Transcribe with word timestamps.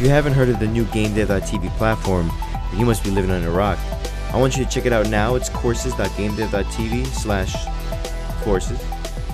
If 0.00 0.04
you 0.06 0.12
haven't 0.12 0.32
heard 0.32 0.48
of 0.48 0.58
the 0.58 0.66
new 0.66 0.86
GameDev.tv 0.86 1.76
platform, 1.76 2.32
you 2.74 2.86
must 2.86 3.04
be 3.04 3.10
living 3.10 3.30
under 3.30 3.48
a 3.48 3.52
rock. 3.52 3.78
I 4.32 4.38
want 4.38 4.56
you 4.56 4.64
to 4.64 4.70
check 4.70 4.86
it 4.86 4.94
out 4.94 5.10
now. 5.10 5.34
It's 5.34 5.50
courses.gamedev.tv 5.50 7.06
slash 7.08 7.54
courses. 8.42 8.82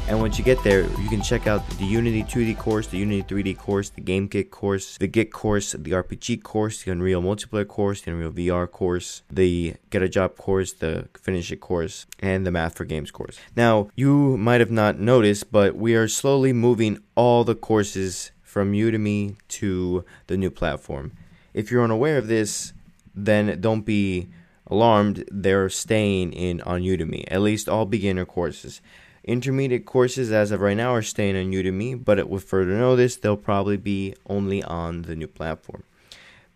And 0.08 0.18
once 0.18 0.38
you 0.38 0.44
get 0.44 0.60
there, 0.64 0.82
you 1.00 1.08
can 1.08 1.22
check 1.22 1.46
out 1.46 1.64
the 1.78 1.84
Unity 1.84 2.24
2D 2.24 2.58
course, 2.58 2.88
the 2.88 2.98
Unity 2.98 3.22
3D 3.22 3.56
course, 3.56 3.90
the 3.90 4.00
GameKit 4.00 4.50
course, 4.50 4.98
the 4.98 5.06
Git 5.06 5.32
course, 5.32 5.70
the 5.70 5.92
RPG 5.92 6.42
course, 6.42 6.82
the 6.82 6.90
Unreal 6.90 7.22
Multiplayer 7.22 7.68
course, 7.68 8.00
the 8.00 8.10
Unreal 8.10 8.32
VR 8.32 8.68
course, 8.68 9.22
the 9.30 9.74
Get 9.90 10.02
a 10.02 10.08
Job 10.08 10.36
course, 10.36 10.72
the 10.72 11.08
Finish 11.14 11.52
It 11.52 11.60
course, 11.60 12.06
and 12.18 12.44
the 12.44 12.50
Math 12.50 12.76
for 12.76 12.84
Games 12.84 13.12
course. 13.12 13.38
Now, 13.54 13.90
you 13.94 14.36
might 14.36 14.60
have 14.60 14.72
not 14.72 14.98
noticed, 14.98 15.52
but 15.52 15.76
we 15.76 15.94
are 15.94 16.08
slowly 16.08 16.52
moving 16.52 16.98
all 17.14 17.44
the 17.44 17.54
courses 17.54 18.32
from 18.56 18.72
Udemy 18.72 19.36
to 19.48 20.02
the 20.28 20.36
new 20.38 20.48
platform. 20.48 21.12
If 21.52 21.70
you're 21.70 21.84
unaware 21.84 22.16
of 22.16 22.26
this, 22.26 22.72
then 23.14 23.60
don't 23.60 23.84
be 23.84 24.28
alarmed. 24.66 25.28
They're 25.30 25.68
staying 25.68 26.32
in 26.32 26.62
on 26.62 26.80
Udemy, 26.80 27.24
at 27.30 27.42
least 27.42 27.68
all 27.68 27.84
beginner 27.84 28.24
courses. 28.24 28.80
Intermediate 29.24 29.84
courses 29.84 30.32
as 30.32 30.52
of 30.52 30.62
right 30.62 30.74
now 30.74 30.94
are 30.94 31.02
staying 31.02 31.36
on 31.36 31.52
Udemy, 31.52 32.02
but 32.02 32.30
with 32.30 32.44
further 32.44 32.78
notice, 32.78 33.16
they'll 33.16 33.36
probably 33.36 33.76
be 33.76 34.14
only 34.26 34.62
on 34.62 35.02
the 35.02 35.14
new 35.14 35.28
platform. 35.28 35.82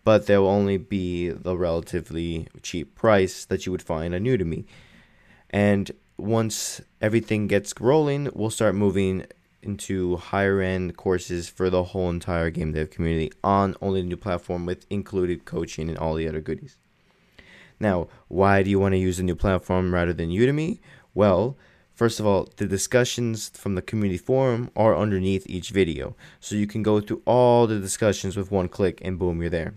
But 0.03 0.25
they'll 0.25 0.47
only 0.47 0.77
be 0.77 1.29
the 1.29 1.55
relatively 1.55 2.47
cheap 2.63 2.95
price 2.95 3.45
that 3.45 3.67
you 3.67 3.71
would 3.71 3.83
find 3.83 4.15
on 4.15 4.21
Udemy. 4.21 4.65
And 5.51 5.91
once 6.17 6.81
everything 6.99 7.45
gets 7.45 7.75
rolling, 7.79 8.27
we'll 8.33 8.49
start 8.49 8.73
moving 8.73 9.27
into 9.63 10.17
higher 10.17 10.61
end 10.61 10.97
courses 10.97 11.49
for 11.49 11.69
the 11.69 11.83
whole 11.83 12.09
entire 12.09 12.49
game 12.49 12.71
dev 12.71 12.89
community 12.89 13.31
on 13.43 13.75
only 13.81 14.01
the 14.01 14.07
new 14.07 14.17
platform 14.17 14.65
with 14.65 14.85
included 14.89 15.45
coaching 15.45 15.89
and 15.89 15.97
all 15.97 16.15
the 16.15 16.27
other 16.27 16.41
goodies. 16.41 16.77
Now, 17.79 18.07
why 18.27 18.63
do 18.63 18.69
you 18.69 18.79
want 18.79 18.93
to 18.93 18.99
use 18.99 19.19
a 19.19 19.23
new 19.23 19.35
platform 19.35 19.93
rather 19.93 20.13
than 20.13 20.29
Udemy? 20.29 20.79
Well, 21.13 21.57
First 21.93 22.19
of 22.19 22.25
all, 22.25 22.49
the 22.55 22.65
discussions 22.65 23.49
from 23.49 23.75
the 23.75 23.81
community 23.83 24.17
forum 24.17 24.71
are 24.75 24.97
underneath 24.97 25.45
each 25.47 25.69
video. 25.69 26.15
So 26.39 26.55
you 26.55 26.65
can 26.65 26.81
go 26.81 26.99
through 26.99 27.21
all 27.25 27.67
the 27.67 27.79
discussions 27.79 28.35
with 28.35 28.49
one 28.49 28.69
click 28.69 28.99
and 29.03 29.19
boom, 29.19 29.39
you're 29.39 29.51
there. 29.51 29.75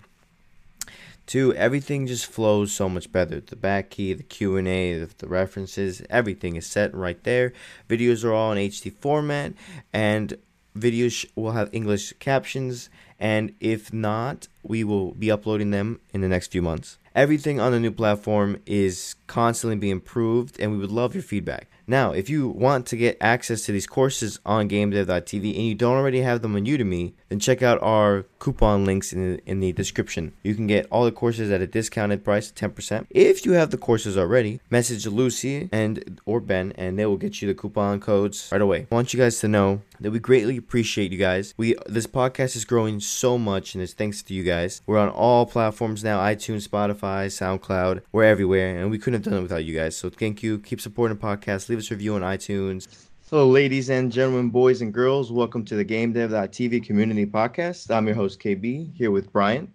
Two, 1.26 1.54
everything 1.54 2.06
just 2.06 2.26
flows 2.26 2.72
so 2.72 2.88
much 2.88 3.10
better. 3.10 3.40
The 3.40 3.56
back 3.56 3.90
key, 3.90 4.12
the 4.12 4.22
Q&A, 4.22 4.98
the, 4.98 5.10
the 5.18 5.28
references, 5.28 6.02
everything 6.10 6.56
is 6.56 6.66
set 6.66 6.94
right 6.94 7.22
there. 7.24 7.52
Videos 7.88 8.24
are 8.24 8.32
all 8.32 8.52
in 8.52 8.58
HD 8.58 8.92
format 8.92 9.54
and 9.92 10.36
videos 10.76 11.24
will 11.34 11.52
have 11.52 11.70
English 11.72 12.12
captions 12.18 12.90
and 13.18 13.54
if 13.60 13.92
not, 13.92 14.48
we 14.62 14.84
will 14.84 15.12
be 15.12 15.30
uploading 15.30 15.70
them 15.70 16.00
in 16.12 16.20
the 16.20 16.28
next 16.28 16.52
few 16.52 16.60
months. 16.60 16.98
Everything 17.14 17.60
on 17.60 17.72
the 17.72 17.80
new 17.80 17.92
platform 17.92 18.60
is 18.66 19.14
constantly 19.26 19.76
being 19.76 19.92
improved 19.92 20.58
and 20.60 20.72
we 20.72 20.78
would 20.78 20.90
love 20.90 21.14
your 21.14 21.22
feedback. 21.22 21.68
Now, 21.86 22.12
if 22.12 22.30
you 22.30 22.48
want 22.48 22.86
to 22.86 22.96
get 22.96 23.18
access 23.20 23.62
to 23.66 23.72
these 23.72 23.86
courses 23.86 24.40
on 24.46 24.68
GameDev.tv 24.68 25.54
and 25.54 25.66
you 25.66 25.74
don't 25.74 25.96
already 25.96 26.22
have 26.22 26.40
them 26.42 26.56
on 26.56 26.64
Udemy, 26.64 27.12
then 27.28 27.38
check 27.38 27.62
out 27.62 27.82
our 27.82 28.24
coupon 28.38 28.84
links 28.84 29.12
in 29.12 29.34
the, 29.34 29.42
in 29.44 29.60
the 29.60 29.72
description. 29.72 30.32
You 30.42 30.54
can 30.54 30.66
get 30.66 30.86
all 30.90 31.04
the 31.04 31.12
courses 31.12 31.50
at 31.50 31.60
a 31.60 31.66
discounted 31.66 32.24
price, 32.24 32.50
10%. 32.50 33.06
If 33.10 33.44
you 33.44 33.52
have 33.52 33.70
the 33.70 33.76
courses 33.76 34.16
already, 34.16 34.60
message 34.70 35.06
Lucy 35.06 35.68
and 35.72 36.20
or 36.24 36.40
Ben, 36.40 36.72
and 36.76 36.98
they 36.98 37.06
will 37.06 37.16
get 37.16 37.42
you 37.42 37.48
the 37.48 37.54
coupon 37.54 38.00
codes 38.00 38.48
right 38.50 38.60
away. 38.60 38.86
I 38.90 38.94
want 38.94 39.12
you 39.12 39.20
guys 39.20 39.38
to 39.40 39.48
know 39.48 39.82
that 40.04 40.10
we 40.10 40.18
greatly 40.18 40.58
appreciate 40.58 41.10
you 41.10 41.18
guys. 41.18 41.54
We 41.56 41.76
this 41.86 42.06
podcast 42.06 42.56
is 42.56 42.66
growing 42.66 43.00
so 43.00 43.38
much, 43.38 43.74
and 43.74 43.82
it's 43.82 43.94
thanks 43.94 44.22
to 44.24 44.34
you 44.34 44.42
guys. 44.42 44.82
We're 44.86 44.98
on 44.98 45.08
all 45.08 45.46
platforms 45.46 46.04
now: 46.04 46.20
iTunes, 46.20 46.68
Spotify, 46.68 47.26
SoundCloud. 47.28 48.02
We're 48.12 48.24
everywhere, 48.24 48.78
and 48.78 48.90
we 48.90 48.98
couldn't 48.98 49.14
have 49.14 49.32
done 49.32 49.38
it 49.38 49.42
without 49.42 49.64
you 49.64 49.74
guys. 49.74 49.96
So 49.96 50.10
thank 50.10 50.42
you. 50.42 50.58
Keep 50.58 50.82
supporting 50.82 51.16
the 51.16 51.22
podcast. 51.22 51.70
Leave 51.70 51.78
us 51.78 51.90
a 51.90 51.94
review 51.94 52.14
on 52.16 52.20
iTunes. 52.20 52.86
Hello, 53.30 53.48
ladies 53.48 53.88
and 53.88 54.12
gentlemen, 54.12 54.50
boys 54.50 54.82
and 54.82 54.92
girls. 54.92 55.32
Welcome 55.32 55.64
to 55.64 55.74
the 55.74 55.84
GameDev.tv 55.84 56.84
community 56.84 57.24
podcast. 57.24 57.90
I'm 57.90 58.06
your 58.06 58.14
host, 58.14 58.40
KB, 58.40 58.94
here 58.94 59.10
with 59.10 59.32
Brian. 59.32 59.72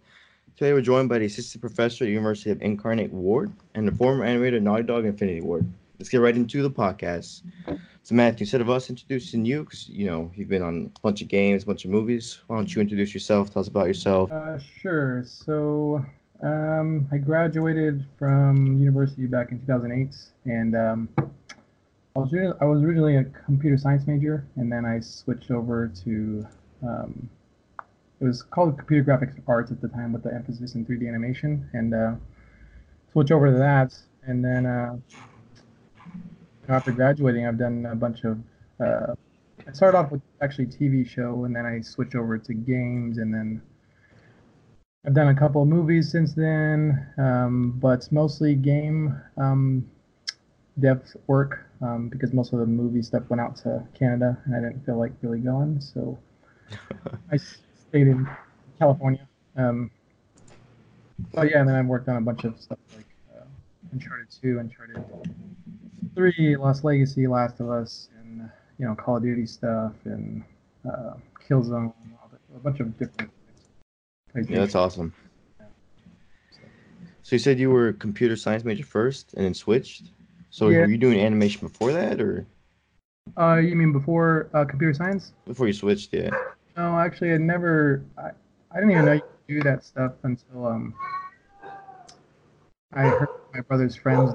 Today, 0.56 0.74
we're 0.74 0.81
joined 0.81 1.09
by 1.09 1.18
the 1.18 1.25
assistant 1.25 1.62
professor 1.62 2.04
at 2.04 2.08
the 2.08 2.14
University 2.14 2.52
of 2.52 2.62
Incarnate 2.62 3.12
Word 3.12 3.52
and 3.74 3.88
the 3.88 3.92
former 3.94 4.28
animator 4.28 4.58
at 4.58 4.62
Naughty 4.62 4.84
Dog 4.84 5.06
Infinity 5.06 5.42
Ward. 5.42 5.66
Let's 6.00 6.08
get 6.08 6.20
right 6.20 6.36
into 6.36 6.64
the 6.64 6.72
podcast. 6.72 7.42
So, 8.04 8.16
Matthew, 8.16 8.46
instead 8.46 8.62
of 8.62 8.70
us 8.70 8.90
introducing 8.90 9.44
you, 9.44 9.66
because 9.66 9.90
you 9.90 10.06
know 10.06 10.32
you've 10.34 10.48
been 10.48 10.62
on 10.62 10.92
a 10.96 11.00
bunch 11.02 11.22
of 11.22 11.28
games, 11.28 11.64
a 11.64 11.66
bunch 11.66 11.84
of 11.84 11.92
movies, 11.92 12.40
why 12.48 12.56
don't 12.56 12.74
you 12.74 12.82
introduce 12.82 13.14
yourself? 13.14 13.52
Tell 13.52 13.60
us 13.60 13.68
about 13.68 13.88
yourself. 13.88 14.32
Uh, 14.32 14.58
sure. 14.60 15.26
So, 15.26 16.06
um, 16.42 17.06
I 17.12 17.18
graduated 17.18 18.06
from 18.18 18.80
university 18.80 19.26
back 19.26 19.52
in 19.52 19.60
2008, 19.60 20.16
and 20.46 20.74
um, 20.74 21.10
I 21.18 22.20
was 22.20 22.34
I 22.34 22.64
was 22.64 22.81
originally 22.81 23.18
a 23.18 23.26
computer 23.26 23.78
science 23.78 24.08
major, 24.08 24.48
and 24.56 24.72
then 24.72 24.86
I 24.86 25.02
switched 25.02 25.52
over 25.52 25.92
to 26.06 26.48
um, 26.81 27.30
it 28.22 28.24
was 28.24 28.42
called 28.42 28.78
computer 28.78 29.04
graphics 29.04 29.38
arts 29.48 29.70
at 29.70 29.81
the 29.81 29.90
time, 29.90 30.14
with 30.14 30.24
the 30.24 30.34
emphasis 30.34 30.76
in 30.76 30.86
3D 30.86 31.10
animation, 31.10 31.70
and 31.74 31.94
uh, 31.94 32.14
switch 33.12 33.31
over 33.31 33.52
to 33.52 33.58
that, 33.58 33.94
and 34.24 34.46
then 34.46 34.66
uh, 34.66 34.96
after 36.69 36.91
graduating, 36.91 37.47
I've 37.47 37.57
done 37.57 37.85
a 37.85 37.96
bunch 37.96 38.24
of. 38.24 38.40
Uh, 38.80 39.16
I 39.68 39.72
started 39.74 39.97
off 39.97 40.12
with 40.12 40.22
actually 40.41 40.68
TV 40.68 41.07
show, 41.07 41.46
and 41.46 41.56
then 41.56 41.66
I 41.66 41.81
switched 41.81 42.16
over 42.16 42.38
to 42.38 42.53
games, 42.53 43.18
and 43.18 43.34
then 43.34 43.62
I've 45.06 45.13
done 45.13 45.30
a 45.30 45.35
couple 45.35 45.62
of 45.62 45.68
movies 45.68 46.12
since 46.12 46.34
then, 46.34 47.07
um, 47.18 47.72
but 47.80 48.09
mostly 48.12 48.56
game 48.56 49.19
um, 49.38 49.90
dev 50.80 51.03
work 51.28 51.66
um, 51.81 52.09
because 52.09 52.34
most 52.34 52.53
of 52.53 52.59
the 52.59 52.66
movie 52.66 53.01
stuff 53.01 53.24
went 53.30 53.41
out 53.41 53.56
to 53.57 53.86
Canada, 53.97 54.38
and 54.46 54.56
I 54.56 54.59
didn't 54.59 54.86
feel 54.86 54.97
like 54.97 55.13
really 55.22 55.40
going, 55.40 55.81
so 55.81 56.18
I 57.31 57.38
stayed 57.38 58.07
in 58.07 58.28
California. 58.78 59.28
Um, 59.56 59.91
but 61.34 61.50
yeah, 61.50 61.59
and 61.59 61.69
then 61.69 61.75
I've 61.75 61.86
worked 61.86 62.07
on 62.07 62.18
a 62.18 62.22
bunch 62.22 62.44
of 62.44 62.59
stuff 62.59 62.80
like 62.96 63.06
uh, 63.36 63.44
Uncharted 63.91 64.28
2, 64.41 64.59
Uncharted 64.59 65.03
3, 66.16 66.58
Lost 66.58 66.84
Legacy, 66.84 67.28
Last 67.28 67.59
of 67.59 67.70
Us, 67.70 68.09
and 68.20 68.50
you 68.78 68.86
know 68.86 68.96
Call 68.96 69.18
of 69.18 69.24
Duty 69.24 69.46
stuff, 69.46 69.94
and 70.06 70.44
uh, 70.88 71.14
Killzone, 71.47 71.94
a 72.56 72.59
bunch 72.59 72.80
of 72.80 72.97
different. 72.97 73.31
Yeah, 74.36 74.59
that's 74.59 74.75
awesome. 74.75 75.14
So 77.24 77.36
you 77.36 77.40
said 77.40 77.59
you 77.59 77.69
were 77.69 77.90
a 77.90 77.94
computer 77.94 78.36
science 78.36 78.64
major 78.64 78.86
first, 78.86 79.34
and 79.34 79.46
then 79.46 79.53
switched. 79.53 80.12
So 80.50 80.69
yeah. 80.69 80.80
were 80.80 80.88
you 80.88 80.98
doing 80.98 81.19
animation 81.19 81.68
before 81.68 81.92
that, 81.92 82.22
or? 82.22 82.46
Uh, 83.38 83.58
you 83.58 83.75
mean 83.75 83.92
before 83.92 84.50
uh, 84.53 84.66
computer 84.66 84.94
science? 84.94 85.34
Before 85.46 85.68
you 85.68 85.74
switched, 85.74 86.14
yeah. 86.14 86.31
No, 86.75 86.98
actually, 86.98 87.34
I 87.34 87.38
never. 87.38 88.03
I, 88.18 88.31
I 88.72 88.75
didn't 88.75 88.92
even 88.92 89.06
know 89.06 89.14
you 89.14 89.22
could 89.22 89.48
do 89.48 89.64
that 89.64 89.84
stuff 89.84 90.14
until 90.24 90.66
um. 90.66 90.94
I 92.92 93.03
heard 93.03 93.30
my 93.53 93.62
brother's 93.62 93.96
friends 93.96 94.34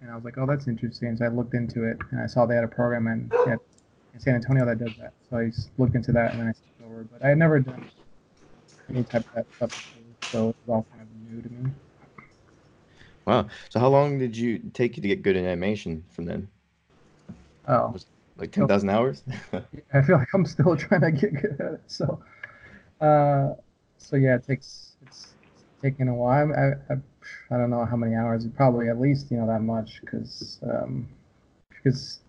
and 0.00 0.10
I 0.10 0.14
was 0.14 0.24
like, 0.24 0.38
"Oh, 0.38 0.46
that's 0.46 0.68
interesting." 0.68 1.16
So 1.16 1.24
I 1.24 1.28
looked 1.28 1.54
into 1.54 1.84
it, 1.84 1.98
and 2.10 2.20
I 2.20 2.26
saw 2.26 2.46
they 2.46 2.54
had 2.54 2.64
a 2.64 2.68
program 2.68 3.06
in, 3.06 3.30
in 4.14 4.20
San 4.20 4.34
Antonio 4.34 4.66
that 4.66 4.78
does 4.78 4.94
that. 4.96 5.14
So 5.28 5.38
I 5.38 5.50
looked 5.78 5.94
into 5.96 6.12
that, 6.12 6.32
and 6.32 6.40
then 6.40 6.48
I 6.48 6.52
switched 6.52 6.80
over. 6.84 7.04
But 7.04 7.24
I 7.24 7.28
had 7.30 7.38
never 7.38 7.60
done 7.60 7.90
any 8.90 9.04
type 9.04 9.24
of 9.26 9.34
that 9.34 9.46
stuff 9.56 9.70
before, 9.74 10.02
so 10.30 10.50
it 10.50 10.56
was 10.66 10.68
all 10.68 10.86
kind 10.90 11.02
of 11.02 11.08
new 11.10 11.42
to 11.42 11.48
me. 11.50 11.70
Wow. 13.26 13.48
So 13.70 13.80
how 13.80 13.88
long 13.88 14.18
did 14.18 14.36
you 14.36 14.58
take 14.72 14.96
you 14.96 15.02
to 15.02 15.08
get 15.08 15.22
good 15.22 15.36
in 15.36 15.44
animation 15.44 16.04
from 16.10 16.24
then? 16.26 16.50
Oh, 17.68 17.96
like 18.36 18.52
ten 18.52 18.66
thousand 18.66 18.90
hours. 18.90 19.22
I 19.94 20.02
feel 20.02 20.16
like 20.18 20.28
I'm 20.34 20.46
still 20.46 20.76
trying 20.76 21.02
to 21.02 21.12
get 21.12 21.34
good 21.34 21.56
at 21.60 21.74
it. 21.74 21.82
So, 21.86 22.22
uh, 23.00 23.54
so 23.98 24.16
yeah, 24.16 24.36
it 24.36 24.44
takes 24.46 24.96
it's, 25.02 25.36
it's 25.54 25.64
taking 25.82 26.08
a 26.08 26.14
while. 26.14 26.52
I, 26.52 26.94
I 26.94 26.96
I 27.50 27.56
don't 27.56 27.70
know 27.70 27.84
how 27.84 27.96
many 27.96 28.14
hours. 28.14 28.46
Probably 28.56 28.88
at 28.88 29.00
least 29.00 29.30
you 29.30 29.38
know 29.38 29.46
that 29.46 29.62
much 29.62 30.00
because 30.00 30.58
um, 30.62 31.08
because 31.68 32.20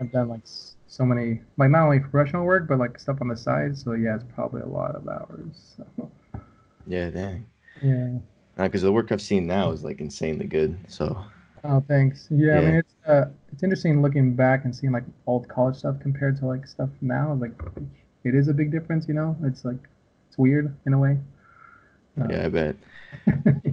I've 0.00 0.12
done 0.12 0.28
like 0.28 0.40
so 0.88 1.04
many 1.04 1.40
like 1.56 1.70
not 1.70 1.84
only 1.84 2.00
professional 2.00 2.44
work 2.44 2.68
but 2.68 2.78
like 2.78 2.98
stuff 2.98 3.18
on 3.20 3.28
the 3.28 3.36
side. 3.36 3.76
So 3.76 3.92
yeah, 3.92 4.16
it's 4.16 4.24
probably 4.34 4.62
a 4.62 4.66
lot 4.66 4.94
of 4.94 5.08
hours. 5.08 5.76
So. 5.76 6.10
Yeah, 6.86 7.10
dang. 7.10 7.46
Yeah 7.82 8.18
because 8.56 8.82
uh, 8.82 8.86
the 8.86 8.92
work 8.92 9.12
I've 9.12 9.22
seen 9.22 9.46
now 9.46 9.70
is 9.70 9.84
like 9.84 10.00
insanely 10.00 10.46
good. 10.46 10.78
So. 10.88 11.24
Oh, 11.64 11.84
thanks. 11.88 12.28
Yeah, 12.30 12.54
yeah. 12.54 12.58
I 12.58 12.64
mean 12.64 12.74
it's 12.76 12.94
uh, 13.06 13.24
it's 13.52 13.62
interesting 13.62 14.02
looking 14.02 14.34
back 14.34 14.64
and 14.64 14.74
seeing 14.74 14.92
like 14.92 15.04
old 15.26 15.48
college 15.48 15.76
stuff 15.76 15.96
compared 16.00 16.38
to 16.38 16.46
like 16.46 16.66
stuff 16.66 16.90
now. 17.00 17.34
Like, 17.34 17.52
it 18.24 18.34
is 18.34 18.48
a 18.48 18.54
big 18.54 18.70
difference. 18.70 19.06
You 19.08 19.14
know, 19.14 19.36
it's 19.44 19.64
like 19.64 19.78
it's 20.28 20.38
weird 20.38 20.74
in 20.86 20.92
a 20.92 20.98
way. 20.98 21.18
Uh, 22.20 22.26
yeah, 22.30 22.46
I 22.46 22.48
bet. 22.48 22.76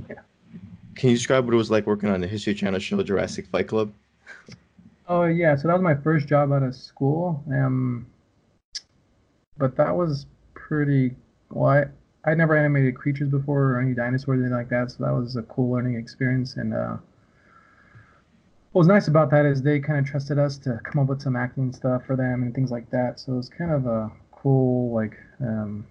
Can 0.95 1.10
you 1.10 1.16
describe 1.16 1.45
what 1.45 1.54
it 1.54 1.57
was 1.57 1.72
like 1.72 1.86
working 1.86 2.10
on 2.10 2.22
the 2.22 2.28
History 2.28 2.54
Channel 2.54 2.80
show 2.80 3.01
Jurassic 3.01 3.48
Fight 3.48 3.68
Club? 3.68 3.92
Oh 5.07 5.25
yeah, 5.25 5.56
so 5.56 5.68
that 5.68 5.74
was 5.74 5.81
my 5.81 5.95
first 5.95 6.28
job 6.28 6.51
out 6.51 6.63
of 6.63 6.75
school. 6.75 7.44
Um, 7.48 8.07
but 9.57 9.75
that 9.75 9.95
was 9.95 10.28
pretty. 10.54 11.16
Well, 11.50 11.69
I, 11.69 12.30
I 12.30 12.34
never 12.36 12.56
animated 12.56 12.95
creatures 12.95 13.30
before 13.30 13.74
or 13.74 13.81
any 13.81 13.94
dinosaurs 13.94 14.40
or 14.40 14.42
anything 14.42 14.54
like 14.57 14.69
that, 14.69 14.92
so 14.92 15.04
that 15.04 15.12
was 15.12 15.36
a 15.36 15.44
cool 15.44 15.72
learning 15.72 15.95
experience. 15.95 16.56
And 16.56 16.74
uh, 16.74 16.98
what 18.72 18.80
was 18.80 18.88
nice 18.88 19.07
about 19.07 19.30
that 19.31 19.45
is 19.45 19.62
they 19.62 19.80
kind 19.80 20.00
of 20.00 20.06
trusted 20.06 20.40
us 20.40 20.57
to 20.60 20.80
come 20.84 21.01
up 21.01 21.10
with 21.10 21.22
some 21.22 21.36
acting 21.36 21.74
stuff 21.74 22.06
for 22.06 22.16
them 22.16 22.44
and 22.44 22.56
things 22.56 22.72
like 22.72 22.90
that. 22.92 23.19
So 23.19 23.34
it 23.34 23.36
was 23.36 23.50
kind 23.50 23.72
of 23.72 23.86
a 23.86 24.12
cool 24.31 24.94
like 24.94 25.18
um, 25.42 25.86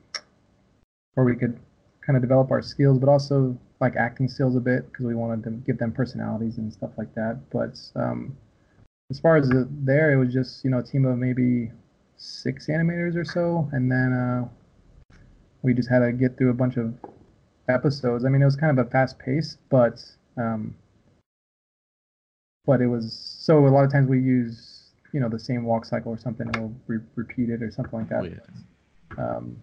where 1.14 1.26
we 1.26 1.36
could 1.36 1.58
kind 2.04 2.16
of 2.16 2.22
develop 2.22 2.50
our 2.50 2.62
skills, 2.62 2.98
but 2.98 3.08
also 3.08 3.56
like 3.82 3.96
acting 3.96 4.28
skills 4.28 4.54
a 4.54 4.60
bit 4.60 4.86
because 4.86 5.04
we 5.04 5.14
wanted 5.14 5.42
to 5.42 5.50
give 5.50 5.76
them 5.76 5.90
personalities 5.90 6.56
and 6.56 6.72
stuff 6.72 6.90
like 6.96 7.12
that. 7.16 7.40
But 7.50 7.76
um, 7.96 8.36
as 9.10 9.18
far 9.18 9.36
as 9.36 9.48
the, 9.48 9.68
there, 9.70 10.12
it 10.12 10.16
was 10.16 10.32
just 10.32 10.64
you 10.64 10.70
know 10.70 10.78
a 10.78 10.82
team 10.82 11.04
of 11.04 11.18
maybe 11.18 11.72
six 12.16 12.68
animators 12.68 13.16
or 13.16 13.24
so, 13.24 13.68
and 13.72 13.90
then 13.90 14.12
uh, 14.12 14.48
we 15.62 15.74
just 15.74 15.90
had 15.90 15.98
to 15.98 16.12
get 16.12 16.38
through 16.38 16.50
a 16.50 16.54
bunch 16.54 16.76
of 16.76 16.94
episodes. 17.68 18.24
I 18.24 18.28
mean, 18.28 18.40
it 18.40 18.44
was 18.44 18.54
kind 18.54 18.78
of 18.78 18.86
a 18.86 18.88
fast 18.88 19.18
pace, 19.18 19.58
but 19.68 20.00
um, 20.36 20.76
but 22.64 22.80
it 22.80 22.86
was 22.86 23.12
so 23.12 23.66
a 23.66 23.68
lot 23.68 23.84
of 23.84 23.90
times 23.90 24.08
we 24.08 24.20
use 24.20 24.92
you 25.12 25.18
know 25.18 25.28
the 25.28 25.40
same 25.40 25.64
walk 25.64 25.86
cycle 25.86 26.12
or 26.12 26.18
something, 26.18 26.46
and 26.46 26.56
we'll 26.56 26.74
re- 26.86 27.06
repeat 27.16 27.50
it 27.50 27.64
or 27.64 27.72
something 27.72 27.98
like 27.98 28.08
that. 28.10 28.22
Oh, 28.22 29.18
yeah. 29.18 29.36
Um, 29.36 29.56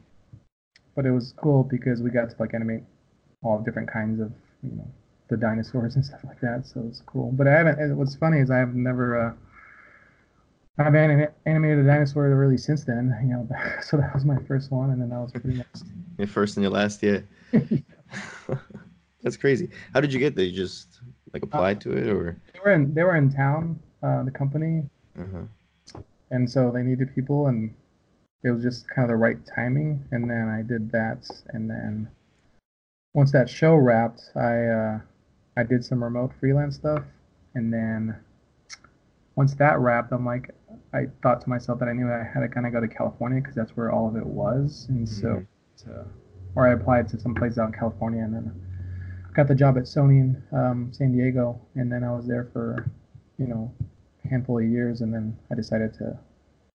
but 0.94 1.06
it 1.06 1.12
was 1.12 1.34
cool 1.38 1.64
because 1.64 2.02
we 2.02 2.10
got 2.10 2.30
to 2.32 2.36
like 2.38 2.54
animate 2.54 2.84
all 3.42 3.60
different 3.60 3.92
kinds 3.92 4.20
of 4.20 4.32
you 4.64 4.72
know 4.76 4.88
the 5.30 5.38
dinosaurs 5.38 5.96
and 5.96 6.04
stuff 6.06 6.22
like 6.26 6.40
that. 6.42 6.66
So 6.66 6.84
it's 6.88 7.02
cool. 7.06 7.32
But 7.32 7.48
I 7.48 7.52
haven't. 7.52 7.98
What's 7.98 8.16
funny 8.16 8.40
is 8.40 8.50
I 8.52 8.58
have 8.58 8.74
never. 8.76 9.20
Uh, 9.20 9.34
I 10.78 10.84
haven't 10.84 11.00
anim- 11.12 11.32
animated 11.46 11.80
a 11.80 11.84
dinosaur 11.88 12.30
really 12.36 12.58
since 12.58 12.84
then. 12.86 13.16
You 13.24 13.30
know, 13.34 13.50
so 13.82 13.98
that 13.98 14.14
was 14.14 14.26
my 14.26 14.38
first 14.48 14.72
one, 14.72 14.92
and 14.92 15.02
then 15.02 15.10
that 15.10 15.20
was 15.20 15.32
pretty 15.32 15.58
much. 15.58 15.68
Your 16.18 16.28
first 16.28 16.58
and 16.58 16.64
your 16.66 16.72
last, 16.74 17.02
yeah. 17.02 17.20
That's 19.22 19.38
crazy. 19.38 19.70
How 19.94 20.02
did 20.02 20.12
you 20.14 20.20
get 20.20 20.36
there? 20.36 20.46
You 20.46 20.56
just 20.56 21.00
like 21.34 21.44
applied 21.44 21.80
to 21.82 21.92
it, 21.96 22.08
or? 22.10 22.38
They 22.54 22.60
were 22.64 22.72
in. 22.72 22.94
They 22.94 23.04
were 23.04 23.16
in 23.16 23.32
town. 23.32 23.80
Uh, 24.02 24.24
the 24.24 24.32
company, 24.32 24.84
Uh-huh. 25.20 26.02
and 26.32 26.50
so 26.50 26.72
they 26.72 26.82
needed 26.82 27.14
people, 27.14 27.48
and 27.48 27.74
it 28.44 28.52
was 28.52 28.64
just 28.64 28.90
kind 28.90 29.04
of 29.04 29.10
the 29.10 29.16
right 29.18 29.38
timing. 29.56 30.02
And 30.12 30.30
then 30.30 30.48
I 30.48 30.62
did 30.62 30.90
that, 30.92 31.28
and 31.50 31.70
then 31.70 32.08
once 33.20 33.34
that 33.34 33.50
show 33.50 33.76
wrapped, 33.76 34.32
I 34.38 34.66
uh, 34.66 35.00
I 35.58 35.64
did 35.64 35.84
some 35.84 36.02
remote 36.02 36.32
freelance 36.40 36.78
stuff, 36.78 37.04
and 37.54 37.72
then 37.72 38.16
once 39.36 39.54
that 39.56 39.78
wrapped, 39.78 40.14
I'm 40.14 40.26
like, 40.26 40.56
I 40.94 41.08
thought 41.22 41.42
to 41.42 41.50
myself 41.50 41.80
that 41.80 41.90
I 41.90 41.92
knew 41.92 42.10
I 42.10 42.24
had 42.24 42.40
to 42.40 42.48
kind 42.48 42.66
of 42.66 42.72
go 42.72 42.80
to 42.80 42.88
California 42.88 43.42
because 43.42 43.56
that's 43.56 43.76
where 43.76 43.92
all 43.92 44.08
of 44.08 44.16
it 44.16 44.26
was, 44.26 44.86
and 44.88 45.08
so, 45.08 45.46
to, 45.80 46.06
or 46.56 46.66
I 46.66 46.72
applied 46.72 47.10
to 47.10 47.20
some 47.20 47.36
place 47.36 47.58
out 47.58 47.68
in 47.68 47.74
California, 47.74 48.24
and 48.24 48.34
then 48.34 48.54
got 49.34 49.50
the 49.50 49.56
job 49.56 49.78
at 49.78 49.84
Sony 49.84 50.22
in 50.22 50.42
um, 50.58 50.90
San 50.94 51.12
Diego, 51.12 51.60
and 51.76 51.92
then 51.92 52.06
I 52.06 52.16
was 52.16 52.26
there 52.26 52.50
for, 52.54 52.90
you 53.38 53.48
know, 53.48 53.70
a 54.24 54.30
handful 54.30 54.60
of 54.60 54.64
years, 54.64 55.02
and 55.02 55.14
then 55.14 55.38
I 55.52 55.56
decided 55.56 55.94
to 55.96 56.18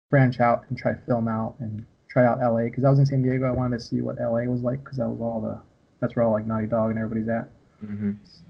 branch 0.09 0.41
out 0.41 0.65
and 0.71 0.79
try 0.79 0.95
film 1.07 1.29
out 1.29 1.57
and 1.59 1.85
try 2.09 2.25
out 2.25 2.39
LA 2.41 2.63
because 2.63 2.85
I 2.85 2.89
was 2.89 2.99
in 2.99 3.05
San 3.05 3.23
Diego. 3.23 3.45
I 3.45 3.51
wanted 3.51 3.79
to 3.79 3.85
see 3.85 4.01
what 4.01 4.17
LA 4.19 4.45
was 4.45 4.63
like 4.63 4.83
because 4.83 4.97
that 4.97 5.07
was 5.07 5.21
all 5.21 5.43
the 5.43 5.61
that's 6.01 6.17
where 6.17 6.25
all 6.25 6.33
like 6.33 6.47
Naughty 6.47 6.67
Dog 6.67 6.91
and 6.91 6.99
everybody's 6.99 7.29
at. 7.29 7.49
Mm-hmm. 7.85 8.13
So, 8.25 8.43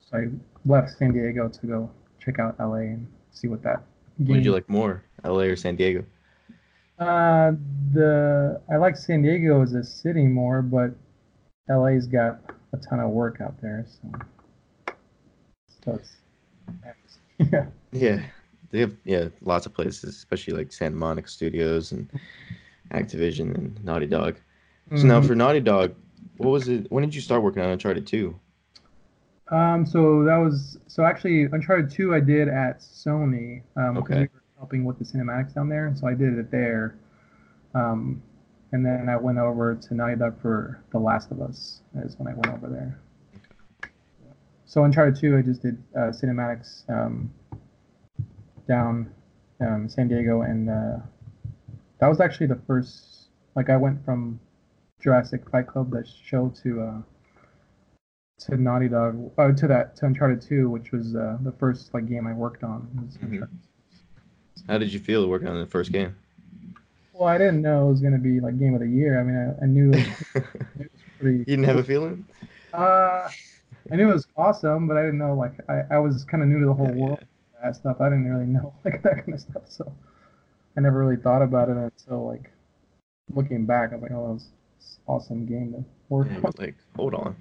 so 0.00 0.16
I 0.18 0.28
left 0.66 0.90
San 0.98 1.12
Diego 1.12 1.48
to 1.48 1.66
go 1.66 1.90
check 2.18 2.38
out 2.38 2.58
LA 2.58 2.74
and 2.94 3.06
see 3.30 3.48
what 3.48 3.62
that. 3.62 3.82
What 4.18 4.34
did 4.34 4.44
you 4.44 4.52
like 4.52 4.68
more, 4.68 5.04
LA 5.24 5.42
or 5.42 5.56
San 5.56 5.76
Diego? 5.76 6.04
Uh, 6.98 7.52
the 7.92 8.60
I 8.70 8.76
like 8.76 8.96
San 8.96 9.22
Diego 9.22 9.62
as 9.62 9.74
a 9.74 9.84
city 9.84 10.24
more, 10.26 10.62
but 10.62 10.90
LA's 11.68 12.06
got 12.06 12.40
a 12.72 12.76
ton 12.78 12.98
of 13.00 13.10
work 13.10 13.40
out 13.40 13.54
there, 13.62 13.86
so 13.86 14.94
so 15.84 15.92
it's 15.94 16.16
yeah. 17.52 17.66
Yeah, 17.92 18.22
they 18.70 18.80
have 18.80 18.94
yeah 19.04 19.28
lots 19.42 19.64
of 19.66 19.72
places, 19.74 20.04
especially 20.16 20.54
like 20.54 20.72
Santa 20.72 20.96
Monica 20.96 21.28
Studios 21.28 21.92
and 21.92 22.10
Activision 22.92 23.54
and 23.56 23.82
Naughty 23.84 24.06
Dog. 24.06 24.36
So 24.96 25.02
now 25.06 25.20
Mhm. 25.20 25.26
for 25.26 25.34
Naughty 25.34 25.60
Dog, 25.60 25.94
what 26.38 26.50
was 26.50 26.68
it? 26.68 26.86
When 26.90 27.02
did 27.04 27.14
you 27.14 27.20
start 27.20 27.42
working 27.42 27.62
on 27.62 27.70
Uncharted 27.70 28.06
2? 28.06 28.38
Um, 29.50 29.86
so 29.86 30.24
that 30.24 30.36
was 30.36 30.78
so 30.86 31.04
actually 31.04 31.44
Uncharted 31.44 31.90
2 31.90 32.14
I 32.14 32.20
did 32.20 32.48
at 32.48 32.80
Sony. 32.80 33.62
Um, 33.76 33.98
Okay. 33.98 34.14
we 34.14 34.20
were 34.22 34.42
helping 34.58 34.84
with 34.84 34.98
the 34.98 35.04
cinematics 35.04 35.54
down 35.54 35.68
there, 35.68 35.92
so 35.96 36.06
I 36.06 36.14
did 36.14 36.38
it 36.38 36.50
there. 36.50 36.96
Um, 37.74 38.22
and 38.72 38.84
then 38.84 39.08
I 39.08 39.16
went 39.16 39.38
over 39.38 39.74
to 39.74 39.94
Naughty 39.94 40.16
Dog 40.16 40.40
for 40.40 40.82
The 40.90 40.98
Last 40.98 41.30
of 41.30 41.40
Us. 41.40 41.80
Is 42.04 42.18
when 42.18 42.28
I 42.28 42.34
went 42.34 42.48
over 42.48 42.68
there. 42.68 43.00
So 44.66 44.84
Uncharted 44.84 45.16
2, 45.18 45.38
I 45.38 45.42
just 45.42 45.62
did 45.62 45.82
uh, 45.96 46.10
cinematics 46.10 46.88
um, 46.90 47.32
down 48.68 49.10
um, 49.60 49.88
San 49.88 50.08
Diego, 50.08 50.42
and 50.42 50.68
uh, 50.68 50.98
that 52.00 52.08
was 52.08 52.20
actually 52.20 52.46
the 52.48 52.60
first. 52.66 53.28
Like 53.56 53.70
I 53.70 53.76
went 53.76 54.04
from 54.04 54.38
Jurassic 55.00 55.48
Fight 55.50 55.66
Club, 55.66 55.90
that 55.92 56.06
show, 56.08 56.50
to 56.62 56.80
uh, 56.82 57.02
to 58.38 58.56
Naughty 58.56 58.88
Dog, 58.88 59.32
uh, 59.38 59.52
to 59.52 59.66
that 59.68 59.94
to 59.96 60.06
Uncharted 60.06 60.40
2, 60.40 60.70
which 60.70 60.92
was 60.92 61.14
uh, 61.14 61.38
the 61.42 61.52
first 61.52 61.92
like 61.94 62.06
game 62.08 62.26
I 62.26 62.32
worked 62.32 62.62
on. 62.64 63.08
Mhm. 63.22 63.48
How 64.68 64.78
did 64.78 64.92
you 64.92 65.00
feel 65.00 65.28
working 65.28 65.48
on 65.48 65.58
the 65.58 65.66
first 65.66 65.90
game? 65.90 66.16
Well, 67.12 67.28
I 67.28 67.36
didn't 67.38 67.62
know 67.62 67.88
it 67.88 67.90
was 67.92 68.00
gonna 68.00 68.18
be 68.18 68.40
like 68.40 68.58
game 68.58 68.74
of 68.74 68.80
the 68.80 68.88
year. 68.88 69.20
I 69.20 69.22
mean, 69.24 69.36
I, 69.60 69.64
I 69.64 69.66
knew 69.66 69.92
it 69.92 69.96
was, 69.98 70.08
it 70.78 70.90
was 70.92 71.02
pretty. 71.18 71.46
You 71.46 71.56
didn't 71.56 71.64
have 71.64 71.76
a 71.78 71.84
feeling? 71.84 72.26
Uh, 72.72 73.30
I 73.90 73.96
knew 73.96 74.10
it 74.10 74.14
was 74.14 74.28
awesome, 74.36 74.88
but 74.88 74.96
I 74.96 75.02
didn't 75.02 75.18
know 75.18 75.34
like 75.34 75.54
I, 75.70 75.82
I 75.92 75.98
was 75.98 76.24
kind 76.24 76.42
of 76.42 76.48
new 76.48 76.60
to 76.60 76.66
the 76.66 76.74
whole 76.74 76.92
Yeah, 76.92 76.94
world 76.94 77.20
that 77.62 77.76
stuff. 77.76 78.00
I 78.00 78.08
didn't 78.10 78.30
really 78.30 78.46
know 78.46 78.74
like 78.84 79.02
that 79.02 79.16
kind 79.24 79.34
of 79.34 79.40
stuff, 79.40 79.62
so 79.68 79.92
I 80.76 80.80
never 80.80 80.98
really 80.98 81.16
thought 81.22 81.42
about 81.42 81.68
it 81.70 81.76
until 81.76 82.26
like 82.26 82.50
looking 83.34 83.66
back. 83.66 83.92
I 83.92 83.96
was 83.96 84.02
like, 84.02 84.12
oh, 84.12 84.26
that 84.28 84.34
was 84.34 84.48
awesome 85.06 85.46
game 85.46 85.72
to 85.72 85.84
work 86.08 86.28
Yeah, 86.30 86.50
like, 86.58 86.76
hold 86.96 87.14
on. 87.14 87.36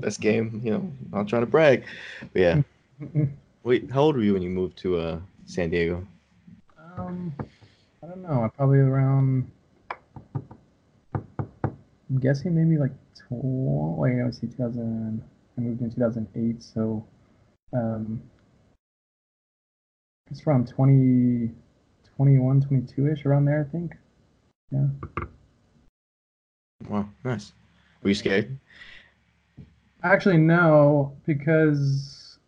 Best 0.00 0.20
game, 0.20 0.60
you 0.64 0.70
know, 0.70 0.92
not 1.12 1.28
trying 1.28 1.42
to 1.42 1.46
brag. 1.46 1.84
But 2.32 2.40
yeah. 2.40 2.62
Wait, 3.62 3.90
how 3.90 4.02
old 4.02 4.16
were 4.16 4.22
you 4.22 4.32
when 4.32 4.42
you 4.42 4.50
moved 4.50 4.78
to 4.78 4.96
uh, 4.98 5.20
San 5.46 5.70
Diego? 5.70 6.06
um, 6.98 7.32
I 8.02 8.06
don't 8.06 8.22
know. 8.22 8.44
I 8.44 8.48
probably 8.48 8.78
around. 8.78 9.50
I'm 11.14 12.18
guessing 12.20 12.54
maybe 12.54 12.78
like 12.78 12.92
tw- 13.14 13.98
wait, 13.98 14.22
I 14.22 14.30
see 14.30 14.46
2000. 14.46 15.22
I 15.56 15.60
moved 15.60 15.80
in 15.80 15.90
2008, 15.90 16.62
so 16.62 17.04
um, 17.72 18.22
it's 20.30 20.40
from 20.40 20.64
20, 20.64 21.50
21, 22.16 22.60
22 22.62 23.12
ish 23.12 23.26
around 23.26 23.44
there, 23.44 23.66
I 23.68 23.72
think. 23.72 23.96
Yeah. 24.70 24.86
Wow, 26.86 27.08
nice. 27.24 27.52
Were 28.02 28.08
you 28.10 28.14
scared? 28.14 28.58
Actually, 30.02 30.36
no, 30.36 31.12
because 31.26 32.38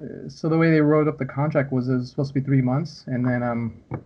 uh, 0.00 0.28
so 0.28 0.48
the 0.48 0.56
way 0.56 0.70
they 0.70 0.80
wrote 0.80 1.08
up 1.08 1.18
the 1.18 1.26
contract 1.26 1.72
was 1.72 1.88
it 1.88 1.96
was 1.96 2.10
supposed 2.10 2.32
to 2.32 2.40
be 2.40 2.44
three 2.44 2.62
months, 2.62 3.04
and 3.08 3.26
then 3.26 3.42
um, 3.42 3.74
I 3.92 3.98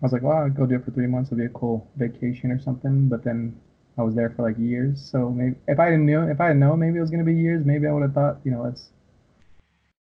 was 0.00 0.12
like, 0.12 0.22
well, 0.22 0.38
I'll 0.38 0.50
go 0.50 0.64
do 0.66 0.76
it 0.76 0.84
for 0.84 0.90
three 0.90 1.06
months. 1.06 1.28
It'll 1.30 1.38
be 1.38 1.44
a 1.44 1.50
cool 1.50 1.86
vacation 1.96 2.50
or 2.50 2.58
something. 2.58 3.08
But 3.08 3.22
then 3.22 3.54
I 3.98 4.02
was 4.02 4.14
there 4.14 4.30
for 4.30 4.42
like 4.42 4.58
years, 4.58 5.00
so 5.02 5.30
maybe 5.30 5.56
if 5.68 5.78
I 5.78 5.90
didn't 5.90 6.06
know, 6.06 6.26
if 6.28 6.40
I 6.40 6.48
had 6.48 6.56
known 6.56 6.78
maybe 6.80 6.96
it 6.96 7.02
was 7.02 7.10
gonna 7.10 7.24
be 7.24 7.34
years, 7.34 7.64
maybe 7.66 7.86
I 7.86 7.92
would 7.92 8.02
have 8.02 8.14
thought, 8.14 8.38
you 8.42 8.50
know, 8.52 8.64
it's 8.64 8.88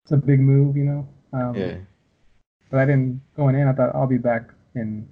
it's 0.05 0.13
a 0.13 0.17
big 0.17 0.41
move, 0.41 0.77
you 0.77 0.85
know. 0.85 1.09
Um, 1.33 1.55
Yeah. 1.57 1.77
But 2.71 2.81
I 2.81 2.85
didn't 2.87 3.21
going 3.37 3.55
in. 3.55 3.69
I 3.69 3.73
thought 3.73 3.95
I'll 3.95 4.07
be 4.07 4.19
back 4.19 4.51
in 4.75 5.09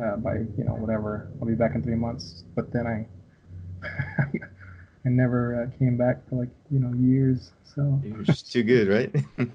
uh, 0.00 0.16
by 0.16 0.34
you 0.56 0.64
know 0.64 0.74
whatever. 0.74 1.28
I'll 1.40 1.48
be 1.48 1.54
back 1.54 1.74
in 1.74 1.82
three 1.82 1.96
months. 1.96 2.44
But 2.54 2.72
then 2.72 2.86
I 2.86 3.06
I 5.04 5.08
never 5.08 5.62
uh, 5.62 5.78
came 5.78 5.96
back 5.96 6.28
for 6.28 6.36
like 6.36 6.50
you 6.70 6.78
know 6.78 6.92
years. 6.98 7.52
So 7.64 8.00
You 8.04 8.14
were 8.14 8.22
just 8.24 8.52
too 8.52 8.62
good, 8.62 8.88
right? 8.88 9.14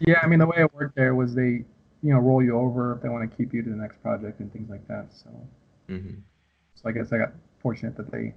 yeah, 0.00 0.20
I 0.22 0.26
mean 0.26 0.38
the 0.38 0.46
way 0.46 0.58
it 0.58 0.72
worked 0.74 0.96
there 0.96 1.14
was 1.14 1.34
they 1.34 1.64
you 2.02 2.12
know 2.12 2.18
roll 2.18 2.42
you 2.42 2.58
over 2.58 2.96
if 2.96 3.02
they 3.02 3.08
want 3.08 3.28
to 3.30 3.36
keep 3.36 3.52
you 3.54 3.62
to 3.62 3.70
the 3.70 3.76
next 3.76 4.02
project 4.02 4.40
and 4.40 4.52
things 4.52 4.68
like 4.70 4.86
that. 4.88 5.06
So 5.12 5.30
hmm 5.88 6.20
so 6.74 6.88
I 6.88 6.92
guess 6.92 7.12
I 7.12 7.18
got 7.18 7.32
fortunate 7.60 7.96
that 7.96 8.10
they 8.10 8.34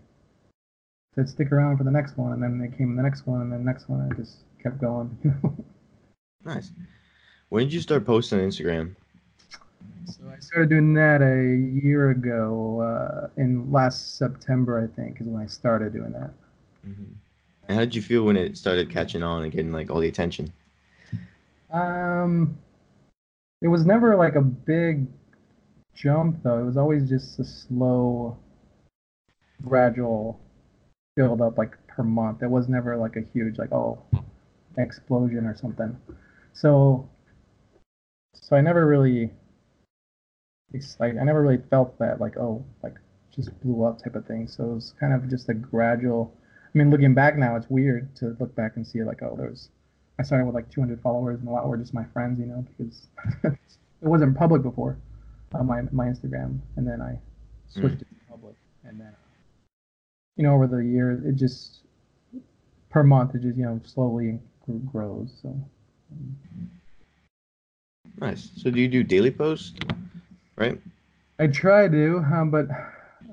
said 1.15 1.29
stick 1.29 1.51
around 1.51 1.77
for 1.77 1.83
the 1.83 1.91
next 1.91 2.17
one, 2.17 2.33
and 2.33 2.43
then 2.43 2.59
they 2.59 2.75
came 2.75 2.91
in 2.91 2.95
the 2.95 3.03
next 3.03 3.25
one, 3.25 3.41
and 3.41 3.51
then 3.51 3.59
the 3.59 3.65
next 3.65 3.89
one. 3.89 4.09
I 4.11 4.15
just 4.15 4.37
kept 4.61 4.79
going. 4.79 5.17
Nice. 6.45 6.71
When 7.49 7.65
did 7.65 7.73
you 7.73 7.81
start 7.81 8.05
posting 8.05 8.39
on 8.39 8.47
Instagram? 8.47 8.95
So 10.05 10.23
I 10.31 10.39
started 10.39 10.69
doing 10.69 10.93
that 10.93 11.21
a 11.21 11.55
year 11.83 12.11
ago, 12.11 12.81
uh, 12.81 13.29
in 13.37 13.71
last 13.71 14.17
September, 14.17 14.79
I 14.83 14.87
think, 14.95 15.19
is 15.21 15.27
when 15.27 15.41
I 15.41 15.47
started 15.47 15.93
doing 15.93 16.11
that. 16.13 16.31
hmm 16.83 17.13
And 17.67 17.77
how 17.77 17.79
did 17.85 17.95
you 17.95 18.01
feel 18.01 18.23
when 18.23 18.37
it 18.37 18.57
started 18.57 18.89
catching 18.89 19.23
on 19.23 19.43
and 19.43 19.51
getting 19.51 19.71
like 19.71 19.89
all 19.89 19.99
the 19.99 20.07
attention? 20.07 20.53
Um, 21.71 22.57
it 23.61 23.67
was 23.67 23.85
never 23.85 24.15
like 24.15 24.35
a 24.35 24.41
big 24.41 25.07
jump 25.93 26.43
though. 26.43 26.59
It 26.59 26.65
was 26.65 26.77
always 26.77 27.09
just 27.09 27.39
a 27.39 27.43
slow, 27.43 28.37
gradual 29.63 30.39
build 31.15 31.41
up 31.41 31.57
like 31.57 31.75
per 31.87 32.03
month. 32.03 32.43
It 32.43 32.49
was 32.49 32.69
never 32.69 32.97
like 32.97 33.15
a 33.15 33.21
huge 33.33 33.57
like 33.57 33.71
oh 33.71 33.99
explosion 34.77 35.45
or 35.45 35.55
something. 35.55 35.97
So 36.53 37.09
so 38.33 38.55
I 38.55 38.61
never 38.61 38.85
really 38.85 39.31
it's 40.75 40.99
like 40.99 41.15
I 41.19 41.23
never 41.23 41.41
really 41.41 41.61
felt 41.69 41.97
that 41.99 42.19
like 42.19 42.37
oh 42.37 42.63
like 42.83 42.95
just 43.33 43.49
blew 43.61 43.85
up 43.85 44.01
type 44.03 44.15
of 44.15 44.25
thing. 44.25 44.47
So 44.47 44.63
it 44.63 44.75
was 44.75 44.93
kind 44.99 45.13
of 45.13 45.29
just 45.29 45.49
a 45.49 45.53
gradual. 45.53 46.33
I 46.63 46.77
mean, 46.77 46.89
looking 46.89 47.13
back 47.13 47.37
now, 47.37 47.55
it's 47.55 47.69
weird 47.69 48.15
to 48.17 48.35
look 48.39 48.55
back 48.55 48.75
and 48.75 48.85
see 48.85 49.03
like 49.03 49.21
oh 49.23 49.35
there 49.37 49.49
was. 49.49 49.69
I 50.17 50.23
started 50.23 50.45
with 50.45 50.55
like 50.55 50.71
200 50.71 51.01
followers 51.01 51.39
and 51.39 51.49
a 51.49 51.51
lot 51.51 51.67
were 51.67 51.75
just 51.75 51.93
my 51.93 52.05
friends, 52.13 52.39
you 52.39 52.45
know, 52.45 52.65
because 52.77 53.07
it 53.43 53.57
wasn't 53.99 54.37
public 54.37 54.61
before, 54.61 54.97
uh, 55.53 55.63
my 55.63 55.81
my 55.91 56.05
Instagram, 56.05 56.59
and 56.77 56.87
then 56.87 57.01
I 57.01 57.19
switched 57.67 58.01
it 58.01 58.07
to 58.07 58.31
public, 58.31 58.55
and 58.85 58.99
then 58.99 59.13
you 60.37 60.43
know 60.43 60.53
over 60.53 60.67
the 60.67 60.77
years 60.77 61.23
it 61.25 61.35
just 61.35 61.81
per 62.89 63.03
month 63.03 63.35
it 63.35 63.41
just 63.41 63.57
you 63.57 63.65
know 63.65 63.81
slowly 63.83 64.39
grows. 64.91 65.31
So 65.41 65.53
Nice. 68.19 68.49
So 68.55 68.69
do 68.69 68.79
you 68.79 68.87
do 68.87 69.03
daily 69.03 69.31
posts? 69.31 69.73
Right. 70.55 70.79
I 71.39 71.47
try 71.47 71.87
to, 71.87 72.17
um, 72.17 72.49
but 72.49 72.67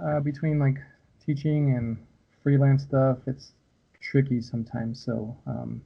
uh, 0.03 0.21
between 0.21 0.59
like 0.59 0.79
teaching 1.25 1.77
and 1.77 1.97
freelance 2.43 2.83
stuff, 2.83 3.19
it's 3.27 3.53
tricky 4.01 4.41
sometimes. 4.41 5.03
So, 5.03 5.37
um, 5.47 5.83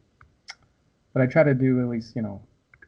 but 1.13 1.23
I 1.23 1.27
try 1.27 1.43
to 1.43 1.55
do 1.55 1.81
at 1.81 1.89
least 1.89 2.17
you 2.17 2.23
know, 2.23 2.41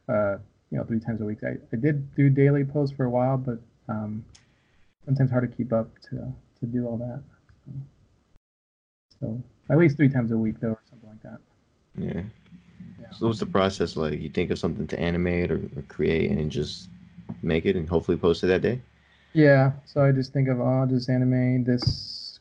uh, 0.08 0.38
you 0.70 0.78
know, 0.78 0.84
three 0.84 1.00
times 1.00 1.20
a 1.20 1.24
week. 1.24 1.38
I, 1.44 1.56
I 1.72 1.76
did 1.76 2.14
do 2.14 2.30
daily 2.30 2.64
posts 2.64 2.96
for 2.96 3.04
a 3.04 3.10
while, 3.10 3.36
but 3.36 3.58
um, 3.88 4.24
sometimes 5.04 5.30
hard 5.30 5.50
to 5.50 5.56
keep 5.56 5.72
up 5.72 5.90
to 6.10 6.32
to 6.60 6.66
do 6.66 6.86
all 6.86 6.96
that. 6.98 7.22
So 9.20 9.42
at 9.70 9.78
least 9.78 9.96
three 9.96 10.08
times 10.08 10.30
a 10.30 10.36
week 10.38 10.60
though, 10.60 10.68
or 10.68 10.82
something 10.88 11.08
like 11.08 11.22
that. 11.22 11.38
Yeah. 11.96 12.22
Yeah. 13.00 13.10
So 13.10 13.26
what's 13.26 13.40
the 13.40 13.46
process 13.46 13.96
like? 13.96 14.20
You 14.20 14.28
think 14.28 14.50
of 14.50 14.58
something 14.58 14.86
to 14.86 14.98
animate 14.98 15.50
or, 15.50 15.60
or 15.76 15.82
create 15.88 16.30
and 16.30 16.50
just 16.50 16.88
make 17.42 17.66
it 17.66 17.76
and 17.76 17.88
hopefully 17.88 18.16
post 18.16 18.44
it 18.44 18.48
that 18.48 18.62
day? 18.62 18.80
Yeah, 19.32 19.72
so 19.84 20.02
I 20.02 20.12
just 20.12 20.32
think 20.32 20.48
of, 20.48 20.60
oh, 20.60 20.86
just 20.88 21.08
animate 21.08 21.66
this 21.66 22.40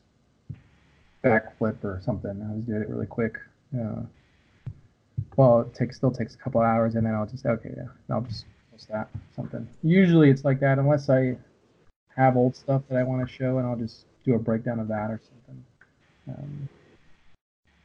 backflip 1.22 1.82
or 1.84 2.00
something. 2.04 2.42
I'll 2.48 2.56
just 2.56 2.66
do 2.66 2.76
it 2.76 2.88
really 2.88 3.06
quick. 3.06 3.38
Yeah. 3.72 4.02
Well, 5.36 5.60
it 5.60 5.74
takes 5.74 5.96
still 5.96 6.10
takes 6.10 6.34
a 6.34 6.38
couple 6.38 6.60
hours, 6.60 6.94
and 6.94 7.06
then 7.06 7.14
I'll 7.14 7.26
just 7.26 7.42
say, 7.42 7.50
okay, 7.50 7.72
yeah, 7.76 7.86
I'll 8.10 8.22
just 8.22 8.44
post 8.72 8.88
that 8.88 9.08
something. 9.36 9.68
Usually 9.82 10.30
it's 10.30 10.44
like 10.44 10.60
that, 10.60 10.78
unless 10.78 11.08
I 11.10 11.36
have 12.16 12.36
old 12.36 12.56
stuff 12.56 12.82
that 12.88 12.98
I 12.98 13.02
want 13.02 13.26
to 13.26 13.32
show, 13.32 13.58
and 13.58 13.66
I'll 13.66 13.76
just 13.76 14.06
do 14.24 14.34
a 14.34 14.38
breakdown 14.38 14.80
of 14.80 14.88
that 14.88 15.10
or 15.10 15.20
something. 15.28 15.64
Um, 16.28 16.68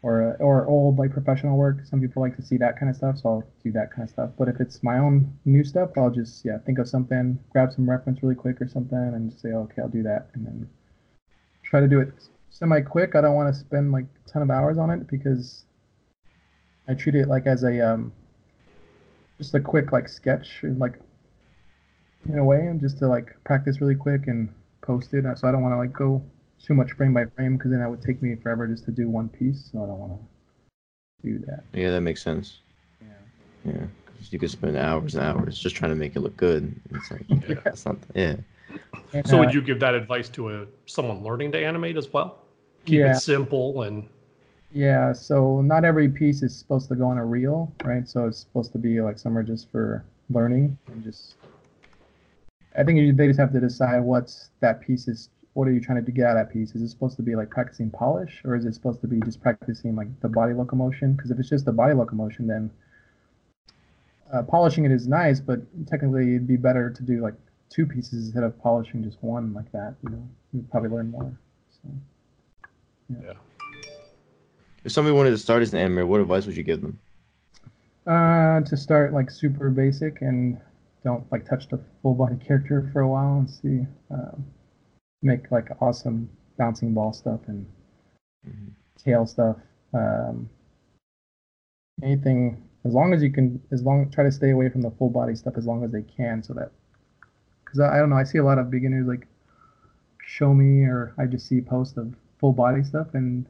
or 0.03 0.35
or 0.39 0.67
old 0.67 0.99
like 0.99 1.11
professional 1.11 1.57
work. 1.57 1.77
Some 1.85 2.01
people 2.01 2.21
like 2.21 2.35
to 2.35 2.41
see 2.41 2.57
that 2.57 2.77
kind 2.77 2.89
of 2.89 2.95
stuff, 2.95 3.19
so 3.19 3.29
I'll 3.29 3.43
do 3.63 3.71
that 3.71 3.89
kind 3.91 4.03
of 4.03 4.09
stuff. 4.09 4.29
But 4.37 4.49
if 4.49 4.59
it's 4.59 4.83
my 4.83 4.99
own 4.99 5.33
new 5.45 5.63
stuff, 5.63 5.91
I'll 5.97 6.11
just 6.11 6.45
yeah 6.45 6.57
think 6.59 6.77
of 6.77 6.87
something, 6.87 7.39
grab 7.51 7.73
some 7.73 7.89
reference 7.89 8.21
really 8.21 8.35
quick 8.35 8.61
or 8.61 8.67
something, 8.67 8.97
and 8.97 9.31
just 9.31 9.41
say 9.41 9.49
okay, 9.49 9.81
I'll 9.81 9.87
do 9.87 10.03
that, 10.03 10.27
and 10.33 10.45
then 10.45 10.69
try 11.63 11.79
to 11.79 11.87
do 11.87 12.01
it 12.01 12.13
semi 12.51 12.81
quick. 12.81 13.15
I 13.15 13.21
don't 13.21 13.35
want 13.35 13.53
to 13.53 13.59
spend 13.59 13.91
like 13.93 14.05
a 14.25 14.29
ton 14.29 14.41
of 14.41 14.51
hours 14.51 14.77
on 14.77 14.89
it 14.91 15.07
because 15.07 15.63
I 16.87 16.93
treat 16.93 17.15
it 17.15 17.27
like 17.27 17.47
as 17.47 17.63
a 17.63 17.79
um 17.79 18.11
just 19.37 19.55
a 19.55 19.59
quick 19.61 19.93
like 19.93 20.09
sketch 20.09 20.63
like 20.63 20.99
in 22.27 22.37
a 22.37 22.43
way, 22.43 22.59
and 22.67 22.81
just 22.81 22.99
to 22.99 23.07
like 23.07 23.35
practice 23.45 23.79
really 23.79 23.95
quick 23.95 24.27
and 24.27 24.53
post 24.81 25.13
it. 25.13 25.23
So 25.37 25.47
I 25.47 25.51
don't 25.53 25.61
want 25.61 25.73
to 25.73 25.77
like 25.77 25.93
go 25.93 26.21
too 26.63 26.73
much 26.73 26.93
frame 26.93 27.13
by 27.13 27.25
frame 27.25 27.57
because 27.57 27.71
then 27.71 27.81
that 27.81 27.89
would 27.89 28.01
take 28.01 28.21
me 28.21 28.35
forever 28.35 28.67
just 28.67 28.85
to 28.85 28.91
do 28.91 29.09
one 29.09 29.29
piece. 29.29 29.69
So 29.71 29.83
I 29.83 29.87
don't 29.87 29.99
want 29.99 30.13
to 31.21 31.27
do 31.27 31.39
that. 31.45 31.63
Yeah, 31.73 31.91
that 31.91 32.01
makes 32.01 32.21
sense. 32.23 32.59
Yeah. 33.01 33.71
Yeah. 33.73 33.85
'Cause 34.05 34.31
you 34.31 34.39
could 34.39 34.49
spend 34.51 34.77
hours 34.77 35.15
and 35.15 35.23
hours 35.25 35.59
just 35.59 35.75
trying 35.75 35.91
to 35.91 35.95
make 35.95 36.15
it 36.15 36.21
look 36.21 36.37
good. 36.37 36.73
It's 36.91 37.11
like 37.11 37.25
Yeah. 37.47 37.55
that's 37.63 37.85
not 37.85 37.97
yeah. 38.15 38.35
And, 39.13 39.27
So 39.27 39.37
uh, 39.37 39.39
would 39.41 39.53
you 39.53 39.61
give 39.61 39.79
that 39.81 39.93
advice 39.93 40.29
to 40.29 40.49
a 40.49 40.67
someone 40.85 41.21
learning 41.23 41.51
to 41.53 41.59
animate 41.59 41.97
as 41.97 42.11
well? 42.11 42.39
Keep 42.85 42.99
Yeah. 42.99 43.11
it 43.11 43.19
simple 43.19 43.83
and 43.83 44.07
Yeah, 44.71 45.13
so 45.13 45.61
not 45.61 45.85
every 45.85 46.09
piece 46.09 46.41
is 46.41 46.55
supposed 46.57 46.87
to 46.89 46.95
go 46.95 47.05
on 47.07 47.17
a 47.19 47.25
reel, 47.25 47.71
right? 47.83 48.07
So 48.07 48.25
it's 48.27 48.39
supposed 48.39 48.71
to 48.71 48.79
be 48.79 49.01
like 49.01 49.19
some 49.19 49.37
are 49.37 49.43
just 49.43 49.69
for 49.71 50.03
learning 50.29 50.77
and 50.87 51.03
just. 51.03 51.35
I 52.75 52.83
think 52.83 52.97
you, 52.97 53.13
they 53.13 53.27
just 53.27 53.39
have 53.39 53.53
to 53.53 53.59
decide 53.59 53.99
what's 53.99 54.49
that 54.61 54.81
piece 54.81 55.07
is. 55.07 55.29
What 55.53 55.67
are 55.67 55.71
you 55.71 55.79
trying 55.79 56.03
to 56.03 56.11
get 56.11 56.25
out 56.25 56.37
of 56.37 56.47
that 56.47 56.53
piece? 56.53 56.73
Is 56.73 56.81
it 56.81 56.89
supposed 56.89 57.15
to 57.17 57.21
be 57.21 57.35
like 57.35 57.49
practicing 57.49 57.91
polish, 57.91 58.41
or 58.43 58.55
is 58.55 58.65
it 58.65 58.73
supposed 58.73 59.01
to 59.01 59.07
be 59.07 59.19
just 59.21 59.41
practicing 59.41 59.95
like 59.95 60.07
the 60.21 60.29
body 60.29 60.53
locomotion? 60.53 61.13
Because 61.13 61.29
if 61.31 61.39
it's 61.39 61.49
just 61.49 61.65
the 61.65 61.71
body 61.71 61.93
locomotion, 61.93 62.47
then 62.47 62.71
uh, 64.33 64.41
polishing 64.41 64.85
it 64.85 64.91
is 64.91 65.07
nice, 65.07 65.39
but 65.39 65.59
technically 65.87 66.35
it'd 66.35 66.47
be 66.47 66.57
better 66.57 66.89
to 66.89 67.03
do 67.03 67.21
like 67.21 67.35
two 67.69 67.85
pieces 67.85 68.25
instead 68.25 68.43
of 68.43 68.59
polishing 68.61 69.03
just 69.03 69.17
one 69.21 69.53
like 69.53 69.71
that. 69.71 69.95
You 70.03 70.09
know, 70.09 70.29
you'd 70.53 70.71
probably 70.71 70.89
learn 70.89 71.11
more. 71.11 71.37
So. 71.69 71.89
yeah. 73.23 73.33
If 74.83 74.91
somebody 74.91 75.15
wanted 75.15 75.31
to 75.31 75.37
start 75.37 75.61
as 75.61 75.73
an 75.73 75.79
animator, 75.79 76.07
what 76.07 76.19
advice 76.19 76.45
would 76.45 76.57
you 76.57 76.63
give 76.63 76.81
them? 76.81 76.99
Uh, 78.05 78.61
to 78.61 78.75
start 78.75 79.13
like 79.13 79.31
super 79.31 79.69
basic 79.69 80.21
and 80.21 80.59
don't 81.03 81.29
like 81.31 81.47
touch 81.47 81.69
the 81.69 81.79
full 82.01 82.13
body 82.13 82.35
character 82.35 82.89
for 82.91 83.01
a 83.01 83.07
while 83.07 83.37
and 83.37 83.49
see, 83.49 83.85
um, 84.11 84.45
make 85.23 85.51
like 85.51 85.69
awesome 85.81 86.29
bouncing 86.57 86.93
ball 86.93 87.13
stuff 87.13 87.39
and 87.47 87.65
Mhm. 88.47 88.71
tail 88.97 89.25
stuff. 89.25 89.57
Um, 89.93 90.49
anything 92.01 92.61
as 92.85 92.93
long 92.93 93.13
as 93.13 93.23
you 93.23 93.31
can, 93.31 93.61
as 93.71 93.81
long 93.83 94.09
try 94.09 94.23
to 94.23 94.31
stay 94.31 94.51
away 94.51 94.69
from 94.69 94.81
the 94.81 94.91
full 94.91 95.09
body 95.09 95.35
stuff 95.35 95.53
as 95.57 95.65
long 95.65 95.83
as 95.83 95.91
they 95.91 96.01
can, 96.01 96.43
so 96.43 96.53
that 96.53 96.71
because 97.63 97.79
I, 97.79 97.95
I 97.95 97.97
don't 97.99 98.09
know, 98.09 98.17
I 98.17 98.23
see 98.23 98.39
a 98.39 98.43
lot 98.43 98.57
of 98.59 98.69
beginners 98.69 99.07
like 99.07 99.27
show 100.25 100.53
me 100.53 100.83
or 100.83 101.13
I 101.17 101.25
just 101.25 101.47
see 101.47 101.61
posts 101.61 101.97
of 101.97 102.13
full 102.39 102.53
body 102.53 102.83
stuff 102.83 103.13
and 103.13 103.45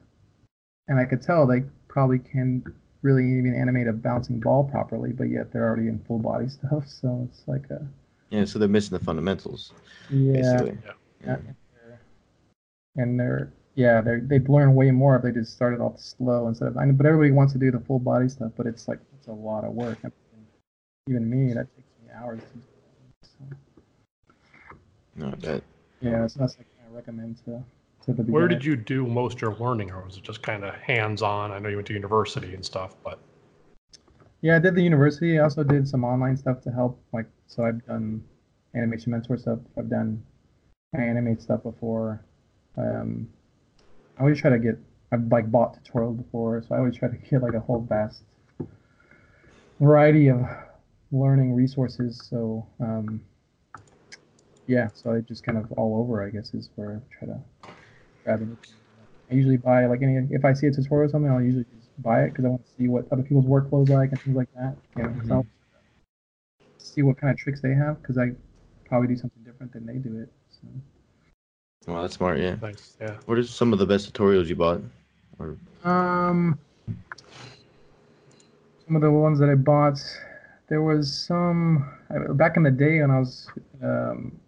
and 0.88 1.00
I 1.00 1.06
could 1.06 1.22
tell 1.22 1.48
they 1.48 1.63
probably 1.88 2.20
can 2.20 2.63
really 3.01 3.25
even 3.25 3.53
animate 3.56 3.88
a 3.88 3.94
bouncing 3.94 4.39
ball 4.39 4.63
properly, 4.63 5.12
but 5.12 5.25
yet 5.25 5.51
they're 5.51 5.63
already 5.68 5.88
in 5.88 6.00
full 6.00 6.20
body 6.20 6.48
stuff. 6.58 6.88
So 6.88 7.27
it's 7.30 7.48
like 7.48 7.70
a 7.70 7.86
Yeah, 8.30 8.46
so 8.46 8.60
they're 8.60 8.68
missing 8.68 8.98
the 8.98 9.03
fundamentals, 9.03 9.74
yeah, 10.10 10.34
basically. 10.34 10.77
yeah, 10.84 11.36
and 11.36 11.46
they're, 11.46 11.56
and 12.95 13.19
they're 13.19 13.53
yeah 13.75 14.01
they 14.01 14.19
they'd 14.19 14.50
learn 14.50 14.75
way 14.75 14.91
more 14.91 15.15
if 15.15 15.23
they 15.23 15.31
just 15.31 15.53
started 15.53 15.79
off 15.79 16.00
slow 16.00 16.47
instead 16.47 16.67
of. 16.67 16.77
I 16.77 16.85
know, 16.85 16.93
but 16.93 17.05
everybody 17.05 17.31
wants 17.31 17.53
to 17.53 17.59
do 17.59 17.71
the 17.71 17.79
full 17.79 18.00
body 18.00 18.29
stuff, 18.29 18.51
but 18.55 18.65
it's 18.65 18.88
like 18.88 19.00
it's 19.17 19.27
a 19.27 19.31
lot 19.31 19.63
of 19.63 19.73
work. 19.73 20.00
I 20.03 20.07
mean, 20.07 20.45
even 21.09 21.29
me, 21.29 21.53
that 21.53 21.67
takes 21.75 21.89
me 22.03 22.12
hours 22.13 22.41
to 22.41 22.57
do. 22.57 22.63
So, 23.23 23.57
No, 25.15 25.27
I 25.27 25.62
yeah, 26.01 26.27
so 26.27 26.39
that's 26.39 26.57
like 26.57 26.67
I 26.85 26.93
recommend 26.93 27.38
to 27.45 27.63
to 28.05 28.13
the. 28.13 28.23
Where 28.23 28.47
did 28.47 28.63
you 28.63 28.75
do 28.75 29.05
most 29.05 29.35
of 29.35 29.41
your 29.41 29.55
learning, 29.55 29.91
or 29.91 30.03
was 30.03 30.17
it 30.17 30.23
just 30.23 30.41
kind 30.43 30.63
of 30.63 30.75
hands-on? 30.75 31.51
I 31.51 31.59
know 31.59 31.69
you 31.69 31.77
went 31.77 31.88
to 31.88 31.93
university 31.93 32.53
and 32.53 32.63
stuff, 32.63 32.95
but 33.03 33.19
Yeah, 34.41 34.57
I 34.57 34.59
did 34.59 34.75
the 34.75 34.83
university. 34.83 35.39
I 35.39 35.43
also 35.43 35.63
did 35.63 35.88
some 35.88 36.03
online 36.03 36.38
stuff 36.38 36.62
to 36.62 36.71
help. 36.71 37.01
Like, 37.13 37.27
so 37.47 37.63
I've 37.63 37.85
done 37.85 38.23
animation 38.75 39.12
mentor 39.12 39.38
stuff. 39.38 39.59
I've 39.77 39.89
done 39.89 40.21
iAnimate 40.95 41.41
stuff 41.41 41.63
before. 41.63 42.23
Um, 42.77 43.30
I 44.18 44.22
always 44.22 44.39
try 44.39 44.50
to 44.50 44.60
get. 44.60 44.77
I've 45.12 45.32
like 45.32 45.51
bought 45.51 45.77
tutorials 45.84 46.18
before, 46.18 46.63
so 46.68 46.74
I 46.74 46.80
always 46.80 46.96
try 46.96 47.08
to 47.08 47.18
get 47.18 47.42
like 47.42 47.53
a 47.53 47.60
whole 47.60 47.82
vast 47.82 48.24
variety 49.80 50.30
of 50.30 50.42
learning 51.12 51.53
resources. 51.53 52.20
So, 52.30 52.65
um, 52.80 53.22
yeah, 54.65 54.89
so 54.94 55.13
I 55.13 55.20
just 55.22 55.44
kind 55.44 55.58
of 55.58 55.72
all 55.74 56.00
over. 56.01 56.25
I 56.25 56.30
guess 56.30 56.53
is 56.53 56.70
where 56.75 57.01
I 57.01 57.25
try 57.25 57.34
to 57.34 57.42
grab 58.24 58.42
anything. 58.42 58.58
I 59.30 59.36
usually 59.36 59.58
buy 59.58 59.86
like 59.86 60.01
any 60.01 60.27
if 60.32 60.46
I 60.46 60.53
see 60.53 60.68
a 60.68 60.72
tutorial 60.72 61.08
or 61.08 61.10
something, 61.10 61.32
I'll 61.32 61.42
usually 61.42 61.65
just 61.65 61.89
buy 62.01 62.24
it 62.24 62.30
because 62.30 62.46
I 62.46 62.50
want 62.50 62.65
to 62.65 62.72
see 62.77 62.88
what 62.88 63.06
other 63.12 63.24
people's 63.24 63.46
workflows 63.46 63.89
like 63.89 64.12
and 64.12 64.22
things 64.22 64.36
like 64.36 64.53
that. 64.56 64.75
You 64.98 65.03
know, 65.03 65.13
I'll 65.32 65.46
see 66.77 67.01
what 67.01 67.18
kind 67.18 67.32
of 67.32 67.38
tricks 67.38 67.62
they 67.62 67.74
have 67.74 68.01
because 68.01 68.18
I 68.18 68.32
probably 68.86 69.08
do 69.08 69.18
something 69.18 69.44
different 69.44 69.74
than 69.74 69.86
they 69.86 69.98
do 69.98 70.20
it. 70.20 70.32
So. 70.50 70.68
Well, 71.87 72.01
that's 72.01 72.15
smart. 72.15 72.39
Yeah. 72.39 72.55
thanks. 72.55 72.95
Yeah. 72.99 73.15
What 73.25 73.37
are 73.37 73.43
some 73.43 73.73
of 73.73 73.79
the 73.79 73.85
best 73.85 74.11
tutorials 74.11 74.47
you 74.47 74.55
bought? 74.55 74.81
Or 75.39 75.57
Um, 75.83 76.57
some 78.85 78.95
of 78.95 79.01
the 79.01 79.11
ones 79.11 79.39
that 79.39 79.49
I 79.49 79.55
bought, 79.55 79.99
there 80.69 80.81
was 80.81 81.13
some 81.13 81.89
back 82.31 82.57
in 82.57 82.63
the 82.63 82.71
day 82.71 83.01
when 83.01 83.11
I 83.11 83.19
was 83.19 83.49
um, 83.81 84.39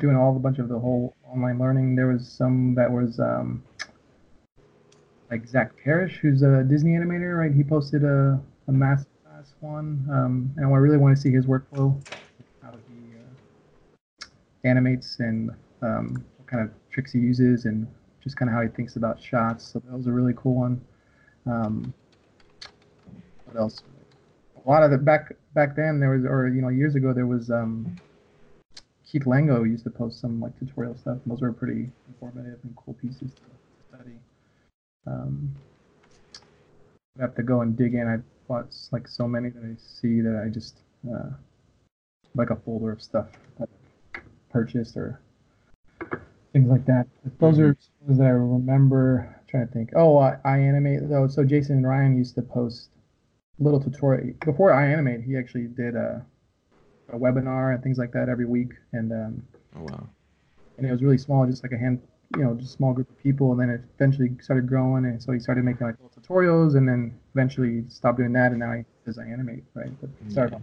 doing 0.00 0.16
all 0.16 0.34
the 0.34 0.40
bunch 0.40 0.58
of 0.58 0.68
the 0.68 0.78
whole 0.78 1.14
online 1.26 1.58
learning. 1.58 1.96
There 1.96 2.08
was 2.08 2.28
some 2.28 2.74
that 2.74 2.90
was 2.90 3.18
um, 3.18 3.62
like 5.30 5.46
Zach 5.46 5.72
Parrish, 5.82 6.18
who's 6.18 6.42
a 6.42 6.62
Disney 6.62 6.92
animator, 6.92 7.38
right? 7.38 7.52
He 7.54 7.64
posted 7.64 8.04
a 8.04 8.38
a 8.68 8.70
masterclass 8.72 9.52
one, 9.60 10.06
um, 10.10 10.52
and 10.56 10.66
I 10.66 10.68
really 10.76 10.98
want 10.98 11.16
to 11.16 11.20
see 11.20 11.32
his 11.32 11.46
workflow, 11.46 11.98
how 12.62 12.72
he 12.88 13.14
uh, 13.16 14.26
animates 14.64 15.18
and 15.18 15.50
um, 15.82 16.24
what 16.36 16.46
kind 16.46 16.62
of 16.62 16.70
tricks 16.90 17.12
he 17.12 17.18
uses 17.18 17.64
and 17.64 17.86
just 18.22 18.36
kind 18.36 18.48
of 18.48 18.54
how 18.54 18.62
he 18.62 18.68
thinks 18.68 18.96
about 18.96 19.20
shots. 19.20 19.64
So 19.64 19.80
that 19.80 19.96
was 19.96 20.06
a 20.06 20.12
really 20.12 20.34
cool 20.36 20.54
one. 20.54 20.80
Um, 21.46 21.92
what 23.44 23.56
else? 23.56 23.82
A 24.64 24.68
lot 24.68 24.82
of 24.82 24.90
the 24.90 24.98
back 24.98 25.34
back 25.54 25.74
then 25.74 25.98
there 25.98 26.10
was, 26.10 26.24
or 26.24 26.48
you 26.48 26.62
know, 26.62 26.68
years 26.68 26.94
ago 26.94 27.12
there 27.12 27.26
was 27.26 27.50
um, 27.50 27.96
Keith 29.06 29.24
Lango 29.24 29.68
used 29.68 29.84
to 29.84 29.90
post 29.90 30.20
some 30.20 30.40
like 30.40 30.58
tutorial 30.58 30.96
stuff. 30.96 31.18
And 31.24 31.32
those 31.32 31.40
were 31.40 31.52
pretty 31.52 31.90
informative 32.08 32.58
and 32.62 32.74
cool 32.76 32.94
pieces 32.94 33.32
to 33.32 33.96
study. 33.96 34.16
Um, 35.06 35.54
I 37.18 37.22
have 37.22 37.34
to 37.34 37.42
go 37.42 37.60
and 37.60 37.76
dig 37.76 37.94
in. 37.94 38.06
I 38.08 38.18
bought 38.48 38.74
like 38.92 39.08
so 39.08 39.28
many 39.28 39.50
that 39.50 39.62
I 39.62 39.74
see 39.76 40.20
that 40.20 40.42
I 40.44 40.48
just 40.48 40.78
uh, 41.12 41.30
like 42.34 42.50
a 42.50 42.56
folder 42.56 42.92
of 42.92 43.02
stuff 43.02 43.28
that 43.58 43.68
I 44.14 44.20
purchased 44.50 44.96
or 44.96 45.20
things 46.52 46.68
like 46.68 46.84
that. 46.86 47.06
But 47.24 47.38
those 47.38 47.58
are 47.58 47.76
things 48.06 48.18
that 48.18 48.24
I 48.26 48.30
remember. 48.30 49.36
I'm 49.38 49.46
trying 49.48 49.66
to 49.66 49.72
think. 49.72 49.90
Oh, 49.96 50.18
I, 50.18 50.36
iAnimate 50.44 51.08
though. 51.08 51.28
So 51.28 51.44
Jason 51.44 51.76
and 51.76 51.86
Ryan 51.86 52.16
used 52.16 52.34
to 52.36 52.42
post 52.42 52.90
little 53.58 53.80
tutorial 53.80 54.34
before 54.44 54.70
iAnimate. 54.70 55.24
He 55.24 55.36
actually 55.36 55.66
did 55.66 55.94
a, 55.94 56.24
a 57.12 57.18
webinar 57.18 57.74
and 57.74 57.82
things 57.82 57.98
like 57.98 58.12
that 58.12 58.28
every 58.28 58.46
week, 58.46 58.70
and 58.92 59.12
um, 59.12 59.42
Oh 59.76 59.82
wow. 59.82 60.08
and 60.78 60.86
it 60.86 60.90
was 60.90 61.02
really 61.02 61.18
small, 61.18 61.46
just 61.46 61.62
like 61.62 61.72
a 61.72 61.78
hand, 61.78 62.00
you 62.36 62.44
know, 62.44 62.54
just 62.54 62.72
small 62.74 62.92
group 62.92 63.08
of 63.08 63.18
people. 63.22 63.52
And 63.52 63.60
then 63.60 63.70
it 63.70 63.80
eventually 63.96 64.30
started 64.40 64.68
growing, 64.68 65.04
and 65.04 65.22
so 65.22 65.32
he 65.32 65.38
started 65.40 65.64
making 65.64 65.86
like 65.86 65.96
little 66.02 66.10
tutorials, 66.20 66.76
and 66.76 66.88
then 66.88 67.14
eventually 67.34 67.84
stopped 67.88 68.18
doing 68.18 68.32
that, 68.32 68.50
and 68.52 68.60
now 68.60 68.72
he 68.72 68.84
does 69.06 69.18
animate, 69.18 69.64
right? 69.74 69.90
But 70.00 70.10
started 70.30 70.54
on 70.54 70.62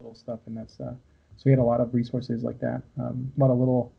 little 0.00 0.14
stuff, 0.14 0.40
and 0.46 0.56
that's 0.56 0.78
uh, 0.80 0.94
so 1.36 1.42
he 1.44 1.50
had 1.50 1.58
a 1.58 1.62
lot 1.64 1.80
of 1.80 1.92
resources 1.94 2.42
like 2.42 2.60
that, 2.60 2.82
um, 2.98 3.32
a 3.36 3.40
lot 3.40 3.50
of 3.50 3.58
little 3.58 3.92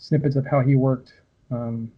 snippets 0.00 0.34
of 0.36 0.46
how 0.46 0.60
he 0.60 0.74
worked, 0.74 1.12
um, 1.50 1.92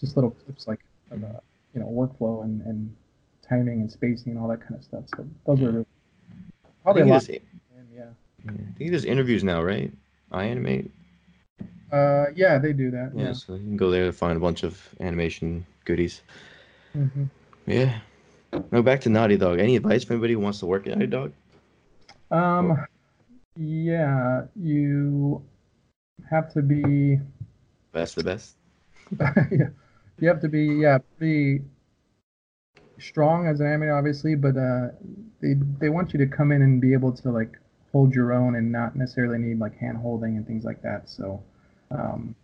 just 0.00 0.16
little 0.16 0.30
clips 0.30 0.66
like 0.66 0.80
of 1.10 1.22
uh, 1.22 1.28
you 1.74 1.80
know 1.80 1.86
workflow 1.86 2.42
and 2.44 2.62
and 2.62 2.94
timing 3.48 3.80
and 3.80 3.90
spacing 3.90 4.32
and 4.32 4.40
all 4.40 4.48
that 4.48 4.60
kind 4.60 4.74
of 4.74 4.82
stuff. 4.82 5.04
So 5.14 5.26
those 5.46 5.60
were 5.60 5.70
really, 5.70 5.86
probably 6.82 7.02
a 7.02 7.06
lot. 7.06 7.28
Yeah. 7.28 7.38
yeah, 7.94 8.04
I 8.48 8.52
think 8.52 8.74
he 8.78 8.90
does 8.90 9.04
interviews 9.04 9.44
now, 9.44 9.62
right? 9.62 9.92
iAnimate. 10.32 10.90
Uh, 11.92 12.26
yeah, 12.34 12.58
they 12.58 12.72
do 12.72 12.90
that. 12.90 13.12
Yeah, 13.14 13.26
Yeah. 13.26 13.32
so 13.32 13.54
you 13.54 13.60
can 13.60 13.76
go 13.76 13.90
there 13.90 14.06
to 14.06 14.12
find 14.12 14.36
a 14.36 14.40
bunch 14.40 14.64
of 14.64 14.88
animation 14.98 15.64
goodies. 15.84 16.22
Mm-hmm. 16.96 17.24
Yeah. 17.66 18.00
No, 18.72 18.82
back 18.82 19.00
to 19.02 19.08
Naughty 19.08 19.36
Dog. 19.36 19.60
Any 19.60 19.76
advice 19.76 20.02
for 20.02 20.14
anybody 20.14 20.32
who 20.32 20.40
wants 20.40 20.58
to 20.60 20.66
work 20.66 20.86
at 20.86 20.94
Naughty 20.94 21.06
Dog? 21.06 21.32
Um, 22.30 22.84
yeah, 23.56 24.42
you 24.56 25.42
have 26.30 26.52
to 26.54 26.62
be, 26.62 27.20
Best 27.92 28.16
the 28.16 28.24
best. 28.24 28.56
yeah, 29.20 29.68
you 30.18 30.28
have 30.28 30.40
to 30.40 30.48
be, 30.48 30.66
yeah, 30.66 30.98
pretty 31.18 31.62
strong 32.98 33.46
as 33.46 33.60
an 33.60 33.66
animator, 33.66 33.96
obviously, 33.96 34.34
but 34.34 34.56
uh, 34.56 34.88
they 35.40 35.54
they 35.78 35.88
want 35.88 36.12
you 36.12 36.18
to 36.18 36.26
come 36.26 36.52
in 36.52 36.62
and 36.62 36.80
be 36.80 36.92
able 36.92 37.12
to 37.12 37.30
like 37.30 37.58
hold 37.92 38.14
your 38.14 38.32
own 38.32 38.56
and 38.56 38.70
not 38.70 38.96
necessarily 38.96 39.38
need 39.38 39.58
like 39.58 39.76
hand 39.78 39.98
holding 39.98 40.36
and 40.36 40.46
things 40.46 40.64
like 40.64 40.82
that. 40.82 41.08
So, 41.08 41.42
um, 41.90 42.34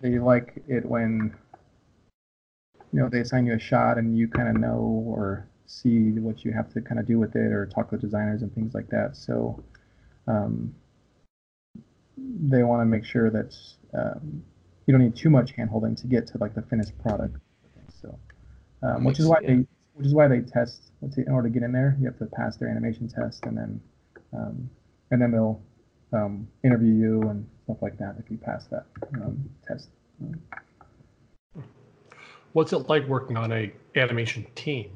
they 0.00 0.18
like 0.18 0.62
it 0.68 0.84
when 0.84 1.34
you 2.92 3.00
know 3.00 3.08
they 3.08 3.20
assign 3.20 3.46
you 3.46 3.54
a 3.54 3.58
shot 3.58 3.98
and 3.98 4.16
you 4.16 4.28
kind 4.28 4.48
of 4.48 4.56
know 4.56 5.04
or 5.06 5.48
see 5.66 6.12
what 6.12 6.44
you 6.44 6.52
have 6.52 6.72
to 6.72 6.80
kind 6.80 6.98
of 6.98 7.06
do 7.06 7.18
with 7.18 7.36
it 7.36 7.52
or 7.52 7.66
talk 7.66 7.92
with 7.92 8.00
designers 8.00 8.42
and 8.42 8.54
things 8.54 8.74
like 8.74 8.88
that. 8.88 9.16
So, 9.16 9.62
um, 10.26 10.74
they 12.40 12.62
want 12.62 12.80
to 12.80 12.86
make 12.86 13.04
sure 13.04 13.30
that 13.30 13.56
um, 13.94 14.42
you 14.86 14.92
don't 14.92 15.02
need 15.02 15.16
too 15.16 15.30
much 15.30 15.52
hand 15.52 15.70
holding 15.70 15.94
to 15.96 16.06
get 16.06 16.26
to 16.28 16.38
like 16.38 16.54
the 16.54 16.62
finished 16.62 16.96
product. 16.98 17.36
So, 18.00 18.18
um, 18.82 19.04
which 19.04 19.18
is 19.18 19.26
why 19.26 19.40
they 19.40 19.66
which 19.94 20.06
is 20.06 20.14
why 20.14 20.28
they 20.28 20.40
test. 20.40 20.92
Let's 21.02 21.16
see, 21.16 21.22
in 21.26 21.32
order 21.32 21.48
to 21.48 21.52
get 21.52 21.62
in 21.62 21.72
there, 21.72 21.96
you 22.00 22.06
have 22.06 22.18
to 22.18 22.26
pass 22.26 22.56
their 22.56 22.68
animation 22.68 23.08
test, 23.08 23.44
and 23.44 23.56
then 23.56 23.80
um, 24.32 24.70
and 25.10 25.20
then 25.20 25.32
they'll 25.32 25.60
um, 26.12 26.48
interview 26.64 26.94
you 26.94 27.22
and 27.22 27.46
stuff 27.64 27.78
like 27.82 27.98
that 27.98 28.16
if 28.18 28.30
you 28.30 28.38
pass 28.38 28.66
that 28.66 28.86
um, 29.14 29.48
test. 29.66 29.88
What's 32.52 32.72
it 32.72 32.88
like 32.88 33.06
working 33.06 33.36
on 33.36 33.52
a 33.52 33.72
animation 33.94 34.46
team? 34.54 34.90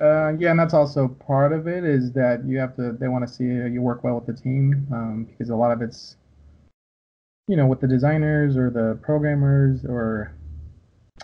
Uh, 0.00 0.32
yeah, 0.38 0.50
and 0.50 0.58
that's 0.58 0.74
also 0.74 1.08
part 1.08 1.52
of 1.52 1.68
it 1.68 1.84
is 1.84 2.12
that 2.12 2.44
you 2.44 2.58
have 2.58 2.74
to. 2.76 2.92
They 2.92 3.08
want 3.08 3.26
to 3.26 3.32
see 3.32 3.44
you 3.44 3.80
work 3.80 4.02
well 4.02 4.16
with 4.16 4.26
the 4.26 4.40
team 4.40 4.86
um, 4.92 5.28
because 5.30 5.50
a 5.50 5.56
lot 5.56 5.70
of 5.70 5.82
it's, 5.82 6.16
you 7.46 7.56
know, 7.56 7.66
with 7.66 7.80
the 7.80 7.86
designers 7.86 8.56
or 8.56 8.70
the 8.70 8.98
programmers 9.02 9.84
or 9.84 10.34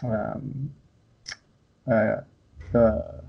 um, 0.04 0.70
uh, 1.90 2.16
the 2.72 3.22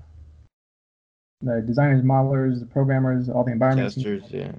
the 1.42 1.60
designers, 1.66 2.02
modelers, 2.04 2.60
the 2.60 2.66
programmers, 2.66 3.28
all 3.28 3.44
the 3.44 3.50
environment 3.50 3.92
Testers, 3.92 4.22
yeah. 4.30 4.52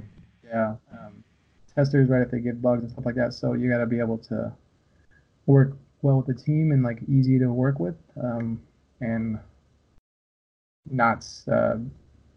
yeah, 0.46 0.76
um, 0.92 1.24
testers, 1.74 2.10
right? 2.10 2.22
If 2.22 2.32
they 2.32 2.40
get 2.40 2.62
bugs 2.62 2.82
and 2.84 2.92
stuff 2.92 3.06
like 3.06 3.16
that, 3.16 3.34
so 3.34 3.54
you 3.54 3.70
got 3.70 3.78
to 3.78 3.86
be 3.86 4.00
able 4.00 4.18
to 4.18 4.52
work 5.46 5.78
well 6.02 6.18
with 6.18 6.28
the 6.28 6.44
team 6.44 6.72
and 6.74 6.84
like 6.84 7.00
easy 7.08 7.40
to 7.40 7.48
work 7.48 7.80
with, 7.80 7.96
um, 8.22 8.62
and 9.00 9.40
not, 10.90 11.26
uh, 11.52 11.76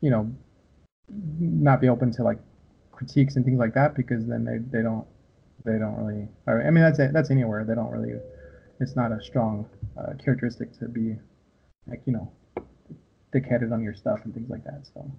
you 0.00 0.10
know, 0.10 0.30
not 1.38 1.80
be 1.80 1.88
open 1.88 2.10
to 2.12 2.22
like 2.22 2.38
critiques 2.92 3.36
and 3.36 3.44
things 3.44 3.58
like 3.58 3.74
that 3.74 3.94
because 3.94 4.26
then 4.26 4.44
they, 4.44 4.58
they 4.76 4.82
don't 4.82 5.06
they 5.64 5.78
don't 5.78 5.96
really. 5.96 6.28
Or, 6.46 6.62
I 6.64 6.70
mean, 6.70 6.84
that's 6.84 6.98
it. 6.98 7.12
That's 7.12 7.30
anywhere. 7.30 7.64
They 7.64 7.74
don't 7.74 7.90
really. 7.90 8.14
It's 8.80 8.94
not 8.94 9.10
a 9.12 9.20
strong 9.20 9.68
uh, 9.98 10.12
characteristic 10.22 10.78
to 10.78 10.88
be 10.88 11.16
like 11.86 12.02
you 12.06 12.12
know 12.12 12.32
thick-headed 13.32 13.72
on 13.72 13.82
your 13.82 13.94
stuff 13.94 14.20
and 14.24 14.32
things 14.32 14.48
like 14.48 14.64
that. 14.64 14.86
So. 14.94 15.10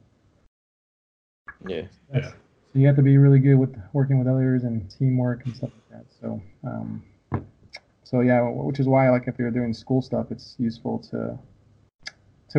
Yeah. 1.68 1.84
That's- 2.12 2.34
So 2.74 2.80
you 2.80 2.88
have 2.88 2.96
to 2.98 3.02
be 3.02 3.18
really 3.18 3.40
good 3.40 3.56
with 3.56 3.76
working 3.94 4.20
with 4.20 4.28
others 4.28 4.64
and 4.64 4.90
teamwork 4.92 5.46
and 5.46 5.56
stuff 5.56 5.72
like 5.74 5.90
that. 6.02 6.06
So, 6.22 6.42
um, 6.64 7.04
so 8.04 8.22
yeah, 8.22 8.42
which 8.42 8.80
is 8.80 8.88
why 8.88 9.10
like 9.10 9.28
if 9.28 9.40
you're 9.40 9.52
doing 9.52 9.74
school 9.74 10.02
stuff, 10.02 10.28
it's 10.32 10.56
useful 10.60 11.00
to 11.12 11.38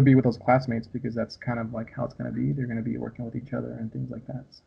to 0.05 0.11
be 0.11 0.15
with 0.15 0.25
those 0.25 0.39
classmates 0.39 0.87
because 0.87 1.15
that's 1.15 1.37
kind 1.37 1.59
of 1.59 1.73
like 1.73 1.93
how 1.95 2.05
it's 2.05 2.15
going 2.15 2.31
to 2.33 2.37
be. 2.37 2.53
They're 2.53 2.67
going 2.67 2.79
to 2.79 2.83
be 2.83 2.97
working 2.97 3.25
with 3.25 3.37
each 3.37 3.53
other 3.53 3.73
and 3.73 3.93
things 3.93 4.11
like 4.11 4.27
that. 4.27 4.45
So, 4.51 4.63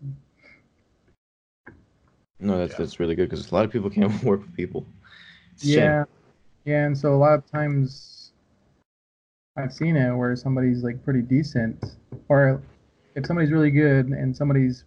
No, 2.39 2.58
that's 2.58 2.74
Yeah. 2.74 2.80
that's 2.80 3.00
really 3.00 3.15
good 3.15 3.30
because 3.30 3.52
a 3.52 3.56
lot 3.56 3.65
of 3.65 3.72
people 3.72 3.89
can't 3.98 4.24
work 4.24 4.41
with 4.41 4.56
people. 4.56 4.86
It's 5.54 5.63
a 5.63 5.67
shame. 5.67 5.84
yeah, 5.84 6.06
yeah, 6.65 6.86
and 6.86 6.98
so 6.98 7.13
a 7.13 7.17
lot 7.17 7.34
of 7.34 7.46
times 7.52 8.32
I've 9.58 9.74
seen 9.74 9.96
it 9.96 10.15
where 10.15 10.36
somebody's 10.36 10.84
like 10.84 11.04
pretty 11.04 11.22
decent, 11.22 11.84
or 12.30 12.62
if 13.15 13.26
somebody's 13.26 13.52
really 13.52 13.72
good 13.72 14.08
and 14.08 14.36
somebody's 14.36 14.86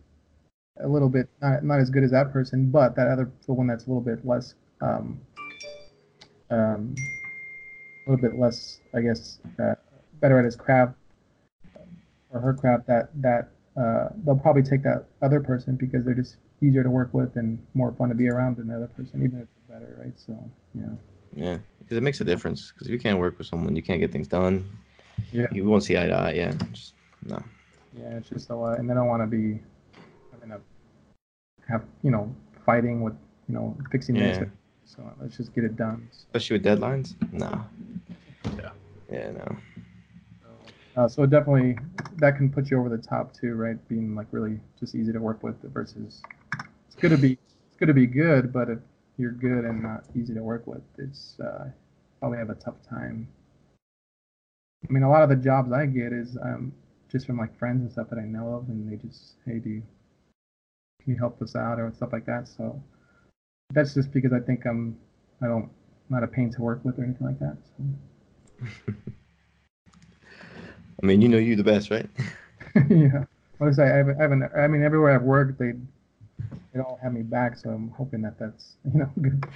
a 0.80 0.88
little 0.88 1.08
bit 1.08 1.28
not, 1.40 1.62
not 1.62 1.78
as 1.78 1.90
good 1.90 2.02
as 2.02 2.10
that 2.10 2.32
person, 2.32 2.70
but 2.70 2.96
that 2.96 3.06
other 3.08 3.30
the 3.46 3.52
one 3.52 3.66
that's 3.66 3.86
a 3.86 3.88
little 3.88 4.00
bit 4.02 4.26
less 4.26 4.54
um, 4.80 5.20
um, 6.50 6.94
a 8.06 8.10
little 8.10 8.30
bit 8.30 8.38
less, 8.38 8.80
I 8.94 9.00
guess, 9.00 9.38
uh, 9.62 9.74
better 10.20 10.38
at 10.38 10.44
his 10.44 10.56
craft 10.56 10.94
or 12.30 12.40
her 12.40 12.54
craft, 12.54 12.86
that 12.86 13.10
that 13.22 13.50
uh, 13.76 14.08
they'll 14.24 14.36
probably 14.36 14.62
take 14.62 14.82
that 14.82 15.04
other 15.22 15.40
person 15.40 15.76
because 15.76 16.04
they're 16.04 16.14
just 16.14 16.36
easier 16.62 16.82
to 16.82 16.90
work 16.90 17.12
with 17.12 17.36
and 17.36 17.58
more 17.74 17.92
fun 17.92 18.08
to 18.08 18.14
be 18.14 18.28
around 18.28 18.56
than 18.56 18.68
the 18.68 18.76
other 18.76 18.86
person, 18.86 19.22
even 19.22 19.40
if 19.40 19.48
they're 19.68 19.78
better, 19.80 19.96
right? 20.02 20.12
So 20.18 20.38
yeah, 20.74 20.84
Yeah, 21.34 21.58
because 21.80 21.96
it 21.96 22.02
makes 22.02 22.20
a 22.20 22.24
difference. 22.24 22.72
Because 22.72 22.86
if 22.86 22.92
you 22.92 22.98
can't 22.98 23.18
work 23.18 23.36
with 23.38 23.46
someone, 23.46 23.74
you 23.76 23.82
can't 23.82 24.00
get 24.00 24.12
things 24.12 24.28
done. 24.28 24.64
Yeah. 25.32 25.46
You 25.52 25.64
won't 25.64 25.82
see 25.82 25.96
eye 25.96 26.06
to 26.06 26.12
eye. 26.14 26.32
Yeah. 26.32 26.52
Just, 26.72 26.94
no. 27.24 27.42
yeah, 27.98 28.16
it's 28.16 28.28
just 28.28 28.50
a 28.50 28.54
lot, 28.56 28.78
and 28.78 28.88
they 28.88 28.94
don't 28.94 29.06
want 29.08 29.22
to 29.22 29.26
be 29.26 29.60
having 30.32 30.50
to 30.50 30.60
have 31.68 31.82
you 32.02 32.10
know 32.10 32.34
fighting 32.66 33.02
with 33.02 33.14
you 33.48 33.54
know 33.54 33.76
fixing 33.90 34.16
Yeah. 34.16 34.38
this. 34.38 34.48
So 34.86 35.02
let's 35.20 35.36
just 35.36 35.54
get 35.54 35.64
it 35.64 35.76
done. 35.76 36.08
Especially 36.12 36.58
with 36.58 36.64
deadlines. 36.66 37.14
No. 37.32 37.64
Yeah. 38.58 38.70
Yeah. 39.10 39.30
No. 39.32 39.56
Uh, 40.96 41.08
so 41.08 41.26
definitely 41.26 41.76
that 42.18 42.36
can 42.36 42.48
put 42.50 42.70
you 42.70 42.78
over 42.78 42.88
the 42.88 42.98
top 42.98 43.34
too, 43.34 43.54
right? 43.54 43.76
Being 43.88 44.14
like 44.14 44.28
really 44.30 44.60
just 44.78 44.94
easy 44.94 45.12
to 45.12 45.18
work 45.18 45.42
with 45.42 45.56
versus 45.72 46.22
it's 46.86 46.94
to 46.96 47.18
be 47.18 47.38
it's 47.66 47.78
to 47.80 47.92
be 47.92 48.06
good, 48.06 48.52
but 48.52 48.70
if 48.70 48.78
you're 49.18 49.32
good 49.32 49.64
and 49.64 49.82
not 49.82 50.04
easy 50.14 50.34
to 50.34 50.42
work 50.42 50.66
with, 50.66 50.82
it's 50.98 51.38
uh, 51.40 51.68
probably 52.20 52.38
have 52.38 52.50
a 52.50 52.54
tough 52.54 52.76
time. 52.88 53.28
I 54.88 54.92
mean, 54.92 55.02
a 55.02 55.10
lot 55.10 55.22
of 55.22 55.28
the 55.30 55.36
jobs 55.36 55.72
I 55.72 55.86
get 55.86 56.12
is 56.12 56.36
um, 56.40 56.72
just 57.10 57.26
from 57.26 57.38
like 57.38 57.58
friends 57.58 57.82
and 57.82 57.90
stuff 57.90 58.10
that 58.10 58.18
I 58.18 58.24
know 58.24 58.54
of, 58.54 58.68
and 58.68 58.90
they 58.90 58.96
just 58.96 59.34
hey, 59.44 59.58
do 59.58 59.70
you, 59.70 59.82
can 61.02 61.12
you 61.14 61.18
help 61.18 61.42
us 61.42 61.56
out 61.56 61.80
or 61.80 61.92
stuff 61.96 62.12
like 62.12 62.26
that. 62.26 62.46
So 62.46 62.80
that's 63.72 63.94
just 63.94 64.12
because 64.12 64.32
I 64.32 64.38
think 64.38 64.64
I'm 64.64 64.96
I 65.42 65.46
don't 65.46 65.64
I'm 65.64 65.70
not 66.10 66.22
a 66.22 66.28
pain 66.28 66.52
to 66.52 66.62
work 66.62 66.84
with 66.84 66.98
or 67.00 67.04
anything 67.04 67.26
like 67.26 67.40
that. 67.40 67.56
So. 67.76 69.12
I 71.02 71.06
mean, 71.06 71.20
you 71.20 71.28
know 71.28 71.38
you 71.38 71.56
the 71.56 71.64
best, 71.64 71.90
right? 71.90 72.08
yeah. 72.88 73.24
What 73.58 73.68
is 73.68 73.78
I? 73.78 73.84
I 73.84 73.96
haven't, 73.96 74.18
I 74.18 74.22
haven't. 74.22 74.42
I 74.56 74.66
mean, 74.66 74.82
everywhere 74.82 75.14
I've 75.14 75.22
worked, 75.22 75.58
they 75.58 75.74
it 76.74 76.80
all 76.80 76.98
had 77.00 77.14
me 77.14 77.22
back, 77.22 77.56
so 77.56 77.70
I'm 77.70 77.90
hoping 77.90 78.22
that 78.22 78.38
that's 78.38 78.76
you 78.92 79.00
know 79.00 79.10
good. 79.20 79.46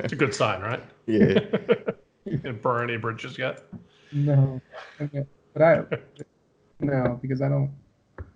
It's 0.00 0.12
a 0.12 0.16
good 0.16 0.34
sign, 0.34 0.60
right? 0.60 0.82
yeah. 1.06 1.38
you 2.24 2.36
didn't 2.36 2.62
burn 2.62 2.90
any 2.90 2.98
bridges 2.98 3.38
yet. 3.38 3.62
no, 4.12 4.60
okay. 5.00 5.24
but 5.54 5.62
I 5.62 5.84
no 6.80 7.18
because 7.22 7.40
I 7.42 7.48
don't. 7.48 7.70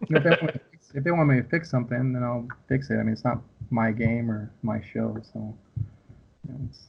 You 0.08 0.18
know, 0.18 0.18
if, 0.18 0.24
they 0.24 0.30
want 0.30 0.42
me 0.42 0.52
to 0.52 0.60
fix, 0.70 0.90
if 0.94 1.04
they 1.04 1.10
want 1.10 1.28
me 1.28 1.36
to 1.36 1.48
fix 1.48 1.70
something, 1.70 2.12
then 2.12 2.22
I'll 2.22 2.48
fix 2.68 2.90
it. 2.90 2.94
I 2.94 3.02
mean, 3.02 3.12
it's 3.12 3.24
not 3.24 3.42
my 3.70 3.90
game 3.90 4.30
or 4.30 4.50
my 4.62 4.80
show, 4.92 5.16
so 5.32 5.54
you 5.76 6.52
know, 6.52 6.60
it's, 6.68 6.80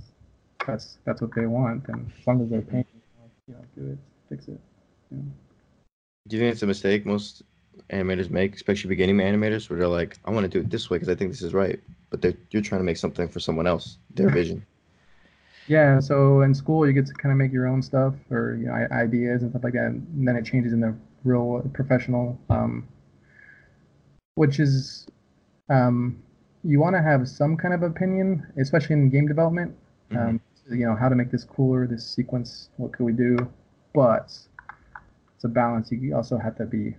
that's 0.66 0.98
that's 1.06 1.22
what 1.22 1.34
they 1.36 1.46
want, 1.46 1.88
and 1.88 2.12
as 2.20 2.28
long 2.28 2.42
as 2.42 2.50
they're 2.50 2.62
paying, 2.62 2.86
I'll, 3.20 3.30
you 3.48 3.54
know, 3.54 3.62
do 3.76 3.92
it, 3.94 3.98
fix 4.30 4.48
it. 4.48 4.60
Do 5.12 6.36
you 6.36 6.40
think 6.40 6.54
it's 6.54 6.64
a 6.64 6.68
mistake 6.68 7.06
most 7.06 7.44
animators 7.90 8.30
make, 8.30 8.56
especially 8.56 8.90
beginning 8.90 9.18
animators, 9.18 9.70
where 9.70 9.78
they're 9.80 9.88
like, 9.88 10.18
"I 10.26 10.32
want 10.32 10.44
to 10.44 10.50
do 10.50 10.60
it 10.66 10.70
this 10.70 10.90
way 10.90 10.98
because 10.98 11.10
I 11.10 11.16
think 11.16 11.32
this 11.32 11.42
is 11.42 11.54
right," 11.54 11.80
but 12.10 12.22
they're 12.22 12.34
you're 12.52 12.62
trying 12.62 12.82
to 12.82 12.86
make 12.86 12.98
something 12.98 13.28
for 13.28 13.40
someone 13.40 13.68
else, 13.68 13.98
their 14.14 14.30
vision. 14.30 14.66
Yeah, 15.68 16.00
so 16.00 16.42
in 16.42 16.54
school 16.54 16.86
you 16.86 16.94
get 16.94 17.08
to 17.08 17.14
kind 17.14 17.32
of 17.32 17.38
make 17.38 17.52
your 17.52 17.68
own 17.68 17.82
stuff 17.82 18.14
or 18.30 18.56
you 18.60 18.68
know 18.68 18.74
ideas 18.92 19.42
and 19.42 19.52
stuff 19.52 19.64
like 19.64 19.74
that, 19.74 19.88
and 19.88 20.28
then 20.28 20.36
it 20.36 20.46
changes 20.46 20.74
in 20.74 20.80
the 20.80 20.96
real 21.24 21.68
professional, 21.74 22.38
um, 22.50 22.88
which 24.36 24.60
is 24.60 25.08
um, 25.70 26.22
you 26.64 26.80
want 26.80 26.96
to 26.96 27.02
have 27.02 27.28
some 27.28 27.58
kind 27.58 27.74
of 27.74 27.84
opinion, 27.84 28.46
especially 28.58 28.94
in 28.94 29.10
game 29.10 29.28
development. 29.28 29.76
Um, 30.12 30.40
you 30.70 30.86
know 30.86 30.96
how 30.96 31.10
to 31.10 31.16
make 31.16 31.32
this 31.32 31.44
cooler, 31.44 31.88
this 31.88 32.06
sequence. 32.06 32.70
What 32.78 32.94
could 32.94 33.04
we 33.04 33.12
do? 33.12 33.38
But 33.94 34.38
it's 35.36 35.44
a 35.44 35.48
balance. 35.50 35.92
You 35.92 36.16
also 36.16 36.38
have 36.38 36.58
to 36.58 36.66
be 36.66 36.96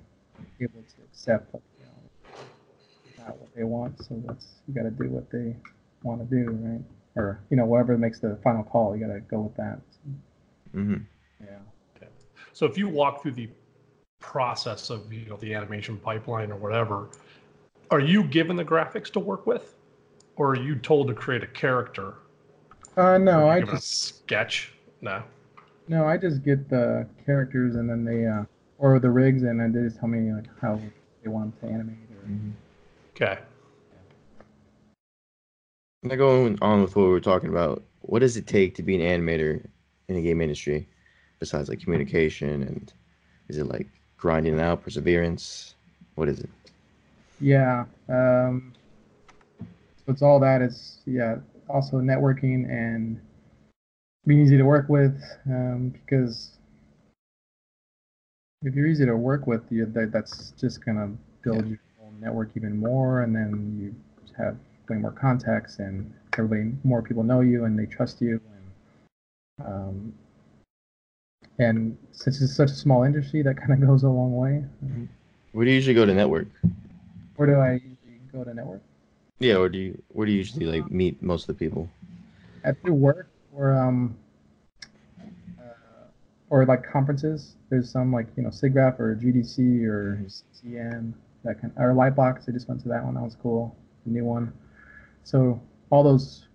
able 0.61 0.83
to 0.83 1.03
accept, 1.11 1.53
like, 1.55 1.63
you 1.79 1.87
know, 1.87 3.25
not 3.25 3.39
what 3.39 3.55
they 3.55 3.65
want. 3.65 3.99
So 4.05 4.23
that's 4.27 4.47
you 4.69 4.75
got 4.75 4.83
to 4.83 4.91
do 4.91 5.09
what 5.11 5.31
they 5.31 5.57
want 6.03 6.21
to 6.21 6.27
do, 6.27 6.51
right? 6.53 6.85
or 7.17 7.41
you 7.51 7.57
know 7.57 7.65
whatever 7.65 7.97
makes 7.99 8.21
the 8.21 8.39
final 8.45 8.63
call 8.63 8.97
you 8.97 9.07
got 9.07 9.13
to 9.13 9.21
go 9.21 9.41
with 9.41 9.57
that 9.57 9.81
hmm 10.73 10.97
yeah 11.41 12.09
So 12.53 12.67
if 12.67 12.79
you 12.79 12.89
walk 12.89 13.23
through 13.23 13.33
the 13.33 13.49
process 14.21 14.91
of 14.91 15.13
you 15.13 15.27
know 15.27 15.37
the 15.37 15.55
animation 15.55 15.97
pipeline 15.99 16.51
or 16.51 16.57
whatever, 16.57 17.09
are 17.91 18.01
you 18.01 18.25
given 18.25 18.57
the 18.57 18.65
graphics 18.65 19.11
to 19.13 19.21
work 19.21 19.47
with, 19.47 19.75
or 20.37 20.51
are 20.51 20.57
you 20.57 20.77
told 20.77 21.09
to 21.09 21.15
create 21.15 21.43
a 21.43 21.47
character? 21.47 22.15
uh 22.97 23.19
no 23.19 23.49
i 23.49 23.61
just 23.61 24.07
sketch. 24.19 24.73
No. 25.01 25.23
No 25.89 26.07
i 26.07 26.17
just 26.17 26.43
get 26.43 26.69
the 26.69 27.07
characters 27.25 27.77
and 27.77 27.89
then 27.89 28.05
they 28.05 28.27
uh 28.27 28.45
or 28.79 28.99
the 28.99 29.11
rigs 29.11 29.43
and 29.43 29.59
then 29.61 29.73
they 29.73 29.81
just 29.83 29.99
tell 29.99 30.09
me 30.09 30.33
like 30.33 30.47
how 30.61 30.81
they 31.23 31.29
want 31.31 31.59
them 31.61 31.69
to 31.69 31.75
animate 31.75 31.99
or 32.11 32.29
Okay. 33.15 33.39
Now 36.03 36.17
going 36.17 36.59
on 36.61 36.83
with 36.83 36.95
what 36.95 37.05
we 37.05 37.09
were 37.09 37.21
talking 37.21 37.49
about, 37.49 37.83
what 38.03 38.19
does 38.19 38.37
it 38.37 38.47
take 38.47 38.75
to 38.75 38.83
be 38.83 38.95
an 38.95 39.01
animator 39.01 39.67
in 40.09 40.15
the 40.15 40.23
game 40.23 40.43
industry, 40.43 40.87
besides 41.41 41.71
like 41.71 41.81
communication 41.81 42.63
and 42.63 42.93
is 43.49 43.57
it 43.57 43.67
like 43.67 43.89
grinding 44.19 44.59
it 44.59 44.61
out, 44.61 44.83
perseverance? 44.83 45.75
What 46.15 46.29
is 46.29 46.41
it? 46.41 46.51
yeah 47.39 47.85
um 48.09 48.73
so 49.59 50.13
it's 50.13 50.23
all 50.23 50.41
that 50.41 50.63
it's 50.63 51.01
yeah 51.05 51.37
also 51.69 51.99
networking 51.99 52.67
and 52.71 53.21
being 54.27 54.41
easy 54.41 54.57
to 54.57 54.65
work 54.65 54.89
with 54.89 55.21
um 55.47 55.89
because 55.91 56.53
if 58.63 58.75
you're 58.75 58.87
easy 58.87 59.07
to 59.07 59.17
work 59.17 59.47
with 59.47 59.63
you 59.71 59.87
that, 59.87 60.11
that's 60.13 60.51
just 60.53 60.85
gonna 60.85 61.11
build 61.43 61.67
your 61.69 61.79
own 62.03 62.19
network 62.21 62.51
even 62.57 62.77
more 62.77 63.23
and 63.23 63.35
then 63.35 63.77
you 63.81 63.95
have 64.37 64.57
way 64.89 64.97
more 64.97 65.13
contacts 65.13 65.79
and 65.79 66.13
everybody 66.39 66.73
more 66.85 67.03
people 67.03 67.23
know 67.23 67.41
you 67.41 67.65
and 67.65 67.79
they 67.79 67.87
trust 67.87 68.21
you 68.21 68.41
and 69.59 69.67
um 69.67 70.13
and 71.59 71.97
since 72.13 72.41
it's 72.43 72.53
such 72.55 72.71
a 72.71 72.75
small 72.75 73.03
industry 73.05 73.43
that 73.43 73.57
kind 73.57 73.73
of 73.73 73.81
goes 73.89 74.03
a 74.03 74.09
long 74.09 74.37
way 74.37 74.65
Where 75.53 75.65
do 75.65 75.71
you 75.71 75.77
usually 75.77 75.95
go 75.95 76.05
to 76.05 76.15
network? 76.15 76.49
where 77.37 77.47
do 77.49 77.55
i 77.57 77.73
usually 77.75 78.21
go 78.33 78.45
to 78.45 78.53
network 78.55 78.83
Yeah, 79.39 79.57
or 79.57 79.69
do 79.69 79.79
you 79.79 80.03
where 80.09 80.27
do 80.27 80.33
you 80.33 80.39
usually 80.39 80.67
like 80.67 80.91
meet 80.91 81.23
most 81.23 81.49
of 81.49 81.57
the 81.57 81.59
people? 81.65 81.89
at 82.65 82.83
work 82.85 83.29
or 83.57 83.73
um 83.73 84.17
uh, 85.59 86.07
or 86.51 86.65
like 86.67 86.85
conferences. 86.85 87.57
There's 87.71 87.91
some 87.91 88.13
like 88.13 88.27
you 88.37 88.43
know 88.43 88.51
SIGGRAPH 88.51 89.01
or 89.01 89.17
GDC 89.17 89.85
or 89.85 90.23
CTN 90.29 91.13
that 91.45 91.61
kind 91.61 91.73
or 91.77 91.93
Lightbox. 91.95 92.49
I 92.49 92.53
just 92.53 92.69
went 92.69 92.81
to 92.83 92.89
that 92.89 93.05
one. 93.05 93.15
That 93.15 93.23
was 93.23 93.37
cool. 93.43 93.75
The 94.05 94.13
new 94.13 94.25
one. 94.25 94.53
So 95.25 95.61
all 95.91 96.05
those, 96.05 96.47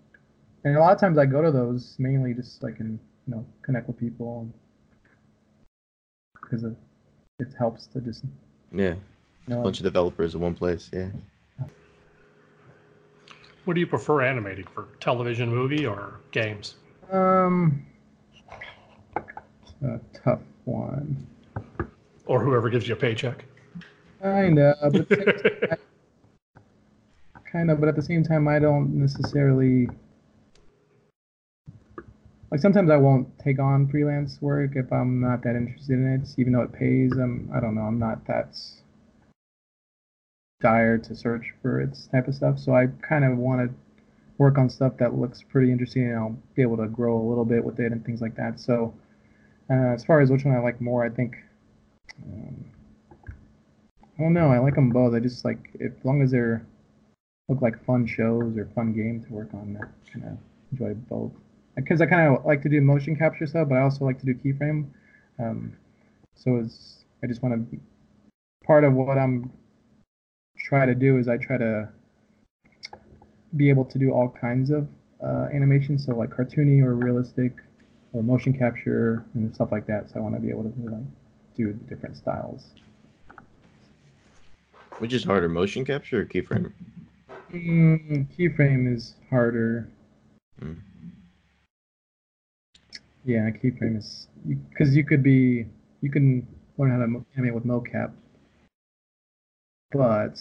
and 0.64 0.78
a 0.78 0.80
lot 0.80 0.94
of 0.94 1.00
times 1.00 1.18
I 1.18 1.26
go 1.26 1.42
to 1.42 1.52
those 1.52 1.96
mainly 2.00 2.34
just 2.34 2.62
so 2.62 2.68
I 2.68 2.72
can 2.72 3.00
you 3.28 3.36
know 3.36 3.46
connect 3.64 3.88
with 3.88 3.98
people 3.98 4.48
because 6.42 6.64
it, 6.64 6.76
it 7.40 7.50
helps 7.58 7.88
to 7.88 8.02
just 8.02 8.24
Yeah, 8.72 8.94
you 8.94 8.98
know 9.48 9.62
a 9.62 9.64
bunch 9.64 9.80
of 9.80 9.84
developers 9.84 10.36
in 10.36 10.42
one 10.42 10.54
place. 10.54 10.90
Yeah. 10.94 11.10
What 13.66 13.76
do 13.76 13.80
you 13.80 13.88
prefer 13.88 14.24
animating 14.24 14.66
for 14.74 14.88
television, 15.00 15.48
movie, 15.50 15.86
or 15.86 16.20
games? 16.32 16.76
Um 17.12 17.86
a 19.84 20.00
tough 20.24 20.42
one. 20.66 21.28
Or 22.26 22.42
whoever 22.44 22.70
gives 22.70 22.88
you 22.88 22.94
a 22.94 22.98
paycheck? 22.98 23.46
But 24.92 25.10
the 25.10 25.16
same 25.16 25.70
time- 25.70 25.78
kind 27.52 27.72
of, 27.72 27.80
but 27.80 27.90
at 27.90 27.96
the 27.96 28.02
same 28.02 28.24
time, 28.24 28.48
I 28.48 28.60
don't 28.60 28.94
necessarily 28.94 29.88
like. 32.52 32.62
Sometimes 32.62 32.90
I 32.90 32.98
won't 32.98 33.28
take 33.40 33.60
on 33.60 33.88
freelance 33.88 34.42
work 34.42 34.76
if 34.76 34.92
I'm 34.94 35.20
not 35.20 35.44
that 35.44 35.56
interested 35.56 35.94
in 35.94 36.08
it, 36.14 36.30
even 36.38 36.54
though 36.54 36.62
it 36.62 36.72
pays. 36.72 37.12
I'm, 37.14 37.50
I 37.54 37.60
don't 37.60 37.76
know, 37.76 37.82
I'm 37.82 38.00
not 38.00 38.26
that 38.28 38.58
dire 40.62 40.98
to 41.00 41.16
search 41.16 41.54
for 41.62 41.82
its 41.82 42.06
type 42.08 42.28
of 42.28 42.36
stuff. 42.36 42.60
So 42.60 42.76
I 42.76 42.88
kind 43.02 43.26
of 43.26 43.38
want 43.38 43.70
to 43.70 43.76
work 44.42 44.58
on 44.58 44.68
stuff 44.68 44.98
that 44.98 45.14
looks 45.14 45.44
pretty 45.44 45.72
interesting, 45.72 46.10
and 46.10 46.18
I'll 46.18 46.38
be 46.56 46.64
able 46.64 46.78
to 46.78 46.88
grow 46.88 47.16
a 47.16 47.28
little 47.30 47.46
bit 47.46 47.64
with 47.64 47.80
it 47.80 47.92
and 47.92 48.04
things 48.04 48.22
like 48.22 48.36
that. 48.38 48.60
So 48.60 48.92
uh, 49.70 49.94
as 49.94 50.04
far 50.04 50.20
as 50.20 50.32
which 50.32 50.44
one 50.44 50.56
I 50.56 50.60
like 50.60 50.82
more, 50.82 51.06
I 51.06 51.10
think. 51.10 51.36
Um, 52.26 52.66
I 54.18 54.24
don't 54.24 54.34
know. 54.34 54.50
I 54.50 54.58
like 54.58 54.74
them 54.74 54.90
both. 54.90 55.14
I 55.14 55.20
just 55.20 55.46
like 55.46 55.60
as 55.80 55.92
long 56.04 56.24
as 56.24 56.32
they're 56.32 56.66
look 57.50 57.62
like 57.62 57.86
fun 57.86 58.08
shows 58.08 58.58
or 58.58 58.66
fun 58.74 58.94
games 58.94 59.28
to 59.28 59.32
work 59.32 59.54
on. 59.54 59.78
I 59.80 60.12
kind 60.12 60.26
of 60.26 60.38
enjoy 60.72 60.96
both. 60.96 61.34
Because 61.76 62.02
I 62.02 62.08
kind 62.08 62.36
of 62.36 62.44
like 62.44 62.64
to 62.64 62.70
do 62.70 62.82
motion 62.82 63.16
capture 63.16 63.46
stuff, 63.46 63.70
but 63.70 63.76
I 63.76 63.82
also 63.82 64.06
like 64.06 64.20
to 64.22 64.26
do 64.26 64.34
keyframe. 64.34 64.88
Um, 65.38 65.78
so 66.36 66.58
it's 66.58 67.06
I 67.24 67.28
just 67.28 67.44
want 67.44 67.72
to. 67.72 67.80
Part 68.66 68.86
of 68.86 68.94
what 68.94 69.20
I'm 69.20 69.52
try 70.58 70.88
to 70.88 70.96
do 70.96 71.20
is 71.20 71.28
I 71.28 71.38
try 71.38 71.58
to 71.58 71.90
be 73.56 73.70
able 73.70 73.86
to 73.86 74.00
do 74.00 74.12
all 74.12 74.30
kinds 74.30 74.70
of 74.70 74.88
uh, 75.24 75.48
animation, 75.54 75.98
so 76.00 76.16
like 76.16 76.30
cartoony 76.30 76.82
or 76.84 76.96
realistic, 76.96 77.54
or 78.14 78.24
motion 78.24 78.58
capture 78.58 79.26
and 79.34 79.54
stuff 79.54 79.72
like 79.72 79.86
that. 79.88 80.10
So 80.10 80.18
I 80.18 80.20
want 80.20 80.36
to 80.36 80.42
be 80.42 80.50
able 80.50 80.64
to 80.64 80.74
like 80.90 81.04
do 81.56 81.74
different 81.90 82.18
styles. 82.18 82.72
Which 85.00 85.14
is 85.14 85.24
harder, 85.24 85.50
motion 85.50 85.84
capture 85.84 86.22
or 86.22 86.26
keyframe? 86.26 86.72
Mm, 87.52 88.28
keyframe 88.38 88.94
is 88.94 89.16
harder. 89.30 89.90
Mm. 90.62 90.78
Yeah, 93.26 93.50
keyframe 93.50 93.98
is 93.98 94.28
because 94.70 94.96
you 94.96 95.04
could 95.04 95.24
be 95.24 95.66
you 96.02 96.10
can 96.10 96.48
learn 96.78 96.92
how 96.92 96.98
to 96.98 97.26
animate 97.36 97.54
with 97.54 97.66
mocap, 97.66 98.12
but 99.92 100.40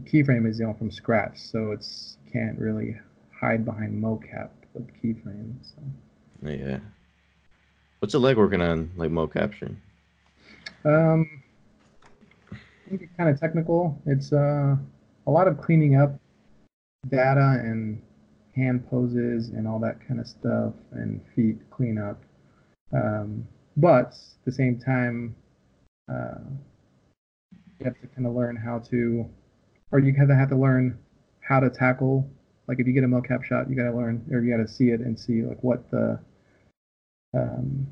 keyframe 0.00 0.48
is 0.48 0.58
you 0.58 0.66
know 0.66 0.74
from 0.74 0.90
scratch, 0.90 1.38
so 1.38 1.72
it's 1.72 2.16
can't 2.32 2.58
really 2.58 2.96
hide 3.38 3.64
behind 3.64 4.02
mocap 4.02 4.50
with 4.74 4.88
keyframe. 5.02 5.54
So. 5.62 5.82
Yeah. 6.48 6.78
What's 7.98 8.14
it 8.14 8.18
like 8.18 8.36
working 8.36 8.60
on 8.60 8.90
like 8.96 9.10
mo 9.10 9.26
capture? 9.26 9.76
Um, 10.84 11.42
I 12.50 12.90
think 12.90 13.02
it's 13.02 13.16
kind 13.16 13.30
of 13.30 13.38
technical. 13.38 14.00
It's 14.06 14.32
uh, 14.32 14.76
a 15.26 15.30
lot 15.30 15.46
of 15.46 15.60
cleaning 15.60 15.96
up 15.96 16.18
data 17.08 17.60
and 17.62 18.02
hand 18.54 18.88
poses 18.88 19.48
and 19.50 19.66
all 19.66 19.78
that 19.80 20.06
kind 20.06 20.20
of 20.20 20.26
stuff 20.26 20.74
and 20.92 21.20
feet 21.34 21.58
cleanup. 21.70 22.20
Um, 22.92 23.46
but 23.76 24.06
at 24.08 24.44
the 24.44 24.52
same 24.52 24.78
time, 24.78 25.34
uh, 26.12 26.40
you 27.78 27.84
have 27.84 28.00
to 28.00 28.06
kind 28.08 28.26
of 28.26 28.34
learn 28.34 28.56
how 28.56 28.78
to, 28.90 29.26
or 29.92 29.98
you 29.98 30.12
kind 30.14 30.30
of 30.30 30.36
have 30.36 30.48
to 30.50 30.56
learn 30.56 30.98
how 31.40 31.60
to 31.60 31.70
tackle. 31.70 32.28
Like 32.66 32.80
if 32.80 32.86
you 32.86 32.92
get 32.92 33.04
a 33.04 33.08
mocap 33.08 33.44
shot, 33.44 33.68
you 33.68 33.76
got 33.76 33.90
to 33.90 33.96
learn, 33.96 34.24
or 34.30 34.40
you 34.40 34.56
got 34.56 34.62
to 34.62 34.68
see 34.72 34.88
it 34.88 35.00
and 35.00 35.18
see 35.18 35.42
like 35.42 35.62
what 35.62 35.90
the 35.90 36.18
um, 37.34 37.86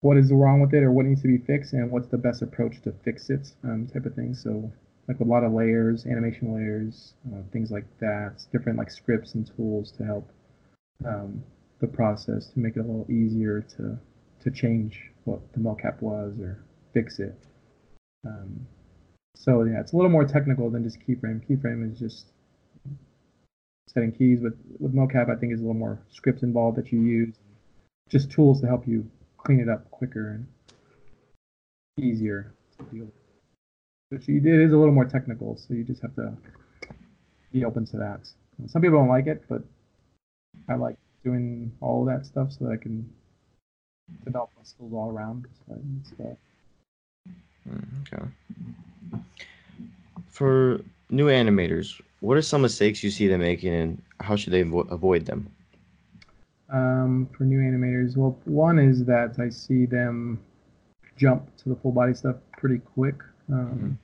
what 0.00 0.16
is 0.16 0.32
wrong 0.32 0.60
with 0.60 0.74
it 0.74 0.82
or 0.82 0.92
what 0.92 1.06
needs 1.06 1.22
to 1.22 1.28
be 1.28 1.38
fixed 1.38 1.72
and 1.72 1.90
what's 1.90 2.08
the 2.08 2.18
best 2.18 2.42
approach 2.42 2.80
to 2.82 2.92
fix 3.04 3.30
it 3.30 3.52
um, 3.64 3.88
type 3.92 4.04
of 4.04 4.14
thing 4.14 4.34
so 4.34 4.70
like 5.08 5.20
a 5.20 5.24
lot 5.24 5.42
of 5.42 5.52
layers, 5.52 6.04
animation 6.04 6.54
layers, 6.54 7.14
uh, 7.32 7.40
things 7.50 7.70
like 7.70 7.86
that. 7.98 8.44
Different 8.52 8.78
like 8.78 8.90
scripts 8.90 9.34
and 9.34 9.50
tools 9.56 9.90
to 9.92 10.04
help 10.04 10.30
um, 11.04 11.42
the 11.80 11.86
process 11.86 12.48
to 12.48 12.58
make 12.58 12.76
it 12.76 12.80
a 12.80 12.82
little 12.82 13.10
easier 13.10 13.62
to 13.76 13.98
to 14.40 14.50
change 14.50 15.10
what 15.24 15.40
the 15.52 15.58
mocap 15.58 16.00
was 16.00 16.38
or 16.38 16.62
fix 16.92 17.18
it. 17.18 17.36
Um, 18.24 18.66
so 19.38 19.62
yeah, 19.62 19.80
it's 19.80 19.92
a 19.92 19.96
little 19.96 20.10
more 20.10 20.24
technical 20.24 20.68
than 20.68 20.82
just 20.82 20.98
keyframe. 20.98 21.40
Keyframe 21.48 21.90
is 21.90 21.98
just 21.98 22.26
setting 23.86 24.10
keys. 24.10 24.40
With 24.40 24.58
with 24.80 24.92
mocap, 24.92 25.30
I 25.30 25.36
think 25.36 25.52
is 25.52 25.60
a 25.60 25.62
little 25.62 25.74
more 25.74 26.00
scripts 26.10 26.42
involved 26.42 26.76
that 26.76 26.90
you 26.92 27.00
use, 27.00 27.34
just 28.08 28.32
tools 28.32 28.60
to 28.62 28.66
help 28.66 28.86
you 28.86 29.08
clean 29.36 29.60
it 29.60 29.68
up 29.68 29.88
quicker 29.92 30.30
and 30.30 30.46
easier 32.04 32.52
to 32.76 32.84
deal 32.86 33.04
with. 33.04 33.14
But 34.10 34.28
it 34.28 34.44
is 34.44 34.72
a 34.72 34.76
little 34.76 34.94
more 34.94 35.04
technical, 35.04 35.56
so 35.56 35.74
you 35.74 35.84
just 35.84 36.02
have 36.02 36.16
to 36.16 36.36
be 37.52 37.64
open 37.64 37.86
to 37.86 37.96
that. 37.98 38.20
Some 38.66 38.82
people 38.82 38.98
don't 38.98 39.08
like 39.08 39.28
it, 39.28 39.44
but 39.48 39.62
I 40.68 40.74
like 40.74 40.96
doing 41.22 41.70
all 41.80 42.04
that 42.06 42.26
stuff 42.26 42.52
so 42.52 42.64
that 42.64 42.72
I 42.72 42.76
can 42.76 43.08
develop 44.24 44.50
my 44.56 44.64
skills 44.64 44.92
all 44.92 45.10
around. 45.10 45.46
So 45.68 45.78
Okay. 48.12 48.24
For 50.28 50.80
new 51.10 51.26
animators, 51.26 52.00
what 52.20 52.36
are 52.36 52.42
some 52.42 52.62
mistakes 52.62 53.02
you 53.02 53.10
see 53.10 53.28
them 53.28 53.40
making, 53.40 53.74
and 53.74 54.02
how 54.20 54.36
should 54.36 54.52
they 54.52 54.62
avo- 54.64 54.90
avoid 54.90 55.26
them? 55.26 55.50
Um, 56.70 57.28
for 57.36 57.44
new 57.44 57.60
animators, 57.60 58.16
well, 58.16 58.38
one 58.44 58.78
is 58.78 59.04
that 59.06 59.38
I 59.38 59.48
see 59.48 59.86
them 59.86 60.40
jump 61.16 61.56
to 61.58 61.70
the 61.70 61.76
full 61.76 61.92
body 61.92 62.14
stuff 62.14 62.36
pretty 62.58 62.78
quick. 62.78 63.16
Um, 63.50 63.98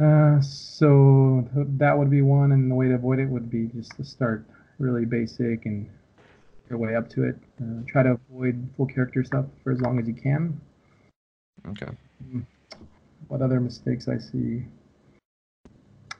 uh, 0.00 0.40
so 0.40 1.48
that 1.54 1.96
would 1.96 2.10
be 2.10 2.22
one, 2.22 2.52
and 2.52 2.70
the 2.70 2.74
way 2.74 2.88
to 2.88 2.94
avoid 2.94 3.18
it 3.18 3.28
would 3.28 3.50
be 3.50 3.66
just 3.66 3.96
to 3.96 4.04
start 4.04 4.44
really 4.78 5.04
basic 5.04 5.66
and 5.66 5.88
your 6.70 6.78
way 6.78 6.94
up 6.94 7.08
to 7.10 7.24
it. 7.24 7.36
Uh, 7.60 7.82
try 7.86 8.02
to 8.02 8.18
avoid 8.30 8.68
full 8.76 8.86
character 8.86 9.24
stuff 9.24 9.46
for 9.62 9.72
as 9.72 9.80
long 9.80 9.98
as 9.98 10.06
you 10.06 10.14
can. 10.14 10.60
Okay. 11.66 11.88
What 13.28 13.42
other 13.42 13.60
mistakes 13.60 14.08
I 14.08 14.18
see? 14.18 14.64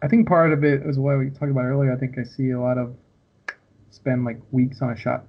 I 0.02 0.08
think 0.08 0.28
part 0.28 0.52
of 0.52 0.62
it 0.64 0.82
is 0.86 0.98
what 0.98 1.18
we 1.18 1.30
talked 1.30 1.50
about 1.50 1.64
earlier. 1.64 1.92
I 1.92 1.96
think 1.96 2.18
I 2.18 2.24
see 2.24 2.50
a 2.50 2.60
lot 2.60 2.78
of 2.78 2.94
spend 3.90 4.24
like 4.24 4.40
weeks 4.52 4.82
on 4.82 4.90
a 4.90 4.96
shot 4.96 5.24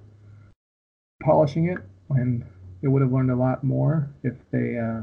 polishing 1.22 1.68
it 1.68 1.78
when 2.08 2.44
they 2.80 2.88
would 2.88 3.02
have 3.02 3.12
learned 3.12 3.30
a 3.30 3.36
lot 3.36 3.64
more 3.64 4.10
if 4.22 4.34
they 4.50 4.78
uh, 4.78 5.02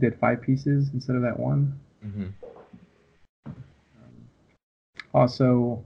did 0.00 0.18
five 0.18 0.40
pieces 0.40 0.90
instead 0.92 1.16
of 1.16 1.22
that 1.22 1.38
one. 1.38 1.78
Mm-hmm. 2.04 3.52
Also, 5.14 5.84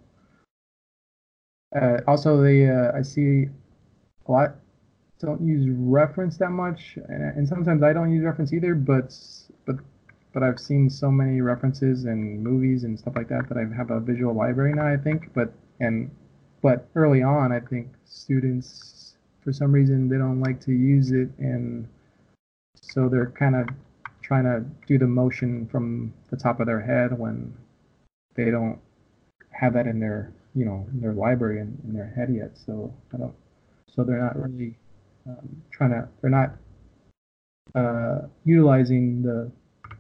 uh, 1.75 1.99
also 2.07 2.43
they 2.43 2.69
uh, 2.69 2.93
I 2.95 3.03
see 3.03 3.49
a 4.27 4.33
lot 4.33 4.57
don't 5.26 5.46
use 5.46 5.68
reference 5.68 6.37
that 6.38 6.50
much, 6.50 6.98
and, 7.08 7.22
and 7.37 7.48
sometimes 7.48 7.82
I 7.82 7.92
don't 7.92 8.12
use 8.12 8.24
reference 8.24 8.52
either. 8.52 8.74
But 8.74 9.16
but 9.66 9.76
but 10.32 10.42
I've 10.42 10.58
seen 10.58 10.90
so 10.90 11.11
many 11.11 11.40
references 11.40 12.04
and 12.04 12.42
movies 12.42 12.85
and 12.85 12.98
stuff 12.98 13.14
like 13.16 13.28
that 13.28 13.48
that 13.48 13.58
I 13.58 13.76
have 13.76 13.90
a 13.90 14.00
visual 14.00 14.35
library 14.35 14.74
now. 14.74 14.87
I 14.87 14.96
think, 14.96 15.32
but 15.35 15.52
and 15.80 16.11
but 16.62 16.88
early 16.94 17.22
on, 17.22 17.52
I 17.52 17.61
think 17.61 17.88
students 18.04 19.14
for 19.42 19.52
some 19.52 19.72
reason 19.72 20.08
they 20.08 20.18
don't 20.18 20.40
like 20.40 20.61
to 20.62 20.72
use 20.72 21.11
it, 21.11 21.28
and 21.38 21.88
so 22.74 23.08
they're 23.08 23.30
kind 23.30 23.56
of 23.56 23.68
trying 24.22 24.44
to 24.44 24.64
do 24.87 24.98
the 24.98 25.06
motion 25.06 25.66
from 25.66 26.12
the 26.30 26.37
top 26.37 26.61
of 26.61 26.66
their 26.66 26.80
head 26.80 27.18
when 27.18 27.52
they 28.35 28.50
don't 28.50 28.78
have 29.50 29.74
that 29.74 29.87
in 29.87 30.00
their 30.00 30.32
you 30.54 30.64
know 30.64 30.87
in 30.92 31.00
their 31.00 31.12
library 31.12 31.61
and 31.61 31.78
in 31.85 31.92
their 31.92 32.12
head 32.16 32.28
yet. 32.35 32.56
So 32.66 32.92
I 33.12 33.18
don't. 33.18 33.35
So 33.94 34.04
they're 34.04 34.22
not 34.22 34.37
really 34.40 34.76
um, 35.26 35.62
trying 35.70 35.90
to. 35.90 36.08
They're 36.20 36.30
not 36.30 36.56
uh, 37.74 38.26
utilizing 38.44 39.22
the 39.22 39.50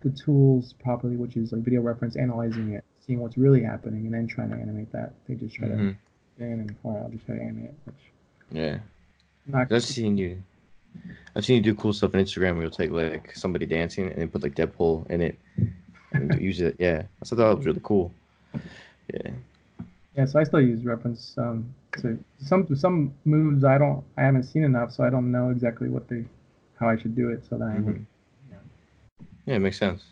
the 0.02 0.10
tools 0.10 0.74
properly, 0.82 1.16
which 1.16 1.36
is 1.36 1.52
like 1.52 1.62
video 1.62 1.80
reference, 1.80 2.16
analyzing 2.16 2.72
it, 2.72 2.84
seeing 3.06 3.20
what's 3.20 3.36
really 3.36 3.62
happening, 3.62 4.04
and 4.06 4.14
then 4.14 4.26
trying 4.26 4.50
to 4.50 4.56
animate 4.56 4.90
that. 4.92 5.14
They 5.28 5.34
just 5.34 5.54
try 5.54 5.68
hmm 5.68 5.90
to 6.38 6.44
in 6.44 6.52
and 6.60 6.76
or 6.82 6.98
I'll 7.02 7.10
just 7.10 7.26
try 7.26 7.36
to 7.36 7.42
animate 7.42 7.70
it, 7.70 7.74
which 7.84 7.96
Yeah. 8.50 8.78
not 9.46 9.70
I've 9.70 9.82
seen 9.84 10.16
you. 10.16 10.42
I've 11.34 11.44
seen 11.44 11.56
you 11.56 11.62
do 11.62 11.74
cool 11.74 11.92
stuff 11.92 12.14
on 12.14 12.20
Instagram 12.20 12.54
where 12.54 12.62
you'll 12.62 12.70
take 12.70 12.90
like 12.90 13.34
somebody 13.34 13.64
dancing 13.66 14.08
and 14.08 14.16
then 14.16 14.28
put 14.28 14.42
like 14.42 14.54
Deadpool 14.54 15.08
in 15.10 15.20
it 15.22 15.38
and 16.12 16.40
use 16.40 16.60
it. 16.60 16.76
Yeah, 16.78 17.02
I 17.20 17.24
thought 17.24 17.36
that 17.36 17.56
was 17.56 17.66
really 17.66 17.80
cool. 17.82 18.12
Yeah. 19.12 19.30
Yeah, 20.16 20.26
so 20.26 20.38
I 20.38 20.44
still 20.44 20.60
use 20.60 20.84
reference 20.84 21.36
um, 21.38 21.74
to 21.98 22.22
some 22.38 22.66
some 22.76 23.14
moves. 23.24 23.64
I 23.64 23.78
don't, 23.78 24.04
I 24.18 24.22
haven't 24.22 24.42
seen 24.44 24.62
enough, 24.64 24.92
so 24.92 25.04
I 25.04 25.10
don't 25.10 25.30
know 25.32 25.50
exactly 25.50 25.88
what 25.88 26.08
they, 26.08 26.24
how 26.78 26.88
I 26.88 26.98
should 26.98 27.16
do 27.16 27.30
it. 27.30 27.44
So 27.48 27.56
then 27.56 27.68
I 27.68 27.80
would, 27.80 27.94
Mhm. 27.96 28.06
Yeah, 29.46 29.56
it 29.56 29.58
makes 29.58 29.78
sense. 29.78 30.04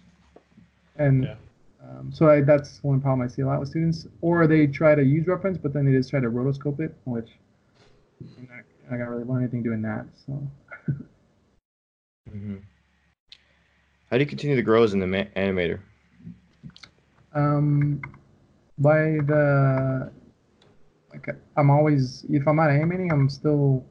and 0.96 1.24
Yeah. 1.24 1.36
um, 1.82 2.10
so 2.12 2.28
I, 2.28 2.40
that's 2.40 2.82
one 2.82 3.00
problem 3.00 3.20
I 3.26 3.28
see 3.30 3.42
a 3.42 3.46
lot 3.46 3.60
with 3.60 3.68
students. 3.68 4.06
Or 4.22 4.46
they 4.46 4.66
try 4.66 4.94
to 4.94 5.02
use 5.04 5.26
reference, 5.26 5.58
but 5.58 5.72
then 5.72 5.84
they 5.84 5.92
just 5.92 6.10
try 6.10 6.20
to 6.20 6.30
rotoscope 6.30 6.80
it, 6.80 6.94
which 7.04 7.28
I'm 8.38 8.48
not, 8.50 8.64
I 8.90 8.96
got 8.96 9.08
really 9.10 9.24
learn 9.24 9.42
anything 9.42 9.62
doing 9.62 9.82
that. 9.82 10.06
So 10.26 10.32
mm-hmm. 12.28 12.56
How 14.10 14.16
do 14.16 14.24
you 14.24 14.26
continue 14.26 14.56
to 14.56 14.62
grow 14.62 14.82
as 14.82 14.92
an 14.94 15.00
animator? 15.00 15.78
um, 17.32 18.02
by 18.80 19.18
the 19.26 20.10
like 21.12 21.28
I'm 21.56 21.70
always 21.70 22.24
if 22.28 22.48
I'm 22.48 22.56
not 22.56 22.70
animating, 22.70 23.12
I'm 23.12 23.28
still 23.28 23.84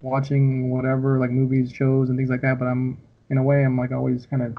watching 0.00 0.70
whatever 0.70 1.18
like 1.18 1.30
movies, 1.30 1.72
shows, 1.72 2.10
and 2.10 2.18
things 2.18 2.30
like 2.30 2.42
that. 2.42 2.58
But 2.58 2.66
I'm 2.66 2.98
in 3.30 3.38
a 3.38 3.42
way 3.42 3.64
I'm 3.64 3.78
like 3.78 3.92
always 3.92 4.26
kind 4.26 4.42
of 4.42 4.56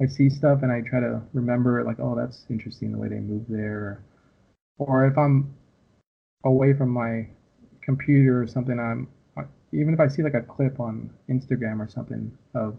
I 0.00 0.06
see 0.06 0.30
stuff 0.30 0.62
and 0.62 0.72
I 0.72 0.80
try 0.80 1.00
to 1.00 1.22
remember 1.32 1.84
like 1.84 2.00
oh 2.00 2.16
that's 2.16 2.46
interesting 2.50 2.92
the 2.92 2.98
way 2.98 3.08
they 3.08 3.20
move 3.20 3.44
there, 3.48 4.02
or 4.78 5.06
if 5.06 5.16
I'm 5.18 5.54
away 6.44 6.72
from 6.72 6.90
my 6.90 7.28
computer 7.82 8.42
or 8.42 8.46
something, 8.46 8.78
I'm 8.80 9.08
even 9.72 9.94
if 9.94 10.00
I 10.00 10.08
see 10.08 10.22
like 10.22 10.34
a 10.34 10.42
clip 10.42 10.80
on 10.80 11.10
Instagram 11.30 11.80
or 11.80 11.88
something 11.88 12.30
of 12.54 12.76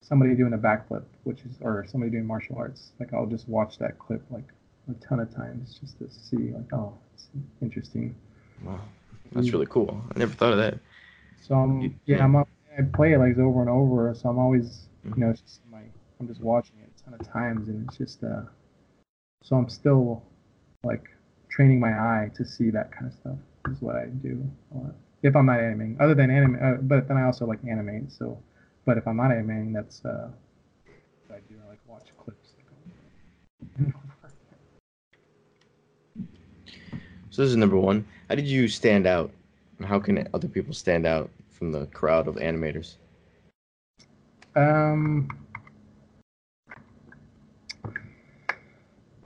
somebody 0.00 0.34
doing 0.34 0.54
a 0.54 0.58
backflip, 0.58 1.04
which 1.24 1.40
is 1.42 1.56
or 1.60 1.86
somebody 1.88 2.10
doing 2.10 2.26
martial 2.26 2.56
arts, 2.56 2.92
like 2.98 3.12
I'll 3.12 3.26
just 3.26 3.48
watch 3.48 3.78
that 3.78 3.98
clip 3.98 4.22
like 4.30 4.48
a 4.90 4.94
ton 5.04 5.20
of 5.20 5.34
times 5.34 5.78
just 5.80 5.98
to 5.98 6.10
see 6.10 6.52
like 6.52 6.72
oh 6.72 6.94
it's 7.14 7.28
interesting. 7.62 8.14
Wow, 8.64 8.80
that's 9.32 9.50
really 9.52 9.66
cool. 9.66 10.02
I 10.14 10.18
never 10.18 10.34
thought 10.34 10.52
of 10.52 10.58
that. 10.58 10.78
So 11.40 11.54
I'm 11.54 12.00
yeah. 12.06 12.24
I'm 12.24 12.36
I 12.36 12.44
play 12.94 13.12
it 13.12 13.18
like 13.18 13.36
over 13.38 13.60
and 13.60 13.70
over, 13.70 14.14
so 14.14 14.28
I'm 14.28 14.38
always 14.38 14.88
you 15.04 15.14
know 15.16 15.30
it's 15.30 15.40
just 15.40 15.60
my 15.70 15.82
I'm 16.18 16.28
just 16.28 16.40
watching 16.40 16.76
it 16.82 16.90
a 17.00 17.04
ton 17.04 17.14
of 17.18 17.32
times 17.32 17.68
and 17.68 17.88
it's 17.88 17.96
just 17.96 18.22
uh 18.24 18.42
so 19.42 19.56
I'm 19.56 19.68
still 19.68 20.22
like 20.84 21.04
training 21.50 21.80
my 21.80 21.90
eye 21.90 22.30
to 22.36 22.44
see 22.44 22.70
that 22.70 22.92
kind 22.92 23.06
of 23.06 23.12
stuff 23.14 23.36
is 23.70 23.80
what 23.82 23.96
I 23.96 24.06
do 24.06 24.42
a 24.74 24.78
lot. 24.78 24.94
if 25.22 25.34
I'm 25.34 25.46
not 25.46 25.60
animating 25.60 25.96
other 26.00 26.14
than 26.14 26.30
anime 26.30 26.58
uh, 26.62 26.74
but 26.82 27.08
then 27.08 27.16
I 27.16 27.24
also 27.24 27.46
like 27.46 27.58
animate 27.68 28.12
so 28.12 28.38
but 28.84 28.98
if 28.98 29.06
I'm 29.06 29.16
not 29.16 29.30
animating 29.30 29.72
that's 29.72 30.04
uh 30.04 30.28
what 31.26 31.36
I 31.36 31.40
do 31.52 31.58
I 31.64 31.68
like 31.68 31.80
watch 31.86 32.08
clips 32.18 32.50
like, 32.56 32.66
over 32.70 33.84
and 33.84 33.94
over. 33.94 34.10
So 37.30 37.42
this 37.42 37.50
is 37.50 37.56
number 37.56 37.76
one. 37.76 38.04
How 38.28 38.34
did 38.34 38.46
you 38.46 38.66
stand 38.66 39.06
out? 39.06 39.30
And 39.78 39.86
how 39.86 40.00
can 40.00 40.28
other 40.34 40.48
people 40.48 40.74
stand 40.74 41.06
out 41.06 41.30
from 41.50 41.70
the 41.72 41.86
crowd 41.86 42.26
of 42.26 42.34
animators? 42.36 42.96
Um, 44.56 45.28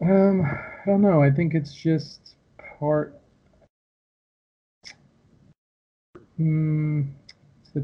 um, 0.03 0.43
I 0.43 0.83
don't 0.87 1.01
know. 1.01 1.23
I 1.23 1.31
think 1.31 1.55
it's 1.55 1.75
just 1.75 2.37
part. 2.79 3.19
Hmm, 6.37 7.05
a 7.77 7.81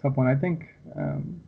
tough, 0.00 0.16
one. 0.16 0.26
I 0.26 0.34
think. 0.34 0.66
Um, 0.96 1.40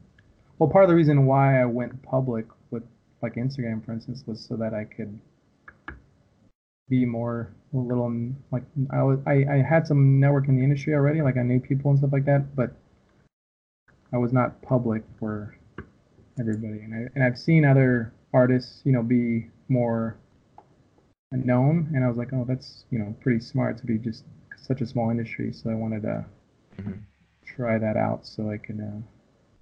well, 0.59 0.71
part 0.71 0.85
of 0.85 0.89
the 0.91 0.97
reason 0.97 1.27
why 1.27 1.61
I 1.61 1.65
went 1.67 2.03
public 2.03 2.47
with 2.71 2.83
like 3.23 3.35
Instagram, 3.35 3.85
for 3.85 3.93
instance, 3.93 4.25
was 4.27 4.41
so 4.41 4.57
that 4.57 4.73
I 4.75 4.85
could 4.85 5.19
be 6.89 7.05
more 7.05 7.53
a 7.75 7.77
little 7.77 8.11
like 8.51 8.63
I 8.91 9.03
was. 9.03 9.19
I, 9.27 9.45
I 9.51 9.57
had 9.69 9.87
some 9.87 10.21
network 10.21 10.49
in 10.49 10.57
the 10.57 10.65
industry 10.65 10.95
already. 10.95 11.23
Like 11.23 11.37
I 11.37 11.43
knew 11.43 11.61
people 11.61 11.91
and 11.91 11.99
stuff 11.99 12.13
like 12.13 12.25
that, 12.27 12.55
but 12.57 12.73
I 14.13 14.19
was 14.19 14.33
not 14.33 14.63
public 14.63 15.03
for 15.19 15.57
everybody, 16.39 16.81
and 16.81 16.95
I 16.95 17.09
and 17.15 17.25
I've 17.25 17.39
seen 17.39 17.65
other 17.65 18.13
artists, 18.33 18.83
you 18.85 18.93
know, 18.93 19.03
be 19.03 19.49
more 19.69 20.17
known, 21.33 21.91
and 21.95 22.05
I 22.05 22.09
was 22.09 22.17
like, 22.17 22.33
oh, 22.33 22.45
that's 22.47 22.85
you 22.91 22.99
know 22.99 23.15
pretty 23.21 23.41
smart 23.41 23.79
to 23.79 23.87
be 23.87 23.99
just 23.99 24.25
such 24.57 24.81
a 24.81 24.87
small 24.87 25.11
industry. 25.11 25.53
So 25.53 25.71
I 25.71 25.75
wanted 25.75 26.03
to 26.03 26.25
Mhm. 26.79 26.99
Try 27.57 27.79
that 27.79 27.97
out 27.97 28.27
so 28.27 28.51
I 28.51 28.59
can. 28.59 28.81
uh, 28.81 29.01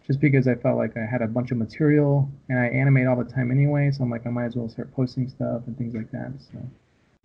just 0.06 0.20
because 0.20 0.46
I 0.46 0.54
felt 0.54 0.76
like 0.76 0.96
I 0.98 1.06
had 1.10 1.22
a 1.22 1.26
bunch 1.26 1.50
of 1.50 1.56
material 1.56 2.28
and 2.50 2.58
I 2.58 2.66
animate 2.66 3.06
all 3.06 3.16
the 3.16 3.24
time 3.24 3.50
anyway. 3.50 3.90
So 3.90 4.04
I'm 4.04 4.10
like, 4.10 4.26
I 4.26 4.30
might 4.30 4.44
as 4.44 4.54
well 4.56 4.68
start 4.68 4.92
posting 4.94 5.28
stuff 5.30 5.62
and 5.66 5.76
things 5.78 5.94
like 5.94 6.10
that. 6.10 6.30
So 6.52 6.58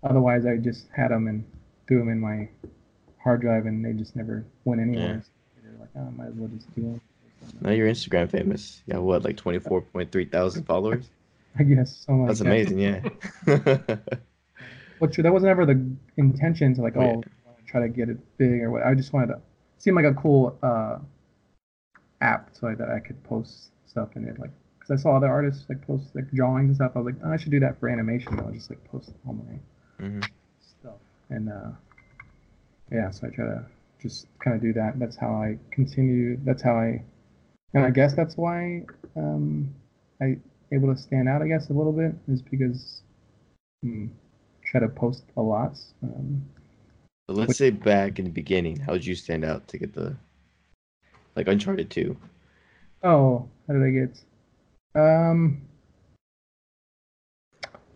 otherwise, 0.03 0.45
I 0.45 0.55
just 0.57 0.87
had 0.95 1.11
them 1.11 1.27
and 1.27 1.43
threw 1.87 1.99
them 1.99 2.07
in 2.07 2.19
my 2.21 2.47
hard 3.21 3.41
drive 3.41 3.65
and 3.65 3.83
they 3.83 3.91
just 3.91 4.15
never 4.15 4.45
went 4.63 4.79
anywhere. 4.79 5.21
So 5.25 5.29
they're 5.61 5.77
like, 5.79 5.89
oh, 5.97 6.07
I 6.07 6.09
might 6.11 6.27
as 6.27 6.35
well 6.35 6.49
just 6.55 6.73
do 6.73 6.81
them. 6.83 7.01
Now 7.59 7.71
you're 7.71 7.89
Instagram 7.89 8.29
famous. 8.29 8.81
Yeah, 8.85 8.99
what, 8.99 9.23
like 9.25 9.35
24.3 9.35 10.31
thousand 10.31 10.63
followers? 10.63 11.09
I 11.59 11.63
guess. 11.63 12.05
So 12.05 12.13
like 12.13 12.27
That's 12.27 12.39
that. 12.39 12.45
amazing, 12.45 12.79
yeah. 12.79 13.01
Which 14.99 15.17
that 15.17 15.31
wasn't 15.33 15.49
ever 15.49 15.65
the 15.65 15.85
intention 16.17 16.75
to 16.75 16.81
like, 16.81 16.95
Oh, 16.95 17.01
oh, 17.01 17.23
yeah. 17.25 17.53
Try 17.67 17.81
to 17.81 17.89
get 17.89 18.09
it 18.09 18.17
big 18.37 18.61
or 18.63 18.71
what. 18.71 18.83
I 18.83 18.93
just 18.95 19.11
wanted 19.13 19.27
to 19.27 19.41
seem 19.79 19.95
like 19.95 20.05
a 20.05 20.13
cool 20.13 20.57
uh, 20.63 20.99
app 22.21 22.49
so 22.53 22.67
I 22.67 22.75
that 22.75 22.89
I 22.89 22.99
could 22.99 23.21
post 23.23 23.71
stuff 23.87 24.09
in 24.15 24.25
it. 24.25 24.39
Like, 24.39 24.51
because 24.79 24.99
I 24.99 25.01
saw 25.01 25.17
other 25.17 25.27
artists 25.27 25.65
like 25.69 25.85
post 25.87 26.15
like 26.15 26.31
drawings 26.31 26.67
and 26.67 26.75
stuff. 26.75 26.93
I 26.95 26.99
was 26.99 27.13
like, 27.13 27.21
oh, 27.25 27.31
I 27.31 27.37
should 27.37 27.51
do 27.51 27.59
that 27.61 27.79
for 27.79 27.89
animation. 27.89 28.39
I'll 28.39 28.51
just 28.51 28.69
like 28.69 28.83
post 28.85 29.11
all 29.27 29.33
my 29.33 29.59
hmm 29.99 30.21
stuff. 30.61 30.99
And 31.29 31.49
uh, 31.49 31.71
yeah, 32.91 33.11
so 33.11 33.27
I 33.27 33.29
try 33.31 33.45
to 33.45 33.65
just 34.01 34.27
kind 34.39 34.55
of 34.55 34.61
do 34.61 34.73
that. 34.73 34.99
That's 34.99 35.17
how 35.17 35.29
I 35.33 35.57
continue. 35.71 36.37
That's 36.43 36.61
how 36.61 36.75
I, 36.75 37.03
and 37.73 37.85
I 37.85 37.91
guess 37.91 38.15
that's 38.15 38.37
why 38.37 38.85
um, 39.15 39.73
I 40.21 40.37
able 40.71 40.93
to 40.93 41.01
stand 41.01 41.29
out. 41.29 41.41
I 41.41 41.47
guess 41.47 41.69
a 41.69 41.73
little 41.73 41.93
bit 41.93 42.13
is 42.27 42.41
because 42.41 43.01
hmm, 43.83 44.07
try 44.65 44.79
to 44.81 44.89
post 44.89 45.23
a 45.37 45.41
lot. 45.41 45.77
Um, 46.03 46.43
So 47.29 47.35
let's 47.35 47.59
say 47.59 47.69
back 47.69 48.17
in 48.17 48.25
the 48.25 48.31
beginning, 48.31 48.79
how 48.79 48.93
did 48.93 49.05
you 49.05 49.13
stand 49.13 49.45
out 49.45 49.67
to 49.67 49.77
get 49.77 49.93
the 49.93 50.17
like 51.35 51.47
Uncharted 51.47 51.91
2? 51.91 52.17
oh, 53.03 53.47
how 53.67 53.73
did 53.75 53.83
I 53.83 53.91
get? 53.91 54.19
Um, 54.99 55.61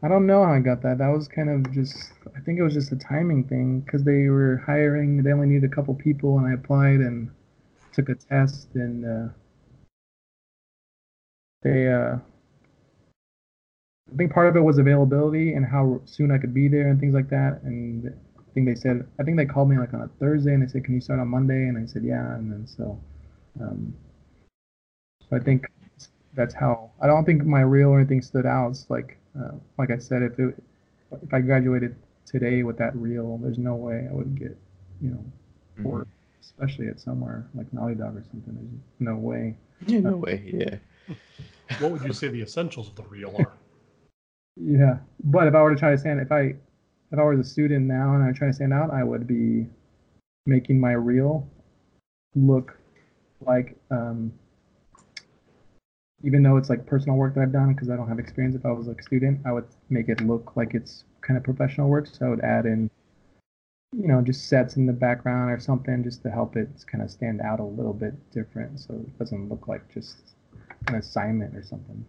I 0.03 0.07
don't 0.07 0.27
know 0.27 0.45
how 0.45 0.53
I 0.53 0.59
got 0.59 0.83
that. 0.83 0.99
That 0.99 1.07
was 1.07 1.27
kind 1.27 1.49
of 1.49 1.73
just. 1.73 2.11
I 2.37 2.41
think 2.41 2.59
it 2.59 2.63
was 2.63 2.75
just 2.75 2.91
a 2.91 2.95
timing 2.95 3.45
thing 3.45 3.79
because 3.79 4.03
they 4.03 4.29
were 4.29 4.61
hiring. 4.67 5.23
They 5.23 5.31
only 5.31 5.47
needed 5.47 5.63
a 5.63 5.75
couple 5.75 5.95
people, 5.95 6.37
and 6.37 6.45
I 6.45 6.53
applied 6.53 6.99
and 6.99 7.31
took 7.91 8.09
a 8.09 8.15
test, 8.15 8.67
and 8.75 9.03
uh, 9.03 9.33
they. 11.63 11.91
Uh, 11.91 12.17
I 14.13 14.15
think 14.15 14.31
part 14.31 14.47
of 14.47 14.55
it 14.55 14.63
was 14.63 14.77
availability 14.77 15.53
and 15.53 15.65
how 15.65 16.01
soon 16.05 16.29
I 16.29 16.37
could 16.37 16.53
be 16.53 16.67
there 16.67 16.89
and 16.89 16.99
things 16.99 17.15
like 17.15 17.31
that. 17.31 17.63
And 17.63 18.13
I 18.53 18.55
think 18.55 18.67
they 18.67 18.75
said. 18.75 19.07
I 19.19 19.23
think 19.23 19.35
they 19.37 19.47
called 19.47 19.67
me 19.67 19.79
like 19.79 19.95
on 19.95 20.01
a 20.01 20.07
Thursday, 20.19 20.53
and 20.53 20.61
they 20.61 20.67
said, 20.67 20.83
"Can 20.85 20.93
you 20.93 21.01
start 21.01 21.19
on 21.19 21.27
Monday?" 21.27 21.67
And 21.67 21.75
I 21.75 21.87
said, 21.87 22.03
"Yeah." 22.03 22.35
And 22.35 22.51
then 22.51 22.67
so. 22.67 22.99
Um, 23.59 23.95
so 25.27 25.35
I 25.35 25.39
think 25.39 25.65
that's 26.35 26.53
how. 26.53 26.91
I 27.01 27.07
don't 27.07 27.25
think 27.25 27.43
my 27.45 27.61
reel 27.61 27.89
or 27.89 27.99
anything 27.99 28.21
stood 28.21 28.45
out. 28.45 28.69
It's 28.69 28.87
like, 28.91 29.17
uh, 29.39 29.53
like 29.79 29.89
I 29.89 29.97
said, 29.97 30.21
if 30.21 30.37
it, 30.37 30.55
if 31.23 31.33
I 31.33 31.41
graduated 31.41 31.95
today 32.27 32.61
with 32.61 32.77
that 32.77 32.95
reel, 32.95 33.39
there's 33.39 33.57
no 33.57 33.73
way 33.73 34.07
I 34.07 34.13
would 34.13 34.37
get, 34.37 34.55
you 35.01 35.09
know, 35.09 35.25
Mhm. 35.79 35.85
work, 35.85 36.07
especially 36.39 36.89
at 36.89 36.99
somewhere 36.99 37.47
like 37.55 37.73
Naughty 37.73 37.95
Dog 37.95 38.15
or 38.15 38.23
something. 38.29 38.53
There's 38.53 38.81
no 38.99 39.15
way. 39.15 39.57
Yeah, 39.87 40.01
no 40.01 40.17
way. 40.17 40.43
Yeah. 40.45 40.77
What 41.79 41.91
would 41.91 42.03
you 42.03 42.13
say 42.13 42.27
the 42.27 42.43
essentials 42.43 42.87
of 42.87 42.95
the 42.95 43.03
reel 43.03 43.35
are? 43.35 43.53
Yeah, 44.55 44.99
but 45.23 45.47
if 45.47 45.55
I 45.55 45.63
were 45.63 45.73
to 45.73 45.75
try 45.75 45.89
to 45.89 45.97
stand, 45.97 46.19
if 46.19 46.31
I, 46.31 46.53
if 47.13 47.19
I 47.19 47.23
was 47.23 47.39
a 47.39 47.43
student 47.43 47.85
now 47.85 48.15
and 48.15 48.23
I 48.23 48.31
try 48.31 48.47
to 48.47 48.53
stand 48.53 48.73
out, 48.73 48.89
I 48.89 49.03
would 49.03 49.27
be 49.27 49.67
making 50.47 50.79
my 50.79 50.93
reel 50.93 51.47
look 52.35 52.77
like, 53.45 53.77
um, 53.91 54.33
even 56.23 56.41
though 56.41 56.57
it's 56.57 56.71
like 56.71 56.87
personal 56.87 57.15
work 57.15 57.35
that 57.35 57.41
I've 57.41 57.51
done 57.51 57.73
because 57.73 57.91
I 57.91 57.95
don't 57.95 58.07
have 58.07 58.17
experience. 58.17 58.55
If 58.55 58.65
I 58.65 58.71
was 58.71 58.87
like 58.87 58.99
a 58.99 59.03
student, 59.03 59.41
I 59.45 59.51
would 59.51 59.67
make 59.91 60.09
it 60.09 60.21
look 60.21 60.55
like 60.55 60.73
it's 60.73 61.03
kind 61.21 61.37
of 61.37 61.43
professional 61.43 61.87
work. 61.87 62.07
So 62.07 62.25
I 62.25 62.29
would 62.29 62.41
add 62.41 62.65
in, 62.65 62.89
you 63.95 64.07
know, 64.07 64.19
just 64.21 64.49
sets 64.49 64.75
in 64.75 64.87
the 64.87 64.93
background 64.93 65.51
or 65.51 65.59
something 65.59 66.03
just 66.03 66.23
to 66.23 66.31
help 66.31 66.55
it 66.55 66.69
kind 66.91 67.03
of 67.03 67.11
stand 67.11 67.41
out 67.41 67.59
a 67.59 67.63
little 67.63 67.93
bit 67.93 68.15
different, 68.31 68.79
so 68.79 68.95
it 68.95 69.19
doesn't 69.19 69.49
look 69.49 69.67
like 69.67 69.87
just 69.93 70.17
an 70.87 70.95
assignment 70.95 71.55
or 71.55 71.61
something. 71.61 72.03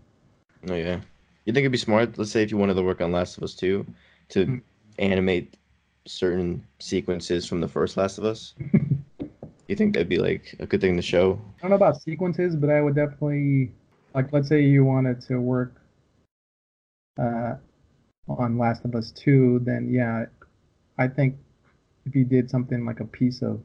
Oh 0.70 0.74
yeah. 0.74 1.00
You 1.44 1.52
think 1.52 1.64
it'd 1.64 1.72
be 1.72 1.78
smart, 1.78 2.16
let's 2.16 2.30
say 2.30 2.42
if 2.42 2.50
you 2.50 2.56
wanted 2.56 2.74
to 2.74 2.82
work 2.82 3.02
on 3.02 3.12
Last 3.12 3.36
of 3.36 3.42
Us 3.42 3.54
2, 3.54 3.84
to 4.30 4.46
Mm. 4.46 4.62
Animate 4.98 5.56
certain 6.06 6.64
sequences 6.78 7.46
from 7.46 7.60
the 7.60 7.68
first 7.68 7.96
Last 7.96 8.18
of 8.18 8.24
Us? 8.24 8.54
you 9.68 9.76
think 9.76 9.94
that'd 9.94 10.08
be 10.08 10.18
like 10.18 10.54
a 10.58 10.66
good 10.66 10.80
thing 10.80 10.96
to 10.96 11.02
show? 11.02 11.40
I 11.58 11.62
don't 11.62 11.70
know 11.70 11.76
about 11.76 12.02
sequences, 12.02 12.56
but 12.56 12.70
I 12.70 12.80
would 12.80 12.94
definitely 12.94 13.72
like 14.14 14.32
let's 14.32 14.48
say 14.48 14.62
you 14.62 14.84
wanted 14.84 15.20
to 15.22 15.40
work 15.40 15.80
uh, 17.18 17.54
on 18.28 18.58
Last 18.58 18.84
of 18.84 18.94
Us 18.94 19.10
2, 19.12 19.60
then 19.64 19.88
yeah, 19.90 20.26
I 20.98 21.08
think 21.08 21.36
if 22.06 22.14
you 22.14 22.24
did 22.24 22.50
something 22.50 22.84
like 22.84 23.00
a 23.00 23.04
piece 23.04 23.42
of 23.42 23.60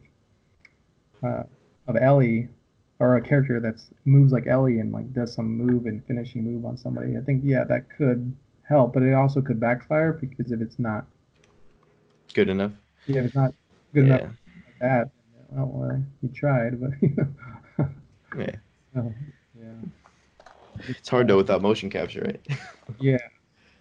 uh, 1.24 1.44
of 1.88 1.98
Ellie 1.98 2.48
or 3.00 3.18
a 3.18 3.22
character 3.22 3.60
that's 3.60 3.89
moves 4.06 4.32
like 4.32 4.48
Ellie 4.48 4.80
and 4.80 4.92
like 4.92 5.13
does 5.13 5.34
some 5.34 5.58
move 5.58 5.86
and 5.86 6.04
finishing 6.06 6.44
move 6.44 6.65
on 6.65 6.78
somebody, 6.78 7.18
I 7.18 7.22
think 7.22 7.42
yeah, 7.46 7.63
that 7.65 7.89
could 7.89 8.36
help, 8.63 8.94
but 8.94 9.04
it 9.04 9.13
also 9.13 9.42
could 9.42 9.60
backfire 9.60 10.13
because 10.13 10.52
if 10.52 10.62
it's 10.62 10.80
not 10.80 11.06
Good 12.34 12.50
enough? 12.50 12.72
yeah, 13.08 13.22
it's 13.22 13.36
not 13.36 13.54
good 13.94 14.06
yeah. 14.08 14.15
enough 14.18 14.22
like 14.65 14.80
that, 14.80 15.12
well, 15.52 16.02
you 16.22 16.30
tried, 16.30 16.80
but 16.80 16.92
you 17.02 17.15
know. 17.78 17.89
Yeah. 18.38 18.56
So, 18.94 19.13
yeah. 19.60 19.74
It's 20.88 21.10
hard 21.10 21.28
though 21.28 21.38
without 21.38 21.62
motion 21.62 21.89
capture, 21.89 22.22
right? 22.22 22.60
Yeah, 23.00 23.18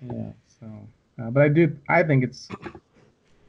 yeah. 0.03 0.31
So, 0.61 0.67
uh, 1.23 1.31
but 1.31 1.43
I 1.43 1.49
do. 1.49 1.77
I 1.89 2.03
think 2.03 2.25
it's 2.25 2.49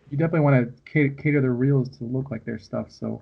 you 0.09 0.17
definitely 0.17 0.41
want 0.41 0.75
to 0.75 0.91
cater, 0.91 1.09
cater 1.21 1.41
the 1.41 1.49
reels 1.49 1.89
to 1.97 2.03
look 2.03 2.31
like 2.31 2.45
their 2.45 2.59
stuff. 2.59 2.91
So, 2.91 3.21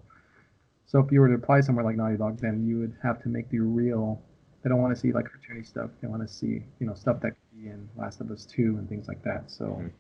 so 0.86 1.00
if 1.00 1.12
you 1.12 1.20
were 1.20 1.28
to 1.28 1.36
apply 1.36 1.62
somewhere 1.62 1.84
like 1.86 1.96
Naughty 1.98 2.18
Dog, 2.18 2.40
then 2.40 2.66
you 2.68 2.80
would 2.80 2.96
have 3.04 3.22
to 3.24 3.30
make 3.30 3.50
the 3.50 3.60
reel. 3.60 4.22
They 4.64 4.70
don't 4.70 4.82
want 4.82 4.96
to 4.96 5.00
see 5.00 5.12
like 5.12 5.26
cartoony 5.26 5.66
stuff. 5.66 5.92
They 6.02 6.08
want 6.08 6.22
to 6.22 6.28
see 6.34 6.64
you 6.80 6.88
know 6.88 6.94
stuff 6.94 7.20
that 7.22 7.32
could 7.32 7.64
be 7.64 7.70
in 7.70 7.90
Last 7.98 8.22
of 8.22 8.32
Us 8.32 8.46
Two 8.46 8.78
and 8.78 8.88
things 8.90 9.08
like 9.08 9.24
that. 9.24 9.52
So, 9.52 9.66
Mhm. 9.66 9.92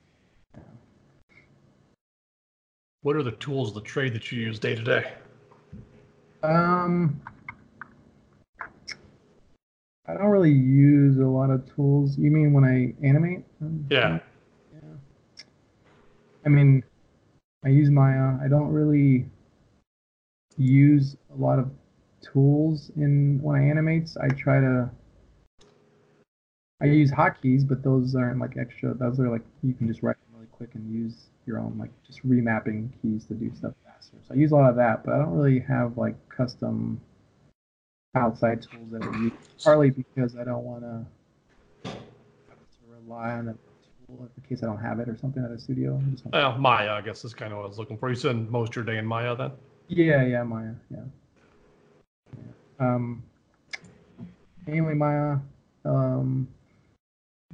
What 3.07 3.15
are 3.15 3.23
the 3.23 3.31
tools 3.31 3.69
of 3.69 3.75
the 3.75 3.87
trade 3.89 4.11
that 4.15 4.33
you 4.33 4.41
use 4.41 4.59
day 4.59 4.75
to 4.75 4.83
day? 4.83 5.13
um, 6.43 7.21
I 10.05 10.13
don't 10.13 10.25
really 10.25 10.51
use 10.51 11.17
a 11.17 11.25
lot 11.25 11.49
of 11.49 11.73
tools. 11.73 12.17
You 12.17 12.29
mean 12.31 12.51
when 12.51 12.65
I 12.65 12.93
animate? 13.07 13.45
Yeah. 13.89 14.19
Yeah. 14.73 14.79
I 16.45 16.49
mean, 16.49 16.83
I 17.63 17.69
use 17.69 17.89
Maya. 17.89 18.39
I 18.43 18.49
don't 18.49 18.73
really 18.73 19.25
use 20.57 21.15
a 21.33 21.41
lot 21.41 21.59
of 21.59 21.71
tools 22.21 22.91
in 22.97 23.39
when 23.41 23.55
I 23.55 23.63
animate. 23.63 24.17
I 24.21 24.27
try 24.33 24.59
to. 24.59 24.91
I 26.81 26.85
use 26.87 27.09
hotkeys, 27.09 27.65
but 27.65 27.83
those 27.83 28.15
aren't 28.15 28.41
like 28.41 28.57
extra. 28.57 28.93
Those 28.95 29.17
are 29.21 29.29
like 29.29 29.45
you 29.63 29.73
can 29.73 29.87
just 29.87 30.03
write 30.03 30.17
them 30.17 30.41
really 30.41 30.47
quick 30.51 30.71
and 30.75 30.93
use 30.93 31.27
your 31.47 31.59
own 31.59 31.77
like 31.79 31.91
just 32.05 32.27
remapping 32.27 32.89
keys 33.01 33.25
to 33.25 33.33
do 33.33 33.51
stuff 33.55 33.73
faster. 33.85 34.17
So 34.27 34.33
I 34.33 34.37
use 34.37 34.51
a 34.51 34.55
lot 34.55 34.69
of 34.69 34.75
that, 34.75 35.03
but 35.05 35.13
I 35.13 35.17
don't 35.19 35.31
really 35.31 35.59
have 35.61 35.97
like 35.97 36.15
custom 36.29 36.99
outside 38.15 38.61
tools 38.61 38.91
that 38.91 39.03
I 39.03 39.17
use. 39.17 39.31
Partly 39.63 39.89
because 39.91 40.35
I 40.35 40.43
don't 40.43 40.63
want 40.63 40.83
to 40.83 41.05
rely 42.89 43.31
on 43.31 43.47
a 43.49 43.53
tool 44.07 44.27
in 44.35 44.43
case 44.49 44.63
I 44.63 44.65
don't 44.67 44.79
have 44.79 44.99
it 44.99 45.07
or 45.07 45.17
something 45.17 45.43
at 45.43 45.51
a 45.51 45.59
studio. 45.59 45.97
I 46.05 46.11
just 46.11 46.25
want- 46.25 46.33
Well, 46.33 46.57
Maya, 46.57 46.91
I 46.91 47.01
guess 47.01 47.23
is 47.23 47.33
kind 47.33 47.51
of 47.53 47.57
what 47.59 47.65
I 47.65 47.67
was 47.69 47.79
looking 47.79 47.97
for. 47.97 48.09
You 48.09 48.15
spend 48.15 48.49
most 48.49 48.69
of 48.71 48.75
your 48.77 48.85
day 48.85 48.97
in 48.97 49.05
Maya 49.05 49.35
then? 49.35 49.51
Yeah, 49.87 50.23
yeah, 50.23 50.43
Maya, 50.43 50.73
yeah. 50.91 50.97
yeah. 52.35 52.43
Um, 52.79 53.23
mainly 54.65 54.93
Maya. 54.95 55.37
Um, 55.85 56.47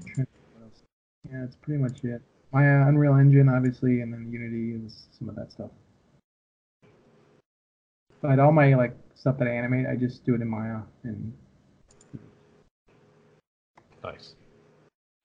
trying 0.01 0.07
to 0.07 0.15
think 0.15 0.29
what 0.53 0.63
else. 0.63 0.81
yeah, 1.29 1.41
that's 1.41 1.55
pretty 1.57 1.81
much 1.81 2.03
it. 2.03 2.21
Oh, 2.53 2.57
Maya, 2.57 2.87
Unreal 2.87 3.15
Engine, 3.15 3.49
obviously, 3.49 4.01
and 4.01 4.13
then 4.13 4.31
Unity 4.31 4.85
is 4.85 5.07
some 5.17 5.29
of 5.29 5.35
that 5.35 5.51
stuff. 5.51 5.71
But 8.21 8.39
all 8.39 8.51
my 8.51 8.75
like 8.75 8.95
stuff 9.15 9.37
that 9.39 9.47
I 9.47 9.51
animate, 9.51 9.87
I 9.87 9.95
just 9.95 10.25
do 10.25 10.35
it 10.35 10.41
in 10.41 10.47
Maya. 10.47 10.81
And 11.03 11.33
Nice. 14.03 14.35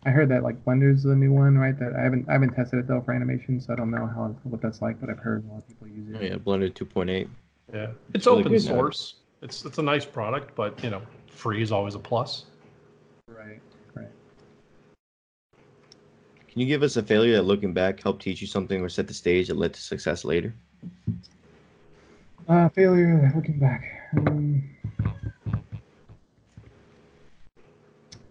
I 0.07 0.11
heard 0.11 0.29
that 0.29 0.45
like 0.45 0.65
Blender's 0.65 1.03
the 1.03 1.17
new 1.17 1.33
one, 1.33 1.59
right? 1.59 1.77
That 1.79 1.95
I 1.99 2.03
haven't 2.03 2.29
I 2.29 2.33
haven't 2.33 2.55
tested 2.55 2.79
it 2.79 2.87
though 2.87 3.01
for 3.01 3.13
animation, 3.13 3.61
so 3.61 3.73
I 3.73 3.77
don't 3.77 3.91
know 3.91 4.07
how 4.07 4.37
what 4.45 4.63
that's 4.63 4.81
like. 4.81 5.01
But 5.01 5.11
I've 5.11 5.19
heard 5.19 5.45
a 5.45 5.49
lot 5.49 5.59
of 5.59 5.69
people 5.69 5.89
use 5.89 6.09
it. 6.09 6.17
Oh 6.19 6.25
yeah, 6.25 6.37
Blender 6.37 6.73
2.8. 6.73 7.29
Yeah. 7.73 7.89
It's 8.15 8.27
really 8.27 8.41
open 8.41 8.53
good 8.53 8.65
now. 8.65 8.71
source. 8.71 9.15
It's 9.43 9.65
it's 9.65 9.79
a 9.79 9.83
nice 9.83 10.05
product, 10.05 10.55
but 10.55 10.83
you 10.83 10.91
know, 10.91 11.03
free 11.27 11.63
is 11.63 11.73
always 11.73 11.95
a 11.95 11.99
plus. 11.99 12.45
Right, 13.29 13.61
right. 13.95 14.09
Can 16.59 16.67
you 16.67 16.75
give 16.75 16.83
us 16.83 16.97
a 16.97 17.05
failure 17.05 17.37
that 17.37 17.43
looking 17.43 17.73
back 17.73 18.03
helped 18.03 18.21
teach 18.21 18.41
you 18.41 18.49
something 18.49 18.81
or 18.81 18.89
set 18.89 19.07
the 19.07 19.15
stage 19.15 19.47
that 19.47 19.57
led 19.57 19.73
to 19.75 19.81
success 19.81 20.25
later? 20.25 20.53
Uh, 22.49 22.69
failure. 22.71 23.31
Looking 23.37 23.61
back, 23.61 23.85
um, 24.17 24.69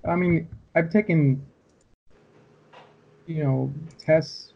I 0.05 0.17
mean, 0.17 0.49
I've 0.75 0.89
taken, 0.89 1.41
you 3.27 3.45
know, 3.45 3.73
tests 3.97 4.51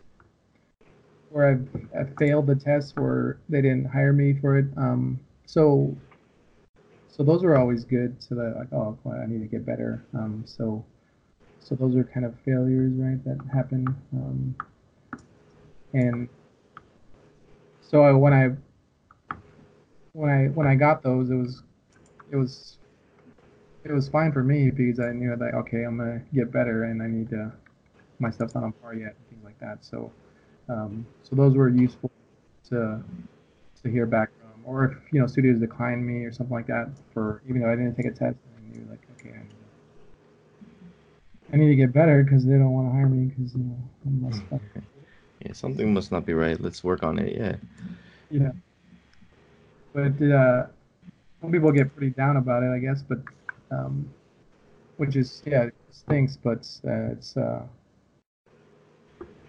where 1.29 1.51
I've, 1.51 1.69
I've 1.97 2.13
failed 2.17 2.47
the 2.47 2.55
tests 2.55 2.93
where 2.97 3.39
they 3.47 3.61
didn't 3.61 3.85
hire 3.85 4.11
me 4.11 4.33
for 4.33 4.57
it. 4.57 4.65
Um, 4.75 5.17
so, 5.45 5.95
so 7.07 7.23
those 7.23 7.41
are 7.45 7.55
always 7.55 7.85
good. 7.85 8.21
So 8.21 8.35
that 8.35 8.53
like, 8.57 8.73
oh, 8.73 8.97
I 9.09 9.27
need 9.27 9.39
to 9.39 9.47
get 9.47 9.65
better. 9.65 10.03
Um, 10.13 10.43
so, 10.45 10.83
so 11.61 11.75
those 11.75 11.95
are 11.95 12.03
kind 12.03 12.25
of 12.25 12.37
failures, 12.43 12.91
right? 12.95 13.23
That 13.23 13.39
happen. 13.53 13.87
Um, 14.13 14.55
and 15.93 16.27
so 17.81 18.03
I, 18.03 18.11
when 18.11 18.33
I 18.33 18.49
when 20.13 20.29
I 20.29 20.45
when 20.47 20.67
I 20.67 20.75
got 20.75 21.03
those, 21.03 21.29
it 21.29 21.35
was 21.35 21.63
it 22.31 22.35
was 22.35 22.77
it 23.83 23.91
was 23.91 24.09
fine 24.09 24.31
for 24.31 24.43
me 24.43 24.69
because 24.69 24.99
I 24.99 25.11
knew 25.11 25.35
that 25.35 25.53
okay, 25.53 25.83
I'm 25.83 25.97
gonna 25.97 26.21
get 26.33 26.51
better 26.51 26.85
and 26.85 27.01
I 27.01 27.07
need 27.07 27.29
to 27.29 27.51
my 28.19 28.29
stuff's 28.29 28.55
not 28.55 28.63
on 28.63 28.71
par 28.73 28.93
yet 28.93 29.15
things 29.29 29.43
like 29.43 29.59
that. 29.59 29.83
So 29.83 30.11
um, 30.69 31.05
so 31.23 31.35
those 31.35 31.55
were 31.55 31.69
useful 31.69 32.11
to 32.69 33.03
to 33.83 33.89
hear 33.89 34.05
back 34.05 34.29
from, 34.39 34.65
or 34.65 34.85
if 34.85 34.97
you 35.13 35.19
know 35.19 35.27
studios 35.27 35.59
decline 35.59 36.05
me 36.05 36.23
or 36.23 36.31
something 36.31 36.55
like 36.55 36.67
that 36.67 36.89
for 37.13 37.41
even 37.47 37.61
though 37.61 37.71
I 37.71 37.75
didn't 37.75 37.95
take 37.95 38.05
a 38.05 38.11
test, 38.11 38.37
I 38.57 38.77
knew 38.77 38.85
like 38.89 39.01
okay, 39.19 39.29
I 39.35 39.41
need 39.41 39.49
to, 39.49 39.60
I 41.53 41.57
need 41.57 41.67
to 41.67 41.75
get 41.75 41.91
better 41.93 42.23
because 42.23 42.45
they 42.45 42.53
don't 42.53 42.71
want 42.71 42.87
to 42.87 42.91
hire 42.93 43.07
me 43.07 43.25
because 43.27 43.53
you 43.53 43.63
know 43.63 43.77
I'm 44.05 44.21
messed 44.21 44.43
up. 44.53 44.61
Yeah, 45.45 45.53
something 45.53 45.93
must 45.93 46.11
not 46.11 46.25
be 46.25 46.33
right. 46.33 46.59
Let's 46.59 46.83
work 46.83 47.03
on 47.03 47.19
it. 47.19 47.35
Yeah. 47.35 47.55
Yeah. 48.29 48.51
But 49.93 50.21
uh, 50.21 50.67
some 51.41 51.51
people 51.51 51.71
get 51.71 51.93
pretty 51.95 52.11
down 52.13 52.37
about 52.37 52.63
it, 52.63 52.69
I 52.69 52.79
guess. 52.79 53.01
But 53.01 53.19
um, 53.69 54.09
which 54.97 55.15
is 55.15 55.41
yeah, 55.45 55.63
it 55.63 55.75
stinks. 55.91 56.37
But 56.37 56.67
uh, 56.87 57.11
it's 57.11 57.35
uh, 57.35 57.63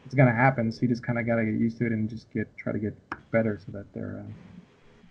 it's 0.04 0.14
gonna 0.14 0.34
happen. 0.34 0.72
So 0.72 0.82
you 0.82 0.88
just 0.88 1.02
kind 1.04 1.18
of 1.18 1.26
gotta 1.26 1.44
get 1.44 1.54
used 1.54 1.78
to 1.78 1.86
it 1.86 1.92
and 1.92 2.08
just 2.08 2.30
get 2.32 2.48
try 2.56 2.72
to 2.72 2.78
get 2.78 2.94
better 3.30 3.60
so 3.64 3.70
that 3.72 3.92
they're 3.92 4.24
uh, 4.26 4.32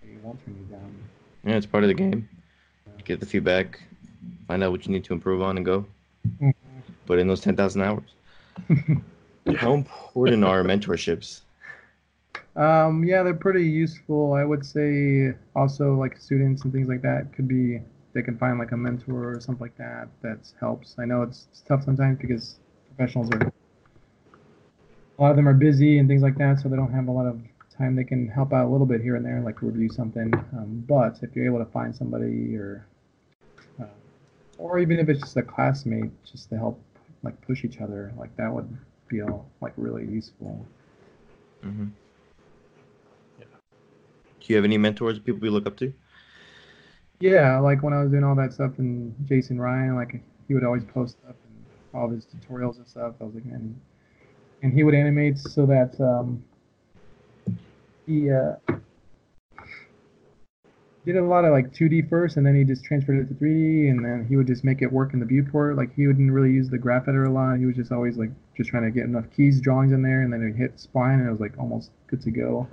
they 0.04 0.18
won't 0.22 0.44
turn 0.44 0.56
you 0.60 0.76
down. 0.76 0.94
Yeah, 1.46 1.56
it's 1.56 1.66
part 1.66 1.84
of 1.84 1.88
the 1.88 1.94
game. 1.94 2.28
Get 3.06 3.20
the 3.20 3.26
feedback, 3.26 3.82
find 4.48 4.64
out 4.64 4.72
what 4.72 4.86
you 4.86 4.92
need 4.92 5.04
to 5.06 5.14
improve 5.14 5.42
on, 5.42 5.58
and 5.58 5.66
go. 5.66 5.86
Mhm. 6.40 6.54
Put 7.12 7.20
in 7.20 7.28
those 7.28 7.42
ten 7.42 7.58
thousand 7.58 7.82
hours. 7.82 8.16
How 9.58 9.74
important 9.74 10.46
are 10.46 10.64
mentorships? 10.64 11.42
Um, 12.56 13.04
yeah, 13.04 13.22
they're 13.22 13.34
pretty 13.34 13.66
useful. 13.66 14.32
I 14.32 14.46
would 14.46 14.66
say 14.66 15.34
also 15.54 15.94
like 15.96 16.16
students 16.16 16.64
and 16.64 16.72
things 16.72 16.88
like 16.88 17.02
that 17.02 17.34
could 17.34 17.50
be 17.50 17.82
they 18.14 18.22
can 18.22 18.38
find 18.38 18.58
like 18.58 18.72
a 18.72 18.78
mentor 18.78 19.34
or 19.34 19.42
something 19.42 19.60
like 19.60 19.76
that 19.76 20.08
that 20.22 20.54
helps. 20.58 20.96
I 21.00 21.04
know 21.04 21.24
it's, 21.24 21.48
it's 21.52 21.60
tough 21.60 21.84
sometimes 21.84 22.18
because 22.18 22.62
professionals 22.96 23.30
are 23.32 23.42
a 23.42 25.22
lot 25.22 25.32
of 25.32 25.36
them 25.36 25.50
are 25.50 25.54
busy 25.54 25.98
and 25.98 26.08
things 26.08 26.22
like 26.22 26.38
that, 26.38 26.62
so 26.62 26.70
they 26.70 26.78
don't 26.78 26.94
have 26.94 27.10
a 27.10 27.12
lot 27.12 27.26
of 27.26 27.42
time. 27.78 27.98
They 27.98 28.06
can 28.06 28.30
help 28.30 28.54
out 28.54 28.68
a 28.68 28.70
little 28.70 28.88
bit 28.88 29.02
here 29.02 29.18
and 29.18 29.26
there, 29.26 29.42
like 29.42 29.62
review 29.62 29.90
something. 29.90 30.34
Um, 30.54 30.86
but 30.88 31.20
if 31.22 31.36
you're 31.36 31.46
able 31.46 31.60
to 31.60 31.70
find 31.72 31.94
somebody 31.94 32.56
or 32.56 32.88
uh, 33.82 33.88
or 34.58 34.80
even 34.80 34.98
if 34.98 35.10
it's 35.10 35.20
just 35.20 35.36
a 35.36 35.42
classmate, 35.42 36.12
just 36.24 36.48
to 36.52 36.58
help 36.58 36.82
like 37.24 37.40
push 37.42 37.64
each 37.64 37.80
other, 37.80 38.14
like 38.18 38.36
that 38.38 38.52
would 38.54 38.78
feel 39.10 39.46
like 39.62 39.74
really 39.78 40.06
useful. 40.08 40.66
mm-hmm. 41.64 41.88
Yeah. 43.40 43.46
Do 44.40 44.46
you 44.48 44.56
have 44.56 44.66
any 44.66 44.78
mentors, 44.78 45.20
people 45.20 45.44
you 45.44 45.52
look 45.52 45.68
up 45.68 45.78
to? 45.78 45.94
Yeah, 47.20 47.60
like 47.60 47.84
when 47.84 47.94
I 47.94 48.02
was 48.02 48.12
doing 48.12 48.24
all 48.24 48.36
that 48.36 48.54
stuff 48.54 48.72
and 48.80 49.14
Jason 49.28 49.60
Ryan, 49.62 49.96
like 49.96 50.22
he 50.48 50.56
would 50.56 50.64
always 50.64 50.84
post 50.86 51.18
up 51.30 51.36
and 51.46 51.66
all 51.94 52.08
of 52.08 52.12
his 52.12 52.26
tutorials 52.26 52.78
and 52.78 52.88
stuff. 52.88 53.14
I 53.22 53.26
was 53.26 53.36
like, 53.36 53.44
and 53.46 53.80
and 54.64 54.74
he 54.74 54.84
would 54.84 54.96
animate 54.96 55.38
so 55.38 55.66
that 55.68 56.00
um, 56.00 56.44
he 58.08 58.32
uh, 58.32 58.56
did 61.06 61.18
a 61.18 61.24
lot 61.24 61.46
of 61.46 61.52
like 61.52 61.74
2D 61.74 62.10
first, 62.10 62.38
and 62.38 62.46
then 62.46 62.56
he 62.56 62.64
just 62.64 62.84
transferred 62.84 63.18
it 63.18 63.28
to 63.28 63.34
3D, 63.34 63.90
and 63.90 64.06
then 64.06 64.26
he 64.28 64.36
would 64.36 64.48
just 64.48 64.64
make 64.64 64.82
it 64.82 64.92
work 64.92 65.14
in 65.14 65.20
the 65.20 65.26
viewport. 65.26 65.76
Like 65.76 65.94
he 65.96 66.08
wouldn't 66.08 66.32
really 66.32 66.52
use 66.52 66.70
the 66.70 66.78
graph 66.78 67.04
editor 67.04 67.26
a 67.26 67.32
lot. 67.32 67.58
He 67.58 67.66
was 67.66 67.76
just 67.76 67.92
always 67.92 68.18
like 68.18 68.30
just 68.56 68.70
trying 68.70 68.84
to 68.84 68.92
get 68.92 69.06
enough 69.06 69.26
keys 69.36 69.60
drawings 69.62 69.94
in 69.94 70.02
there, 70.02 70.22
and 70.22 70.32
then 70.32 70.46
he'd 70.46 70.56
hit 70.56 70.78
spline, 70.78 71.20
and 71.20 71.28
it 71.28 71.32
was 71.32 71.40
like 71.40 71.58
almost 71.58 71.92
good 72.08 72.22
to 72.22 72.32
go. 72.32 72.68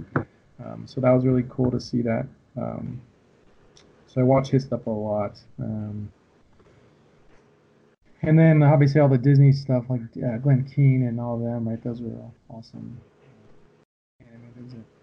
Um, 0.64 0.84
so 0.86 1.00
that 1.00 1.10
was 1.10 1.24
really 1.24 1.44
cool 1.48 1.70
to 1.70 1.80
see 1.80 2.02
that. 2.02 2.26
Um, 2.56 3.00
so 4.08 4.20
I 4.20 4.24
watch 4.24 4.48
his 4.48 4.64
stuff 4.64 4.86
a 4.86 4.90
lot. 4.90 5.38
Um, 5.58 6.10
and 8.22 8.38
then 8.38 8.62
obviously 8.62 9.00
all 9.00 9.08
the 9.08 9.18
Disney 9.18 9.52
stuff 9.52 9.84
like 9.88 10.00
uh, 10.16 10.38
Glen 10.38 10.64
Keane 10.64 11.06
and 11.06 11.20
all 11.20 11.36
of 11.36 11.42
them, 11.42 11.68
right? 11.68 11.82
Those 11.82 12.00
were 12.00 12.18
awesome 12.50 13.00
animators. 14.20 14.97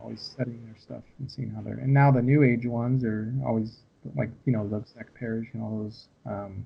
Always 0.00 0.22
studying 0.22 0.64
their 0.64 0.76
stuff 0.78 1.02
and 1.18 1.30
seeing 1.30 1.50
how 1.50 1.60
they're. 1.60 1.74
And 1.74 1.92
now 1.92 2.10
the 2.10 2.22
new 2.22 2.42
age 2.42 2.66
ones 2.66 3.04
are 3.04 3.32
always 3.46 3.78
like 4.16 4.30
you 4.44 4.52
know 4.52 4.66
the 4.66 4.84
Zach 4.94 5.08
Parrish 5.14 5.48
and 5.52 5.62
all 5.62 5.82
those 5.82 6.08
um, 6.26 6.64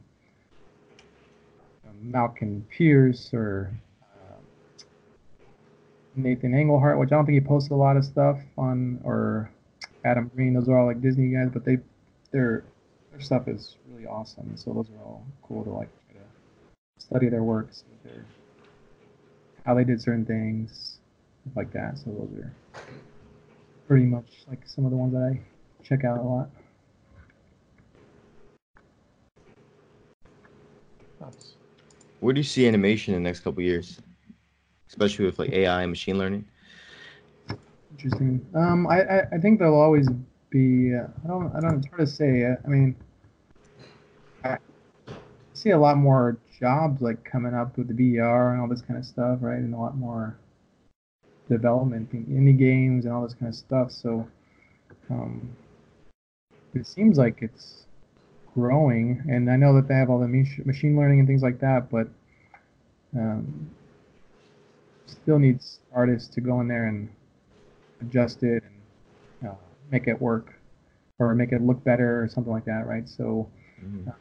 um, 1.89 2.13
Malcon 2.13 2.63
Pierce 2.69 3.31
or 3.33 3.73
uh, 4.03 4.41
Nathan 6.15 6.55
Engelhardt, 6.55 6.99
which 6.99 7.13
I 7.13 7.17
don't 7.17 7.27
think 7.27 7.35
he 7.35 7.47
posted 7.47 7.73
a 7.73 7.77
lot 7.77 7.97
of 7.97 8.05
stuff 8.05 8.39
on, 8.57 9.01
or 9.05 9.51
Adam 10.05 10.31
Green. 10.35 10.55
Those 10.55 10.69
are 10.69 10.79
all 10.79 10.87
like 10.87 11.01
Disney 11.01 11.29
guys, 11.29 11.49
but 11.53 11.65
they 11.65 11.79
their 12.33 12.65
their 13.11 13.21
stuff 13.21 13.49
is 13.49 13.77
really 13.91 14.07
awesome. 14.07 14.57
So 14.57 14.73
those 14.73 14.89
are 14.91 15.05
all 15.05 15.25
cool 15.43 15.65
to 15.65 15.71
like 15.71 15.91
to 16.11 17.05
study 17.05 17.29
their 17.29 17.43
works, 17.43 17.85
what 18.03 18.13
how 19.65 19.75
they 19.75 19.85
did 19.85 20.03
certain 20.03 20.27
things, 20.27 20.99
like 21.55 21.73
that. 21.73 21.99
So 21.99 22.11
those 22.11 22.31
are 22.39 22.53
pretty 23.87 24.07
much 24.07 24.45
like 24.49 24.61
some 24.67 24.85
of 24.85 24.91
the 24.91 24.97
ones 24.97 25.13
that 25.13 25.23
I 25.23 25.41
check 25.85 26.05
out 26.05 26.19
a 26.19 26.23
lot. 26.23 26.49
Where 32.21 32.33
do 32.33 32.39
you 32.39 32.45
see 32.45 32.69
animation 32.69 33.15
in 33.15 33.23
the 33.23 33.29
next 33.29 33.41
couple 33.41 33.63
years, 33.63 34.01
especially 34.89 35.25
with 35.25 35.39
like 35.39 35.53
AI 35.53 35.83
and 35.83 35.91
machine 35.91 36.19
learning? 36.19 36.45
Interesting. 37.91 38.47
Um, 38.55 38.87
I, 38.87 39.03
I, 39.03 39.27
I 39.33 39.39
think 39.39 39.59
there'll 39.59 39.81
always 39.81 40.09
be. 40.51 40.95
Uh, 40.95 41.07
I 41.25 41.29
don't. 41.29 41.53
I 41.57 41.61
don't. 41.61 41.79
It's 41.79 41.89
hard 41.89 42.01
to 42.01 42.07
say. 42.07 42.47
I, 42.47 42.57
I 42.65 42.69
mean, 42.69 42.97
I 44.45 44.59
see 45.53 45.71
a 45.71 45.79
lot 45.79 45.97
more 45.97 46.39
jobs 46.59 47.03
like 47.03 47.25
coming 47.25 47.55
up 47.55 47.77
with 47.77 47.89
the 47.89 47.95
VR 47.95 48.53
and 48.53 48.61
all 48.61 48.69
this 48.69 48.83
kind 48.83 48.99
of 48.99 49.05
stuff, 49.05 49.39
right? 49.41 49.59
And 49.59 49.75
a 49.75 49.79
lot 49.79 49.97
more 49.97 50.39
development 51.53 52.13
in 52.13 52.25
indie 52.27 52.59
games 52.59 53.05
and 53.05 53.15
all 53.15 53.23
this 53.23 53.35
kind 53.35 53.49
of 53.51 53.55
stuff. 53.55 53.93
So, 53.93 54.27
um, 55.11 55.51
it 56.75 56.87
seems 56.87 57.19
like 57.19 57.43
it's 57.43 57.87
growing, 58.55 59.23
and 59.29 59.51
I 59.51 59.57
know 59.57 59.75
that 59.77 59.89
they 59.89 59.95
have 59.95 60.11
all 60.11 60.19
the 60.21 60.29
machine 60.29 60.97
learning 60.97 61.21
and 61.21 61.29
things 61.29 61.43
like 61.43 61.61
that, 61.61 61.91
but 61.91 62.09
um, 63.17 63.71
still 65.07 65.39
needs 65.39 65.81
artists 65.95 66.29
to 66.35 66.41
go 66.41 66.61
in 66.61 66.69
there 66.69 66.87
and 66.87 67.09
adjust 68.01 68.43
it 68.43 68.63
and 69.43 69.51
uh, 69.51 69.55
make 69.91 70.07
it 70.09 70.21
work 70.21 70.55
or 71.19 71.35
make 71.35 71.53
it 71.53 71.63
look 71.63 71.83
better 71.85 72.23
or 72.23 72.29
something 72.29 72.53
like 72.53 72.65
that, 72.65 72.87
right? 72.87 73.09
So 73.09 73.49
Mhm. 73.83 74.13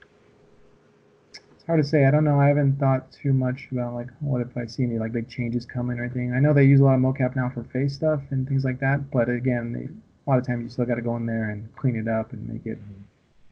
It's 1.61 1.67
hard 1.67 1.79
to 1.79 1.87
say. 1.87 2.05
I 2.07 2.11
don't 2.11 2.23
know. 2.23 2.39
I 2.39 2.47
haven't 2.47 2.79
thought 2.79 3.11
too 3.11 3.33
much 3.33 3.67
about 3.71 3.93
like 3.93 4.07
what 4.19 4.41
if 4.41 4.57
I 4.57 4.65
see 4.65 4.81
any 4.81 4.97
like 4.97 5.11
big 5.11 5.29
changes 5.29 5.63
coming 5.63 5.99
or 5.99 6.05
anything. 6.05 6.33
I 6.33 6.39
know 6.39 6.53
they 6.53 6.63
use 6.63 6.79
a 6.79 6.83
lot 6.83 6.95
of 6.95 7.01
mocap 7.01 7.35
now 7.35 7.51
for 7.53 7.63
face 7.65 7.93
stuff 7.93 8.19
and 8.31 8.47
things 8.47 8.65
like 8.65 8.79
that, 8.79 9.11
but 9.11 9.29
again, 9.29 9.71
they, 9.71 9.83
a 9.83 10.27
lot 10.27 10.39
of 10.39 10.47
times 10.47 10.63
you 10.63 10.69
still 10.69 10.85
got 10.85 10.95
to 10.95 11.03
go 11.03 11.15
in 11.17 11.27
there 11.27 11.51
and 11.51 11.69
clean 11.75 11.95
it 11.95 12.07
up 12.07 12.33
and 12.33 12.49
make 12.49 12.65
it 12.65 12.79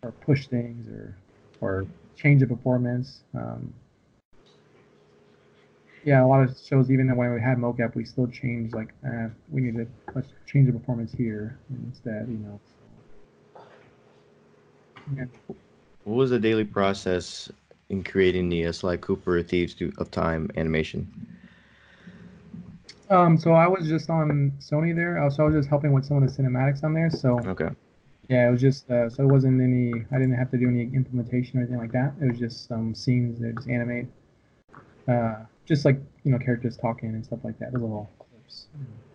or 0.01 0.11
push 0.11 0.47
things 0.47 0.87
or 0.87 1.15
or 1.61 1.85
change 2.15 2.41
the 2.41 2.47
performance. 2.47 3.21
Um, 3.35 3.71
yeah, 6.03 6.25
a 6.25 6.25
lot 6.25 6.41
of 6.41 6.57
shows, 6.57 6.89
even 6.89 7.15
when 7.15 7.31
we 7.31 7.39
had 7.39 7.59
mocap, 7.59 7.93
we 7.93 8.05
still 8.05 8.25
changed 8.25 8.73
like 8.73 8.91
uh, 9.05 9.27
we 9.51 9.61
need 9.61 9.75
to 9.75 9.85
let's 10.15 10.29
change 10.47 10.65
the 10.65 10.73
performance 10.73 11.11
here 11.11 11.59
instead, 11.69 12.27
you 12.27 12.39
know. 12.39 12.59
So, 13.53 13.61
yeah. 15.15 15.25
What 16.05 16.15
was 16.15 16.31
the 16.31 16.39
daily 16.39 16.65
process 16.65 17.51
in 17.89 18.03
creating 18.03 18.49
the 18.49 18.65
uh, 18.67 18.71
Sly 18.71 18.97
Cooper 18.97 19.41
Thieves 19.41 19.75
of 19.97 20.11
Time 20.11 20.49
animation? 20.55 21.07
Um, 23.09 23.37
so 23.37 23.53
I 23.53 23.67
was 23.67 23.87
just 23.87 24.09
on 24.09 24.53
Sony 24.59 24.95
there. 24.95 25.19
I 25.19 25.25
was, 25.25 25.35
so 25.35 25.43
I 25.43 25.47
was 25.47 25.55
just 25.55 25.69
helping 25.69 25.93
with 25.93 26.05
some 26.05 26.21
of 26.21 26.23
the 26.23 26.43
cinematics 26.43 26.83
on 26.83 26.93
there. 26.93 27.09
So 27.09 27.39
Okay. 27.47 27.69
yeah, 28.27 28.47
it 28.47 28.51
was 28.51 28.61
just 28.61 28.89
uh, 28.91 29.09
so 29.09 29.23
it 29.23 29.27
wasn't 29.27 29.59
any. 29.61 30.05
I 30.11 30.19
didn't 30.19 30.35
have 30.35 30.51
to 30.51 30.57
do 30.57 30.67
any 30.69 30.83
implementation 30.93 31.57
or 31.57 31.63
anything 31.63 31.79
like 31.79 31.91
that. 31.93 32.13
It 32.21 32.29
was 32.29 32.37
just 32.39 32.67
some 32.67 32.93
scenes 32.93 33.39
that 33.39 33.55
just 33.55 33.67
animate, 33.67 34.07
uh, 35.07 35.37
just 35.65 35.85
like 35.85 35.99
you 36.23 36.31
know 36.31 36.37
characters 36.37 36.77
talking 36.77 37.09
and 37.09 37.25
stuff 37.25 37.39
like 37.43 37.57
that. 37.59 37.71
The 37.71 37.79
little 37.79 38.09
clips. 38.19 38.67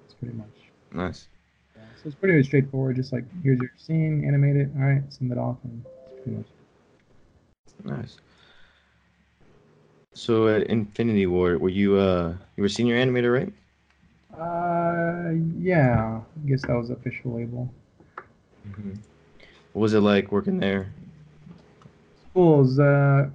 It's 0.05 0.15
pretty 0.15 0.35
much. 0.35 0.49
Nice. 0.93 1.29
Yeah. 1.77 1.83
So 1.95 2.03
it's 2.07 2.17
pretty 2.17 2.43
straightforward. 2.43 2.97
Just 2.97 3.13
like 3.13 3.25
here's 3.45 3.61
your 3.61 3.71
scene, 3.77 4.25
animate 4.27 4.57
it. 4.57 4.71
All 4.77 4.83
right, 4.83 5.03
send 5.13 5.31
it 5.31 5.39
off, 5.39 5.59
and 5.63 5.85
it's 6.07 6.25
pretty 6.25 6.39
much. 6.39 6.47
So 10.15 10.49
at 10.49 10.65
Infinity 10.69 11.27
Ward, 11.27 11.61
were 11.61 11.69
you 11.69 11.97
uh 11.97 12.35
you 12.57 12.63
were 12.63 12.69
senior 12.69 12.97
animator, 12.97 13.33
right? 13.33 13.53
Uh, 14.39 15.31
yeah, 15.59 16.21
I 16.21 16.49
guess 16.49 16.63
that 16.63 16.75
was 16.75 16.91
official 16.91 17.35
label. 17.37 17.69
What 19.73 19.81
was 19.81 19.95
it 19.95 20.01
like 20.01 20.33
working 20.33 20.59
there? 20.59 20.89
Cool. 22.33 22.55
It 22.55 22.63
was 22.63 22.79
uh, 22.81 23.29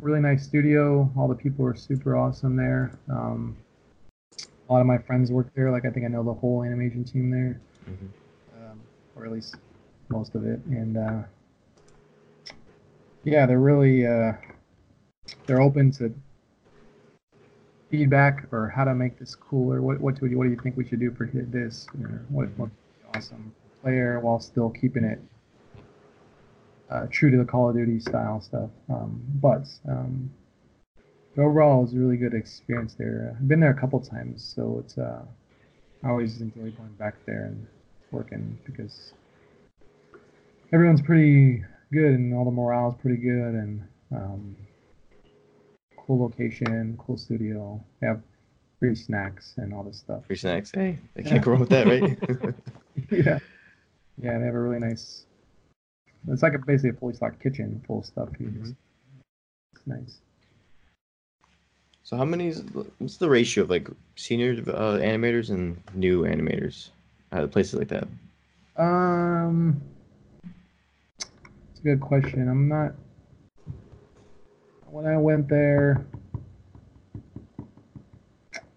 really 0.00 0.20
nice 0.20 0.44
studio. 0.44 1.10
All 1.16 1.26
the 1.28 1.34
people 1.34 1.64
were 1.64 1.74
super 1.74 2.16
awesome 2.16 2.56
there. 2.56 2.92
Um, 3.10 3.56
a 4.68 4.72
lot 4.72 4.80
of 4.80 4.86
my 4.86 4.98
friends 4.98 5.30
work 5.32 5.48
there. 5.54 5.70
Like 5.72 5.84
I 5.84 5.90
think 5.90 6.04
I 6.06 6.08
know 6.08 6.22
the 6.22 6.34
whole 6.34 6.62
animation 6.64 7.04
team 7.04 7.30
there, 7.30 7.60
Mhm. 7.88 8.08
um, 8.56 8.80
or 9.16 9.24
at 9.26 9.32
least 9.32 9.56
most 10.08 10.34
of 10.34 10.46
it. 10.46 10.60
And 10.66 10.96
uh, 10.96 11.22
yeah, 13.24 13.46
they're 13.46 13.58
really 13.58 14.06
uh, 14.06 14.32
they're 15.46 15.60
open 15.60 15.90
to 15.92 16.14
feedback 17.90 18.46
or 18.52 18.68
how 18.68 18.84
to 18.84 18.94
make 18.94 19.18
this 19.18 19.34
cooler. 19.34 19.80
What 19.82 20.00
what 20.00 20.18
do 20.18 20.26
you, 20.26 20.36
what 20.38 20.44
do 20.44 20.50
you 20.50 20.60
think 20.62 20.76
we 20.76 20.86
should 20.86 21.00
do 21.00 21.10
for 21.10 21.26
this? 21.32 21.86
What 22.28 22.48
what 22.56 22.70
awesome 23.14 23.54
player 23.82 24.18
while 24.20 24.40
still 24.40 24.70
keeping 24.70 25.04
it 25.04 25.20
uh, 26.90 27.06
true 27.10 27.30
to 27.30 27.36
the 27.36 27.44
Call 27.44 27.70
of 27.70 27.76
Duty 27.76 28.00
style 28.00 28.40
stuff. 28.40 28.70
Um, 28.88 29.22
but 29.40 29.66
um, 29.88 30.30
overall, 31.38 31.80
it 31.80 31.82
was 31.82 31.94
a 31.94 31.98
really 31.98 32.16
good 32.16 32.34
experience 32.34 32.94
there. 32.94 33.36
I've 33.36 33.48
been 33.48 33.60
there 33.60 33.70
a 33.70 33.80
couple 33.80 34.00
times, 34.00 34.52
so 34.54 34.82
it's 34.84 34.98
uh, 34.98 35.22
I 36.04 36.08
always 36.08 36.40
enjoy 36.40 36.70
going 36.70 36.94
back 36.98 37.14
there 37.26 37.46
and 37.46 37.66
working 38.10 38.58
because 38.64 39.12
everyone's 40.72 41.02
pretty 41.02 41.64
good 41.92 42.12
and 42.12 42.34
all 42.34 42.44
the 42.44 42.50
morale 42.50 42.90
is 42.90 43.00
pretty 43.00 43.20
good 43.20 43.54
and 43.54 43.82
um, 44.12 44.56
cool 46.06 46.20
location, 46.20 46.96
cool 46.98 47.16
studio. 47.16 47.82
They 48.00 48.06
have 48.06 48.22
free 48.78 48.94
snacks 48.94 49.54
and 49.56 49.74
all 49.74 49.82
this 49.82 49.98
stuff. 49.98 50.26
Free 50.26 50.36
snacks. 50.36 50.70
Hey, 50.72 50.98
I 51.16 51.22
can't 51.22 51.44
go 51.44 51.52
wrong 51.52 51.60
with 51.60 51.70
that, 51.70 51.86
right? 51.86 52.00
yeah, 53.10 53.38
yeah, 54.22 54.38
they 54.38 54.44
have 54.44 54.54
a 54.54 54.60
really 54.60 54.78
nice. 54.78 55.24
It's 56.28 56.42
like 56.42 56.54
a 56.54 56.58
basically 56.58 56.90
a 56.90 56.92
fully 56.94 57.14
stocked 57.14 57.42
kitchen 57.42 57.82
full 57.86 58.00
of 58.00 58.06
stuff. 58.06 58.28
You 58.38 58.50
just, 58.50 58.74
it's 59.74 59.86
nice. 59.86 60.18
so 62.02 62.16
how 62.16 62.24
many? 62.24 62.48
Is, 62.48 62.62
what's 62.98 63.16
the 63.16 63.28
ratio 63.28 63.64
of 63.64 63.70
like 63.70 63.88
senior 64.16 64.52
uh, 64.52 64.98
animators 64.98 65.50
and 65.50 65.80
new 65.94 66.22
animators 66.22 66.90
at 67.32 67.50
places 67.50 67.74
like 67.74 67.88
that? 67.88 68.08
Um, 68.76 69.80
it's 71.70 71.80
a 71.80 71.82
good 71.82 72.00
question. 72.00 72.48
I'm 72.48 72.68
not. 72.68 72.94
When 74.88 75.06
I 75.06 75.16
went 75.16 75.48
there, 75.48 76.06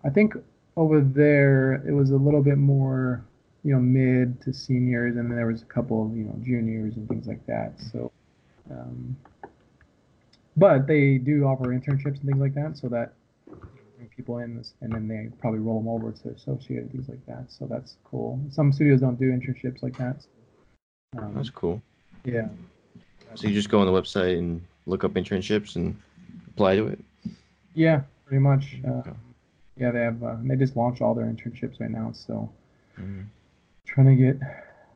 I 0.04 0.10
think 0.10 0.34
over 0.76 1.02
there 1.02 1.84
it 1.88 1.92
was 1.92 2.12
a 2.12 2.18
little 2.18 2.42
bit 2.42 2.58
more, 2.58 3.24
you 3.64 3.74
know, 3.74 3.80
mid 3.80 4.42
to 4.42 4.54
seniors, 4.54 5.16
and 5.18 5.30
then 5.30 5.36
there 5.36 5.48
was 5.48 5.62
a 5.62 5.66
couple 5.66 6.06
of 6.06 6.16
you 6.16 6.26
know 6.26 6.36
juniors 6.44 6.96
and 6.96 7.08
things 7.08 7.28
like 7.28 7.46
that. 7.48 7.74
So, 7.92 8.12
um, 8.72 9.16
but 10.58 10.88
they 10.88 11.18
do 11.18 11.44
offer 11.46 11.66
internships 11.66 12.20
and 12.20 12.26
things 12.26 12.40
like 12.40 12.56
that, 12.56 12.78
so 12.78 12.88
that 12.90 13.14
people 14.20 14.40
in, 14.40 14.64
and 14.82 14.92
then 14.92 15.08
they 15.08 15.30
probably 15.40 15.60
roll 15.60 15.80
them 15.80 15.88
over 15.88 16.12
to 16.12 16.30
associate 16.30 16.82
and 16.82 16.92
things 16.92 17.08
like 17.08 17.26
that. 17.26 17.46
So 17.50 17.66
that's 17.66 17.96
cool. 18.04 18.40
Some 18.52 18.74
studios 18.74 19.02
don't 19.02 19.18
do 19.18 19.32
internships 19.32 19.82
like 19.82 19.98
that. 19.98 20.22
So, 21.16 21.22
um, 21.22 21.34
That's 21.36 21.50
cool. 21.50 21.82
yeah. 22.26 22.48
So 23.36 23.48
you 23.48 23.54
just 23.54 23.70
go 23.70 23.80
on 23.80 23.86
the 23.86 23.94
website 23.94 24.38
and 24.38 24.62
look 24.90 25.04
up 25.04 25.14
internships 25.14 25.76
and 25.76 25.96
apply 26.50 26.76
to 26.76 26.88
it. 26.88 27.00
Yeah, 27.76 28.02
pretty 28.26 28.42
much. 28.42 28.80
Uh, 28.86 28.92
Okay. 29.00 29.12
yeah, 29.78 29.92
they 29.92 30.02
have. 30.02 30.22
Uh, 30.24 30.38
they 30.44 30.56
just 30.56 30.76
launched 30.76 31.02
all 31.02 31.14
their 31.14 31.26
internships 31.26 31.80
right 31.80 31.92
now, 31.92 32.12
so 32.12 32.52
Mhm. 32.98 33.26
trying 33.86 34.08
to 34.08 34.16
get 34.16 34.38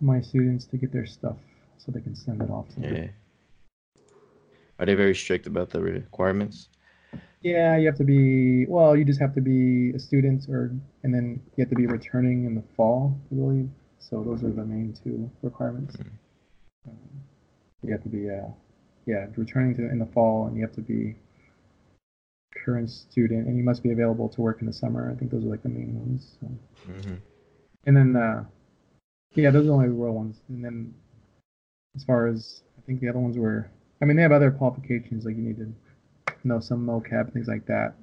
my 0.01 0.19
students 0.19 0.65
to 0.65 0.77
get 0.77 0.91
their 0.91 1.05
stuff 1.05 1.37
so 1.77 1.91
they 1.91 2.01
can 2.01 2.15
send 2.15 2.41
it 2.41 2.49
off. 2.49 2.67
To 2.69 2.79
them. 2.81 2.95
Yeah. 2.95 3.07
Are 4.79 4.85
they 4.85 4.95
very 4.95 5.15
strict 5.15 5.45
about 5.47 5.69
the 5.69 5.81
requirements? 5.81 6.69
Yeah, 7.41 7.77
you 7.77 7.85
have 7.85 7.97
to 7.97 8.03
be. 8.03 8.65
Well, 8.65 8.95
you 8.97 9.05
just 9.05 9.19
have 9.19 9.33
to 9.35 9.41
be 9.41 9.91
a 9.91 9.99
student, 9.99 10.49
or 10.49 10.71
and 11.03 11.13
then 11.13 11.41
you 11.55 11.61
have 11.61 11.69
to 11.69 11.75
be 11.75 11.85
returning 11.85 12.45
in 12.45 12.55
the 12.55 12.63
fall, 12.75 13.15
I 13.31 13.35
believe. 13.35 13.69
So 13.99 14.23
those 14.23 14.43
are 14.43 14.49
the 14.51 14.65
main 14.65 14.93
two 14.93 15.29
requirements. 15.41 15.95
Um, 16.87 16.97
you 17.83 17.91
have 17.91 18.03
to 18.03 18.09
be, 18.09 18.29
uh, 18.29 18.47
yeah, 19.05 19.27
returning 19.35 19.75
to 19.75 19.89
in 19.89 19.99
the 19.99 20.05
fall, 20.07 20.47
and 20.47 20.55
you 20.55 20.61
have 20.63 20.75
to 20.75 20.81
be 20.81 21.15
current 22.63 22.89
student, 22.89 23.47
and 23.47 23.57
you 23.57 23.63
must 23.63 23.83
be 23.83 23.91
available 23.91 24.29
to 24.29 24.41
work 24.41 24.61
in 24.61 24.67
the 24.67 24.73
summer. 24.73 25.11
I 25.11 25.15
think 25.17 25.31
those 25.31 25.43
are 25.43 25.49
like 25.49 25.63
the 25.63 25.69
main 25.69 25.99
ones. 25.99 26.37
So. 26.39 26.47
Mm-hmm. 26.91 27.15
And 27.85 27.97
then, 27.97 28.15
uh, 28.15 28.45
yeah, 29.35 29.51
those 29.51 29.63
are 29.63 29.67
the 29.67 29.73
only 29.73 29.89
real 29.89 30.13
ones. 30.13 30.41
And 30.49 30.63
then, 30.63 30.93
as 31.95 32.03
far 32.03 32.27
as 32.27 32.61
I 32.77 32.81
think 32.85 33.01
the 33.01 33.09
other 33.09 33.19
ones 33.19 33.37
were, 33.37 33.69
I 34.01 34.05
mean, 34.05 34.15
they 34.15 34.23
have 34.23 34.31
other 34.31 34.51
qualifications 34.51 35.25
like 35.25 35.35
you 35.35 35.41
need 35.41 35.57
to 35.57 35.73
know 36.43 36.59
some 36.59 36.85
mocap 36.85 37.33
things 37.33 37.47
like 37.47 37.65
that. 37.65 37.93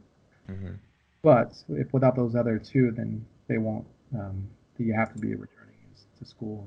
Mm-hmm. 0.50 0.74
But 1.22 1.54
if 1.68 1.92
without 1.92 2.16
those 2.16 2.34
other 2.34 2.58
two, 2.58 2.92
then 2.92 3.24
they 3.48 3.58
won't. 3.58 3.86
Um, 4.14 4.48
you 4.78 4.94
have 4.94 5.12
to 5.12 5.18
be 5.18 5.34
returning 5.34 5.76
to 6.18 6.24
school 6.24 6.66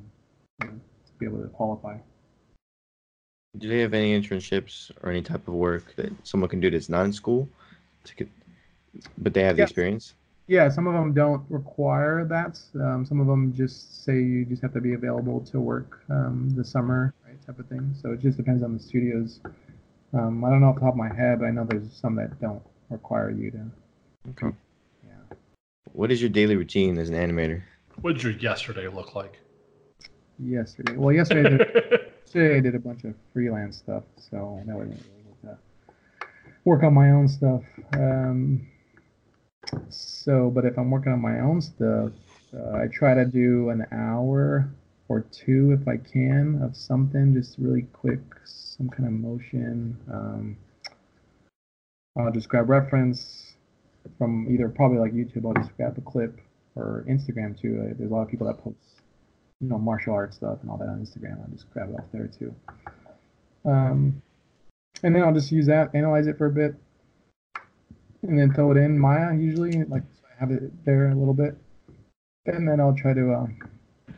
and, 0.62 0.70
you 0.70 0.76
know, 0.76 0.82
to 1.06 1.12
be 1.20 1.26
able 1.26 1.42
to 1.42 1.50
qualify. 1.50 1.98
Do 3.58 3.70
they 3.70 3.80
have 3.80 3.94
any 3.94 4.20
internships 4.20 4.92
or 5.04 5.12
any 5.12 5.22
type 5.22 5.48
of 5.48 5.54
work 5.54 5.96
that 5.96 6.12
someone 6.24 6.50
can 6.50 6.60
do 6.60 6.72
that's 6.72 6.90
not 6.90 7.06
in 7.06 7.14
school, 7.14 7.48
to 8.06 8.16
get, 8.16 8.28
but 9.20 9.34
they 9.34 9.44
have 9.44 9.56
the 9.56 9.62
Yes. 9.62 9.70
experience? 9.70 10.14
Yeah, 10.48 10.68
some 10.70 10.88
of 10.88 10.94
them 10.94 11.14
don't 11.14 11.46
require 11.50 12.26
that. 12.26 12.60
Um, 12.76 13.06
some 13.06 13.22
of 13.22 13.28
them 13.28 13.54
just 13.54 14.04
say 14.04 14.22
you 14.22 14.44
just 14.44 14.62
have 14.62 14.74
to 14.74 14.82
be 14.82 14.94
available 14.94 15.40
to 15.52 15.60
work 15.60 16.02
um, 16.10 16.50
the 16.56 16.66
summer, 16.66 17.14
right, 17.26 17.42
type 17.46 17.60
of 17.60 17.68
thing. 17.68 17.94
So 18.02 18.12
it 18.12 18.20
just 18.20 18.38
depends 18.38 18.62
on 18.64 18.74
the 18.74 18.80
studios. 18.80 19.40
Um, 20.14 20.44
I 20.44 20.50
don't 20.50 20.60
know 20.60 20.68
off 20.68 20.76
the 20.76 20.82
top 20.82 20.94
of 20.94 20.98
my 20.98 21.14
head, 21.14 21.40
but 21.40 21.46
I 21.46 21.52
know 21.52 21.64
there's 21.64 21.94
some 21.94 22.16
that 22.16 22.40
don't 22.42 22.62
require 22.90 23.30
you 23.30 23.52
to. 23.52 23.72
Okay. 24.32 24.56
Yeah. 25.06 25.36
What 25.94 26.12
is 26.12 26.22
your 26.22 26.30
daily 26.30 26.56
routine 26.56 26.98
as 26.98 27.10
an 27.10 27.16
animator? 27.16 27.62
What 28.02 28.16
did 28.16 28.24
your 28.24 28.34
yesterday 28.34 28.88
look 28.88 29.16
like? 29.16 29.40
Yesterday, 30.40 30.98
well, 30.98 31.14
yesterday, 31.14 31.64
I 32.36 32.40
did, 32.40 32.52
I 32.56 32.60
did 32.60 32.76
a 32.76 32.80
bunch 32.80 33.04
of 33.04 33.16
freelance 33.32 33.78
stuff, 33.78 34.04
so 34.18 34.62
that 34.66 34.76
wasn't 34.76 35.00
really 35.00 35.22
able 35.22 35.56
to 35.56 35.58
work 36.66 36.84
on 36.84 36.94
my 36.94 37.12
own 37.12 37.28
stuff. 37.28 37.64
Um, 37.94 38.68
so, 39.90 40.50
but 40.50 40.66
if 40.66 40.78
I'm 40.78 40.92
working 40.92 41.14
on 41.14 41.22
my 41.22 41.40
own 41.40 41.62
stuff, 41.62 42.12
uh, 42.56 42.78
I 42.78 42.88
try 42.88 43.14
to 43.14 43.26
do 43.26 43.70
an 43.70 43.86
hour 43.92 44.70
or 45.10 45.22
two 45.32 45.78
if 45.80 45.88
I 45.88 45.98
can 45.98 46.62
of 46.64 46.76
something, 46.76 47.34
just 47.34 47.58
really 47.58 47.84
quick, 47.94 48.22
some 48.46 48.90
kind 48.90 49.08
of 49.08 49.14
motion. 49.14 49.98
Um, 50.12 50.58
I'll 52.18 52.32
just 52.32 52.50
grab 52.50 52.70
reference 52.70 53.56
from 54.18 54.48
either 54.50 54.70
probably 54.70 55.00
like 55.00 55.14
YouTube. 55.14 55.46
I'll 55.46 55.62
just 55.62 55.76
grab 55.78 55.98
a 55.98 56.02
clip 56.02 56.40
or 56.76 57.06
Instagram 57.08 57.60
too. 57.60 57.94
There's 57.98 58.12
a 58.12 58.14
lot 58.14 58.24
of 58.24 58.30
people 58.30 58.48
that 58.48 58.64
post, 58.64 58.78
you 59.64 59.70
know, 59.70 59.78
martial 59.78 60.14
arts 60.14 60.36
stuff 60.36 60.60
and 60.62 60.70
all 60.70 60.78
that 60.78 60.90
on 60.90 61.00
Instagram. 61.00 61.42
I'll 61.42 61.52
just 61.52 61.72
grab 61.72 61.90
it 61.90 61.96
off 61.96 62.06
there 62.12 62.28
too. 62.28 62.54
Um, 63.64 64.22
and 65.04 65.16
then 65.16 65.24
I'll 65.24 65.34
just 65.34 65.54
use 65.54 65.68
that, 65.68 65.96
analyze 65.96 66.28
it 66.28 66.38
for 66.38 66.48
a 66.48 66.52
bit, 66.52 66.76
and 68.24 68.38
then 68.38 68.54
throw 68.54 68.72
it 68.72 68.78
in 68.78 69.00
Maya 69.00 69.34
usually, 69.34 69.84
like 69.86 70.04
so 70.14 70.26
I 70.30 70.40
have 70.40 70.52
it 70.52 70.86
there 70.86 71.10
a 71.10 71.16
little 71.16 71.34
bit, 71.34 71.56
and 72.46 72.68
then 72.68 72.82
I'll 72.82 72.94
try 72.94 73.14
to 73.14 73.32
uh, 73.32 73.48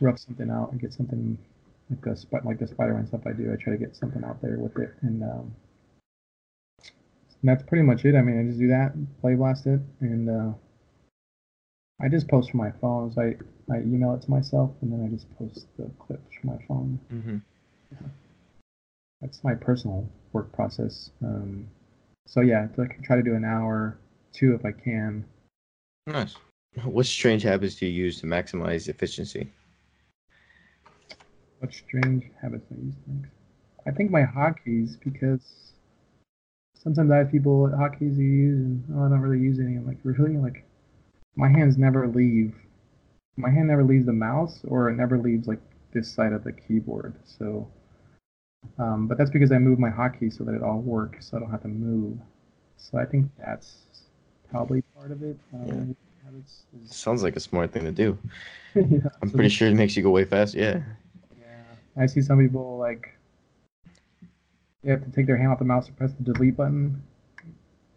rough 0.00 0.18
something 0.18 0.50
out 0.50 0.72
and 0.72 0.80
get 0.80 0.92
something 0.92 1.38
like 1.90 2.16
sp- 2.18 2.42
like 2.44 2.58
the 2.58 2.66
Spider-Man 2.66 3.06
stuff 3.06 3.20
I 3.24 3.32
do. 3.32 3.52
I 3.52 3.62
try 3.62 3.72
to 3.72 3.78
get 3.78 3.94
something 3.94 4.24
out 4.24 4.42
there 4.42 4.58
with 4.58 4.76
it, 4.78 4.94
and, 5.02 5.22
um, 5.22 5.54
and 6.82 7.44
that's 7.44 7.62
pretty 7.62 7.84
much 7.84 8.04
it. 8.04 8.16
I 8.16 8.22
mean, 8.22 8.40
I 8.40 8.48
just 8.48 8.58
do 8.58 8.68
that, 8.68 8.94
play 9.20 9.36
blast 9.36 9.66
it, 9.66 9.80
and 10.00 10.28
uh, 10.28 10.52
I 12.02 12.08
just 12.08 12.26
post 12.26 12.50
from 12.50 12.58
my 12.58 12.72
phone. 12.80 13.12
So 13.12 13.22
I 13.22 13.36
I 13.70 13.78
email 13.78 14.14
it 14.14 14.22
to 14.22 14.30
myself, 14.30 14.70
and 14.80 14.92
then 14.92 15.04
I 15.04 15.08
just 15.08 15.26
post 15.38 15.66
the 15.76 15.90
clips 15.98 16.34
from 16.40 16.50
my 16.50 16.58
phone 16.68 16.98
Mm-hmm. 17.12 17.36
that's 19.20 19.42
my 19.42 19.54
personal 19.54 20.08
work 20.32 20.52
process. 20.52 21.10
Um, 21.22 21.68
so 22.26 22.40
yeah, 22.40 22.68
I 22.72 22.86
can 22.86 23.02
try 23.02 23.16
to 23.16 23.22
do 23.22 23.34
an 23.34 23.44
hour, 23.44 23.98
two 24.32 24.54
if 24.54 24.64
I 24.64 24.72
can. 24.72 25.24
Nice. 26.06 26.36
What 26.84 27.06
strange 27.06 27.42
habits 27.42 27.76
do 27.76 27.86
you 27.86 27.92
use 27.92 28.20
to 28.20 28.26
maximize 28.26 28.88
efficiency? 28.88 29.50
What 31.60 31.72
strange 31.72 32.24
habits 32.40 32.66
I 32.70 32.74
use 32.74 32.94
things. 33.06 33.26
I 33.86 33.90
think 33.90 34.10
my 34.10 34.22
hotkeys 34.22 34.98
because 35.02 35.40
sometimes 36.74 37.10
I 37.10 37.16
have 37.16 37.30
people 37.30 37.66
at 37.68 37.72
hotkeys 37.72 38.16
who 38.16 38.22
use 38.22 38.58
and 38.58 38.84
oh, 38.94 39.06
I 39.06 39.08
don't 39.08 39.20
really 39.20 39.42
use 39.42 39.58
any. 39.58 39.76
I'm 39.76 39.86
like 39.86 39.98
really 40.02 40.36
like 40.36 40.64
my 41.36 41.48
hands 41.48 41.78
never 41.78 42.06
leave. 42.06 42.54
My 43.36 43.50
hand 43.50 43.68
never 43.68 43.84
leaves 43.84 44.06
the 44.06 44.12
mouse 44.12 44.60
or 44.66 44.88
it 44.90 44.96
never 44.96 45.18
leaves 45.18 45.46
like 45.46 45.60
this 45.92 46.10
side 46.10 46.32
of 46.32 46.42
the 46.44 46.52
keyboard. 46.52 47.14
So, 47.24 47.68
um, 48.78 49.06
but 49.06 49.18
that's 49.18 49.30
because 49.30 49.52
I 49.52 49.58
move 49.58 49.78
my 49.78 49.90
hotkey 49.90 50.32
so 50.36 50.44
that 50.44 50.54
it 50.54 50.62
all 50.62 50.78
works. 50.80 51.30
So 51.30 51.36
I 51.36 51.40
don't 51.40 51.50
have 51.50 51.62
to 51.62 51.68
move. 51.68 52.18
So 52.78 52.98
I 52.98 53.04
think 53.04 53.30
that's 53.38 53.76
probably 54.50 54.82
part 54.96 55.10
of 55.10 55.22
it. 55.22 55.36
Um, 55.52 55.66
Yeah. 55.66 55.94
habits 56.24 56.62
is- 56.82 56.94
Sounds 56.94 57.22
like 57.22 57.36
a 57.36 57.40
smart 57.40 57.72
thing 57.72 57.84
to 57.84 57.92
do. 57.92 58.18
yeah, 58.74 59.08
I'm 59.22 59.30
pretty 59.30 59.48
sure 59.50 59.68
it 59.68 59.74
makes 59.74 59.96
you 59.96 60.02
go 60.02 60.10
way 60.10 60.24
fast. 60.24 60.54
Yeah. 60.54 60.80
Yeah, 61.40 61.62
I 61.96 62.06
see 62.06 62.22
some 62.22 62.38
people 62.38 62.78
like 62.78 63.12
they 64.82 64.90
have 64.90 65.04
to 65.04 65.10
take 65.10 65.26
their 65.26 65.36
hand 65.36 65.50
off 65.52 65.58
the 65.58 65.64
mouse 65.64 65.86
to 65.86 65.92
press 65.92 66.12
the 66.12 66.22
delete 66.32 66.56
button. 66.56 67.02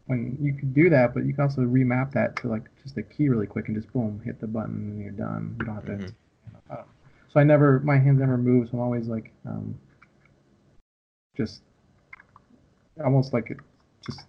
When 0.09 0.35
you 0.41 0.53
could 0.55 0.73
do 0.73 0.89
that, 0.89 1.13
but 1.13 1.23
you 1.25 1.33
can 1.35 1.43
also 1.43 1.61
remap 1.61 2.11
that 2.13 2.35
to 2.37 2.47
like 2.47 2.63
just 2.81 2.97
a 2.97 3.03
key 3.03 3.29
really 3.29 3.45
quick 3.45 3.67
and 3.67 3.77
just 3.77 3.93
boom, 3.93 4.19
hit 4.25 4.39
the 4.41 4.47
button 4.47 4.73
and 4.73 4.99
you're 4.99 5.11
done. 5.11 5.55
You 5.59 5.65
don't 5.67 5.75
have 5.75 5.85
to. 5.85 5.91
Mhm. 5.91 6.13
I 6.71 6.75
don't- 6.77 6.87
So 7.27 7.39
I 7.39 7.43
never, 7.43 7.79
my 7.81 7.99
hands 7.99 8.19
never 8.19 8.35
move, 8.35 8.69
so 8.69 8.77
I'm 8.77 8.79
always 8.83 9.07
like, 9.07 9.31
um, 9.45 9.77
just 11.37 11.61
almost 13.03 13.33
like 13.33 13.51
it, 13.51 13.57
just 14.03 14.21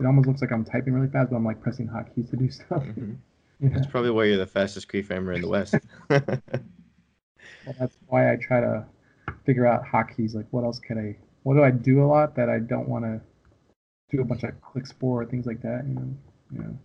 it 0.00 0.04
almost 0.04 0.26
looks 0.26 0.40
like 0.40 0.50
I'm 0.50 0.64
typing 0.64 0.94
really 0.94 1.06
fast, 1.06 1.30
but 1.30 1.36
I'm 1.36 1.44
like 1.44 1.60
pressing 1.60 1.86
hotkeys 1.86 2.28
to 2.30 2.36
do 2.36 2.50
stuff. 2.58 2.82
Mhm. 2.82 3.16
Yeah. 3.60 3.68
That's 3.68 3.86
probably 3.86 4.10
why 4.10 4.24
you're 4.24 4.36
the 4.36 4.46
fastest 4.46 4.88
keyframer 4.88 5.32
in 5.36 5.42
the 5.42 5.48
West. 5.48 5.74
Well, 7.66 7.76
that's 7.78 7.96
why 8.08 8.32
I 8.32 8.36
try 8.36 8.60
to 8.60 8.84
figure 9.44 9.66
out 9.66 9.84
hotkeys. 9.84 10.34
Like, 10.34 10.46
what 10.50 10.64
else 10.64 10.78
can 10.78 10.98
I? 10.98 11.16
What 11.42 11.54
do 11.54 11.62
I 11.62 11.70
do 11.70 12.02
a 12.02 12.06
lot 12.06 12.34
that 12.36 12.48
I 12.48 12.58
don't 12.58 12.88
want 12.88 13.04
to 13.04 13.20
do 14.10 14.20
a 14.20 14.24
bunch 14.24 14.42
of 14.42 14.60
click 14.60 14.86
spore 14.86 15.24
things 15.24 15.46
like 15.46 15.62
that? 15.62 15.84
You 15.86 15.94
know, 15.94 16.14
you 16.52 16.58
know. 16.60 16.78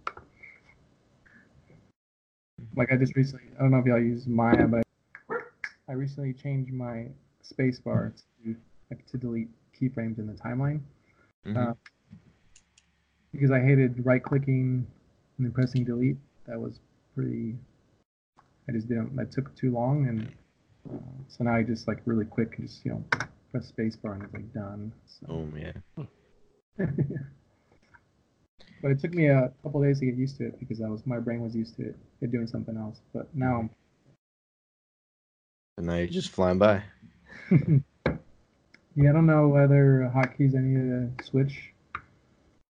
Like 2.75 2.91
I 2.91 2.97
just 2.97 3.15
recently, 3.15 3.45
I 3.57 3.61
don't 3.61 3.71
know 3.71 3.79
if 3.79 3.85
y'all 3.85 3.99
use 3.99 4.27
Maya, 4.27 4.67
but 4.67 4.85
I 5.87 5.93
recently 5.93 6.33
changed 6.33 6.71
my 6.73 7.07
spacebar 7.43 8.13
to 8.43 8.55
like 8.89 9.05
to 9.07 9.17
delete 9.17 9.49
keyframes 9.79 10.19
in 10.19 10.27
the 10.27 10.33
timeline 10.33 10.81
Mhm. 11.45 11.57
Uh, 11.57 11.73
because 13.31 13.51
I 13.51 13.61
hated 13.61 14.05
right 14.05 14.23
clicking 14.23 14.87
and 15.37 15.45
then 15.45 15.51
pressing 15.51 15.83
delete. 15.83 16.17
That 16.47 16.59
was 16.59 16.79
pretty. 17.13 17.55
I 18.67 18.71
just 18.71 18.87
didn't. 18.87 19.15
That 19.15 19.31
took 19.31 19.53
too 19.55 19.71
long, 19.71 20.07
and 20.07 20.31
uh, 20.89 20.97
so 21.27 21.43
now 21.43 21.55
I 21.55 21.63
just 21.63 21.87
like 21.87 22.01
really 22.05 22.25
quick, 22.25 22.59
just 22.59 22.83
you 22.85 22.91
know, 22.91 23.03
press 23.51 23.71
spacebar 23.71 24.13
and 24.13 24.23
it's 24.23 24.33
like 24.33 24.53
done. 24.53 24.91
So. 25.05 25.25
Oh 25.29 25.47
yeah. 25.57 26.05
but 28.81 28.91
it 28.91 28.99
took 28.99 29.13
me 29.13 29.27
a 29.27 29.51
couple 29.63 29.81
days 29.81 29.99
to 29.99 30.05
get 30.05 30.15
used 30.15 30.37
to 30.37 30.47
it 30.47 30.59
because 30.59 30.81
I 30.81 30.87
was 30.87 31.05
my 31.05 31.19
brain 31.19 31.41
was 31.41 31.55
used 31.55 31.75
to 31.77 31.89
it, 31.89 31.97
it 32.21 32.31
doing 32.31 32.47
something 32.47 32.77
else. 32.77 33.01
But 33.13 33.27
now 33.35 33.59
I'm 33.59 33.69
And 35.77 35.87
now 35.87 35.95
you're 35.95 36.07
just 36.07 36.29
flying 36.29 36.57
by. 36.57 36.83
Yeah, 38.97 39.09
I 39.09 39.13
don't 39.13 39.25
know 39.25 39.49
whether 39.49 40.09
hotkeys 40.15 40.55
I 40.55 40.61
need 40.61 40.87
uh, 40.87 41.21
to 41.21 41.29
switch. 41.29 41.73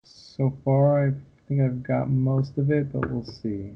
So 0.03 0.51
far, 0.65 1.09
I 1.09 1.13
think 1.47 1.61
I've 1.61 1.83
got 1.83 2.09
most 2.09 2.57
of 2.57 2.71
it, 2.71 2.91
but 2.91 3.07
we'll 3.11 3.23
see. 3.23 3.73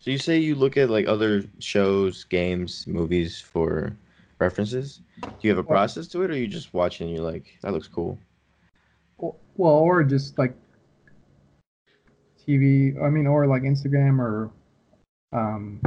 So 0.00 0.10
you 0.10 0.18
say 0.18 0.38
you 0.38 0.56
look 0.56 0.76
at 0.76 0.90
like 0.90 1.06
other 1.06 1.44
shows, 1.60 2.24
games, 2.24 2.88
movies 2.88 3.40
for 3.40 3.96
references. 4.38 5.00
Do 5.22 5.30
you 5.42 5.50
have 5.50 5.58
a 5.58 5.64
process 5.64 6.06
to 6.08 6.22
it, 6.22 6.30
or 6.30 6.36
you 6.36 6.46
just 6.46 6.74
watch 6.74 7.00
and 7.00 7.10
you're 7.10 7.24
like, 7.24 7.58
that 7.62 7.72
looks 7.72 7.88
cool? 7.88 8.18
Well, 9.18 9.72
or 9.72 10.02
just 10.02 10.38
like 10.38 10.54
TV. 12.46 13.00
I 13.02 13.08
mean, 13.08 13.26
or 13.26 13.46
like 13.46 13.62
Instagram 13.62 14.18
or 14.18 14.50
um, 15.32 15.80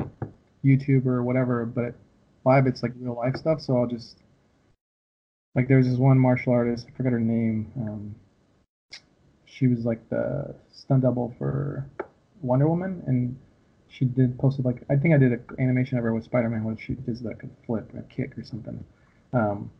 YouTube 0.63 1.05
or 1.05 1.23
whatever. 1.23 1.65
But 1.65 1.95
live, 2.45 2.67
it's 2.67 2.83
like 2.83 2.93
real 2.99 3.15
life 3.15 3.35
stuff. 3.35 3.61
So 3.61 3.77
I'll 3.77 3.87
just 3.87 4.17
like 5.55 5.67
there's 5.67 5.87
this 5.87 5.97
one 5.97 6.19
martial 6.19 6.53
artist. 6.53 6.87
I 6.87 6.95
forget 6.95 7.11
her 7.11 7.19
name. 7.19 7.71
Um, 7.77 8.15
she 9.45 9.67
was 9.67 9.85
like 9.85 10.07
the 10.09 10.55
stunt 10.71 11.01
double 11.01 11.33
for 11.37 11.89
Wonder 12.41 12.67
Woman, 12.67 13.03
and 13.07 13.37
she 13.89 14.05
did 14.05 14.37
posted 14.39 14.65
like 14.65 14.83
I 14.89 14.95
think 14.95 15.13
I 15.13 15.17
did 15.17 15.31
an 15.33 15.43
animation 15.59 15.97
of 15.97 16.03
her 16.03 16.13
with 16.13 16.23
Spider 16.25 16.49
Man 16.49 16.63
where 16.63 16.77
she 16.77 16.93
does 16.95 17.21
like 17.21 17.43
a 17.43 17.49
flip, 17.65 17.91
a 17.97 18.01
kick 18.03 18.37
or 18.37 18.43
something. 18.43 18.83
Um, 19.33 19.71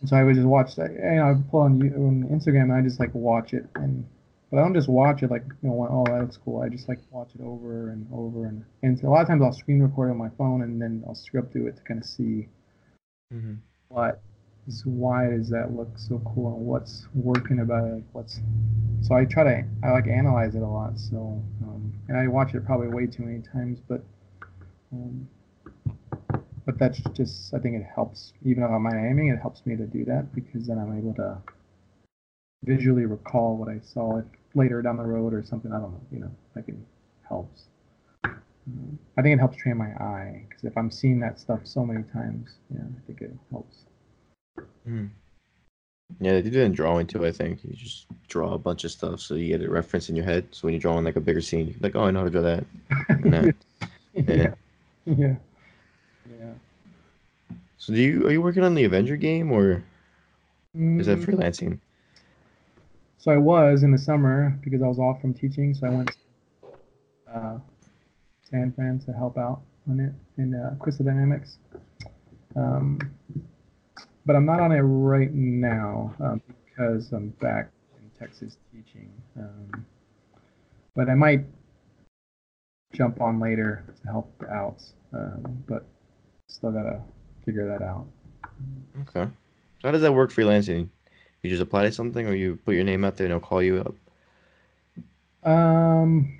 and 0.00 0.08
so 0.08 0.16
I 0.16 0.24
would 0.24 0.34
just 0.34 0.46
watch 0.46 0.76
that. 0.76 0.92
You 0.92 0.98
know, 1.16 1.24
I 1.24 1.32
would 1.32 1.50
pull 1.50 1.60
on, 1.60 1.80
you- 1.80 1.94
on 1.94 2.24
Instagram 2.30 2.64
and 2.64 2.72
I 2.72 2.82
just 2.82 3.00
like 3.00 3.14
watch 3.14 3.52
it, 3.54 3.66
and 3.76 4.04
but 4.50 4.58
I 4.58 4.62
don't 4.62 4.74
just 4.74 4.88
watch 4.88 5.22
it 5.22 5.30
like 5.30 5.44
you 5.62 5.68
know, 5.70 5.86
oh 5.90 6.04
that 6.06 6.20
looks 6.22 6.36
cool. 6.38 6.62
I 6.62 6.68
just 6.68 6.88
like 6.88 7.00
watch 7.10 7.30
it 7.34 7.42
over 7.42 7.90
and 7.90 8.06
over, 8.12 8.46
and 8.46 8.64
and 8.82 9.02
a 9.02 9.10
lot 9.10 9.22
of 9.22 9.28
times 9.28 9.42
I'll 9.42 9.52
screen 9.52 9.82
record 9.82 10.10
on 10.10 10.16
my 10.18 10.30
phone 10.38 10.62
and 10.62 10.80
then 10.80 11.04
I'll 11.06 11.14
scrub 11.14 11.52
through 11.52 11.68
it 11.68 11.76
to 11.76 11.82
kind 11.82 12.00
of 12.00 12.06
see 12.06 12.48
Mm-hmm. 13.32 13.54
what 13.88 14.20
is 14.70 14.86
why 14.86 15.28
does 15.28 15.48
that 15.48 15.74
look 15.76 15.90
so 15.96 16.20
cool 16.24 16.54
and 16.54 16.66
what's 16.66 17.06
working 17.14 17.60
about 17.60 17.84
it 17.84 18.02
what's 18.12 18.40
so 19.02 19.14
i 19.14 19.24
try 19.24 19.42
to 19.42 19.64
i 19.82 19.90
like 19.90 20.06
analyze 20.06 20.54
it 20.54 20.62
a 20.62 20.66
lot 20.66 20.98
so 20.98 21.42
um, 21.64 21.92
and 22.08 22.16
i 22.16 22.26
watch 22.26 22.54
it 22.54 22.64
probably 22.64 22.88
way 22.88 23.06
too 23.06 23.24
many 23.24 23.42
times 23.52 23.80
but 23.88 24.02
um, 24.92 25.28
but 26.64 26.78
that's 26.78 27.00
just 27.12 27.52
i 27.52 27.58
think 27.58 27.74
it 27.74 27.86
helps 27.94 28.32
even 28.44 28.62
though 28.62 28.68
i'm 28.68 28.86
aiming 28.86 29.28
it 29.28 29.38
helps 29.40 29.66
me 29.66 29.76
to 29.76 29.86
do 29.86 30.04
that 30.04 30.32
because 30.34 30.66
then 30.66 30.78
i'm 30.78 30.96
able 30.96 31.14
to 31.14 31.36
visually 32.64 33.06
recall 33.06 33.56
what 33.56 33.68
i 33.68 33.80
saw 33.82 34.18
it 34.18 34.26
later 34.54 34.82
down 34.82 34.96
the 34.96 35.02
road 35.02 35.34
or 35.34 35.42
something 35.42 35.72
i 35.72 35.78
don't 35.78 35.92
know 35.92 36.00
you 36.12 36.20
know 36.20 36.30
like 36.54 36.68
it 36.68 36.76
helps 37.28 37.64
I 39.16 39.22
think 39.22 39.34
it 39.34 39.38
helps 39.38 39.56
train 39.56 39.76
my 39.76 39.90
eye 39.94 40.46
because 40.48 40.64
if 40.64 40.76
I'm 40.76 40.90
seeing 40.90 41.18
that 41.20 41.40
stuff 41.40 41.60
so 41.64 41.84
many 41.84 42.04
times, 42.04 42.50
yeah, 42.72 42.82
I 42.82 43.06
think 43.06 43.20
it 43.20 43.32
helps. 43.50 43.84
Mm-hmm. 44.58 45.06
Yeah, 46.20 46.32
they 46.32 46.42
do 46.42 46.50
that 46.50 46.62
in 46.64 46.72
drawing 46.72 47.06
too. 47.06 47.24
I 47.24 47.30
think 47.32 47.64
you 47.64 47.72
just 47.74 48.06
draw 48.28 48.54
a 48.54 48.58
bunch 48.58 48.84
of 48.84 48.90
stuff 48.90 49.20
so 49.20 49.34
you 49.34 49.56
get 49.56 49.66
a 49.66 49.70
reference 49.70 50.08
in 50.08 50.16
your 50.16 50.24
head. 50.24 50.46
So 50.50 50.66
when 50.66 50.74
you're 50.74 50.80
drawing 50.80 51.04
like 51.04 51.16
a 51.16 51.20
bigger 51.20 51.40
scene, 51.40 51.68
you're 51.68 51.76
like, 51.80 51.94
oh, 51.94 52.04
I 52.04 52.10
know 52.10 52.20
how 52.20 52.24
to 52.24 52.30
draw 52.30 52.42
that. 52.42 52.64
That- 53.30 53.54
yeah. 54.26 54.54
yeah. 55.06 55.34
Yeah. 56.38 56.52
So 57.78 57.94
do 57.94 58.00
you 58.00 58.26
are 58.26 58.30
you 58.32 58.42
working 58.42 58.64
on 58.64 58.74
the 58.74 58.84
Avenger 58.84 59.16
game 59.16 59.52
or 59.52 59.82
is 60.74 61.06
that 61.06 61.18
Mm, 61.18 61.24
freelancing? 61.24 61.78
So 63.18 63.30
I 63.32 63.36
was 63.36 63.82
in 63.82 63.90
the 63.90 63.98
summer 63.98 64.58
because 64.62 64.82
I 64.82 64.86
was 64.86 64.98
off 64.98 65.20
from 65.20 65.34
teaching, 65.34 65.74
so 65.74 65.86
I 65.86 65.90
went 65.90 66.10
to 66.62 67.32
uh, 67.32 67.58
San 68.50 68.72
Fran 68.72 68.98
to 69.00 69.12
help 69.12 69.36
out 69.38 69.62
on 69.88 70.00
it 70.00 70.12
in 70.40 70.54
uh, 70.54 70.74
Crystal 70.78 71.04
Dynamics. 71.04 71.58
Um, 72.56 72.98
but 74.26 74.36
I'm 74.36 74.44
not 74.44 74.60
on 74.60 74.72
it 74.72 74.80
right 74.80 75.32
now 75.32 76.14
um, 76.20 76.42
because 76.64 77.12
I'm 77.12 77.30
back 77.40 77.70
in 77.98 78.10
Texas 78.18 78.56
teaching. 78.72 79.10
Um, 79.36 79.86
but 80.94 81.08
I 81.08 81.14
might 81.14 81.44
jump 82.92 83.20
on 83.20 83.40
later 83.40 83.84
to 84.02 84.08
help 84.08 84.32
out, 84.50 84.82
um, 85.12 85.64
but 85.68 85.86
still 86.48 86.72
gotta 86.72 87.00
figure 87.44 87.66
that 87.68 87.82
out. 87.82 88.06
Okay. 89.02 89.30
So 89.80 89.88
how 89.88 89.90
does 89.90 90.02
that 90.02 90.12
work 90.12 90.32
freelancing? 90.32 90.88
You 91.42 91.50
just 91.50 91.62
apply 91.62 91.84
to 91.84 91.92
something 91.92 92.26
or 92.26 92.34
you 92.34 92.56
put 92.64 92.74
your 92.74 92.84
name 92.84 93.04
out 93.04 93.16
there 93.16 93.26
and 93.26 93.32
they'll 93.32 93.40
call 93.40 93.62
you 93.62 93.78
up? 93.78 95.50
Um. 95.50 96.36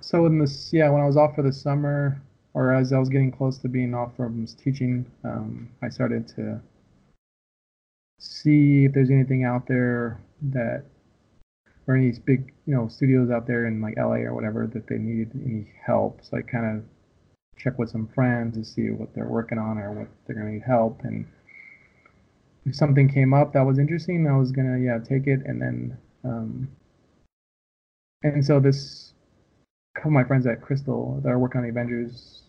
So 0.00 0.26
in 0.26 0.38
this, 0.38 0.70
yeah, 0.72 0.90
when 0.90 1.00
I 1.00 1.06
was 1.06 1.16
off 1.16 1.34
for 1.34 1.42
the 1.42 1.52
summer, 1.52 2.20
or 2.54 2.72
as 2.72 2.92
I 2.92 2.98
was 2.98 3.08
getting 3.08 3.32
close 3.32 3.58
to 3.58 3.68
being 3.68 3.94
off 3.94 4.16
from 4.16 4.46
teaching, 4.46 5.04
um, 5.24 5.68
I 5.82 5.88
started 5.88 6.28
to 6.36 6.60
see 8.20 8.84
if 8.84 8.92
there's 8.92 9.10
anything 9.10 9.44
out 9.44 9.66
there 9.66 10.20
that, 10.42 10.84
or 11.86 11.96
any 11.96 12.12
big, 12.24 12.54
you 12.66 12.74
know, 12.74 12.88
studios 12.88 13.30
out 13.30 13.46
there 13.46 13.66
in 13.66 13.80
like 13.80 13.96
LA 13.98 14.22
or 14.22 14.34
whatever 14.34 14.66
that 14.72 14.86
they 14.86 14.96
needed 14.96 15.32
any 15.44 15.66
help. 15.84 16.20
So 16.22 16.36
I 16.38 16.42
kind 16.42 16.78
of 16.78 16.84
check 17.58 17.78
with 17.78 17.90
some 17.90 18.08
friends 18.14 18.56
to 18.56 18.64
see 18.64 18.90
what 18.90 19.14
they're 19.14 19.28
working 19.28 19.58
on 19.58 19.78
or 19.78 19.92
what 19.92 20.08
they're 20.26 20.36
gonna 20.36 20.52
need 20.52 20.62
help, 20.62 21.02
and 21.02 21.26
if 22.66 22.74
something 22.74 23.08
came 23.08 23.34
up 23.34 23.52
that 23.52 23.62
was 23.66 23.78
interesting, 23.78 24.26
I 24.26 24.36
was 24.36 24.52
gonna 24.52 24.78
yeah 24.78 24.98
take 24.98 25.26
it, 25.26 25.40
and 25.44 25.60
then. 25.60 25.98
Um, 26.24 26.68
and 28.22 28.42
so 28.44 28.58
this 28.58 29.13
couple 29.94 30.10
of 30.10 30.14
my 30.14 30.24
friends 30.24 30.46
at 30.46 30.60
Crystal 30.60 31.20
that 31.22 31.30
are 31.30 31.38
working 31.38 31.58
on 31.58 31.64
the 31.64 31.70
Avengers, 31.70 32.42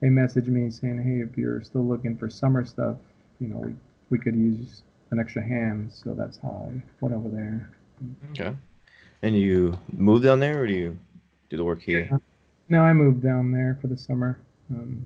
they 0.00 0.08
messaged 0.08 0.48
me 0.48 0.70
saying, 0.70 1.02
"Hey, 1.02 1.20
if 1.20 1.36
you're 1.36 1.62
still 1.62 1.84
looking 1.84 2.16
for 2.16 2.28
summer 2.30 2.64
stuff, 2.64 2.96
you 3.38 3.48
know, 3.48 3.58
we 3.58 3.74
we 4.10 4.18
could 4.18 4.34
use 4.34 4.82
an 5.10 5.20
extra 5.20 5.42
hand." 5.42 5.92
So 5.92 6.14
that's 6.14 6.38
how 6.38 6.70
I 6.70 6.82
went 7.00 7.14
over 7.14 7.28
there. 7.28 7.70
Okay. 8.30 8.56
And 9.22 9.36
you 9.36 9.78
move 9.92 10.22
down 10.22 10.40
there 10.40 10.62
or 10.62 10.66
do 10.66 10.72
you 10.72 10.98
do 11.50 11.56
the 11.56 11.64
work 11.64 11.82
here? 11.82 12.20
No, 12.70 12.82
I 12.82 12.92
moved 12.92 13.22
down 13.22 13.52
there 13.52 13.76
for 13.80 13.88
the 13.88 13.98
summer. 13.98 14.38
Um, 14.70 15.04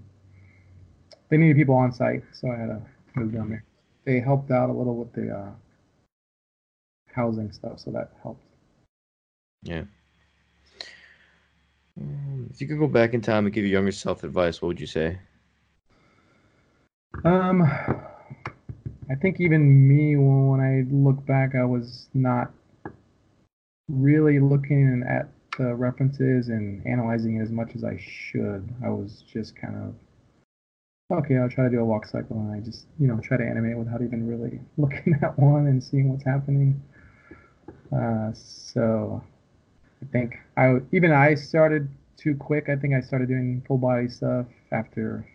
they 1.31 1.37
needed 1.37 1.57
people 1.57 1.75
on 1.75 1.93
site, 1.93 2.23
so 2.33 2.51
I 2.51 2.57
had 2.57 2.67
to 2.67 2.83
move 3.17 3.33
down 3.33 3.49
there. 3.49 3.65
They 4.05 4.21
helped 4.21 4.51
out 4.51 4.71
a 4.71 4.73
little 4.73 4.97
with 4.97 5.13
the 5.15 5.35
uh, 5.35 5.51
housing 7.13 7.51
stuff, 7.51 7.81
so 7.81 7.91
that 7.93 8.13
helped. 8.23 8.45
Yeah. 9.63 9.85
Um, 12.01 12.49
if 12.53 12.61
you 12.61 12.67
could 12.67 12.79
go 12.79 12.89
back 12.89 13.15
in 13.15 13.21
time 13.21 13.47
and 13.47 13.55
give 13.55 13.65
your 13.65 13.73
younger 13.73 13.93
self 13.93 14.25
advice, 14.25 14.61
what 14.61 14.69
would 14.69 14.81
you 14.81 14.87
say? 14.87 15.19
Um, 17.25 17.63
I 17.63 19.15
think 19.21 19.41
even 19.41 19.89
me, 19.89 20.17
when 20.17 20.61
I 20.61 20.85
look 20.93 21.25
back, 21.27 21.55
I 21.55 21.65
was 21.65 22.09
not 22.15 22.53
really 23.89 24.41
looking 24.41 25.05
at 25.09 25.29
the 25.59 25.75
references 25.75 26.49
and 26.49 26.85
analyzing 26.87 27.37
it 27.37 27.43
as 27.43 27.51
much 27.51 27.77
as 27.77 27.85
I 27.85 27.97
should. 27.99 28.69
I 28.85 28.89
was 28.89 29.23
just 29.33 29.55
kind 29.55 29.77
of, 29.77 31.19
okay, 31.19 31.37
I'll 31.37 31.49
try 31.49 31.65
to 31.65 31.71
do 31.71 31.81
a 31.81 31.85
walk 31.85 32.07
cycle, 32.07 32.39
and 32.39 32.51
I 32.51 32.61
just, 32.61 32.87
you 32.99 33.07
know, 33.07 33.21
try 33.21 33.37
to 33.37 33.45
animate 33.45 33.77
without 33.77 34.03
even 34.03 34.27
really 34.27 34.61
looking 34.77 35.19
at 35.23 35.39
one 35.39 35.67
and 35.67 35.83
seeing 35.83 36.11
what's 36.11 36.25
happening. 36.25 36.83
Uh, 37.95 38.33
so 38.33 39.23
I 40.05 40.13
think 40.13 40.39
I 40.57 40.81
even 40.93 41.13
I 41.13 41.35
started 41.35 41.89
too 42.17 42.37
quick. 42.37 42.69
I 42.69 42.77
think 42.77 42.95
I 42.95 43.01
started 43.01 43.29
doing 43.29 43.63
full 43.67 43.79
body 43.79 44.09
stuff 44.09 44.47
after 44.73 45.27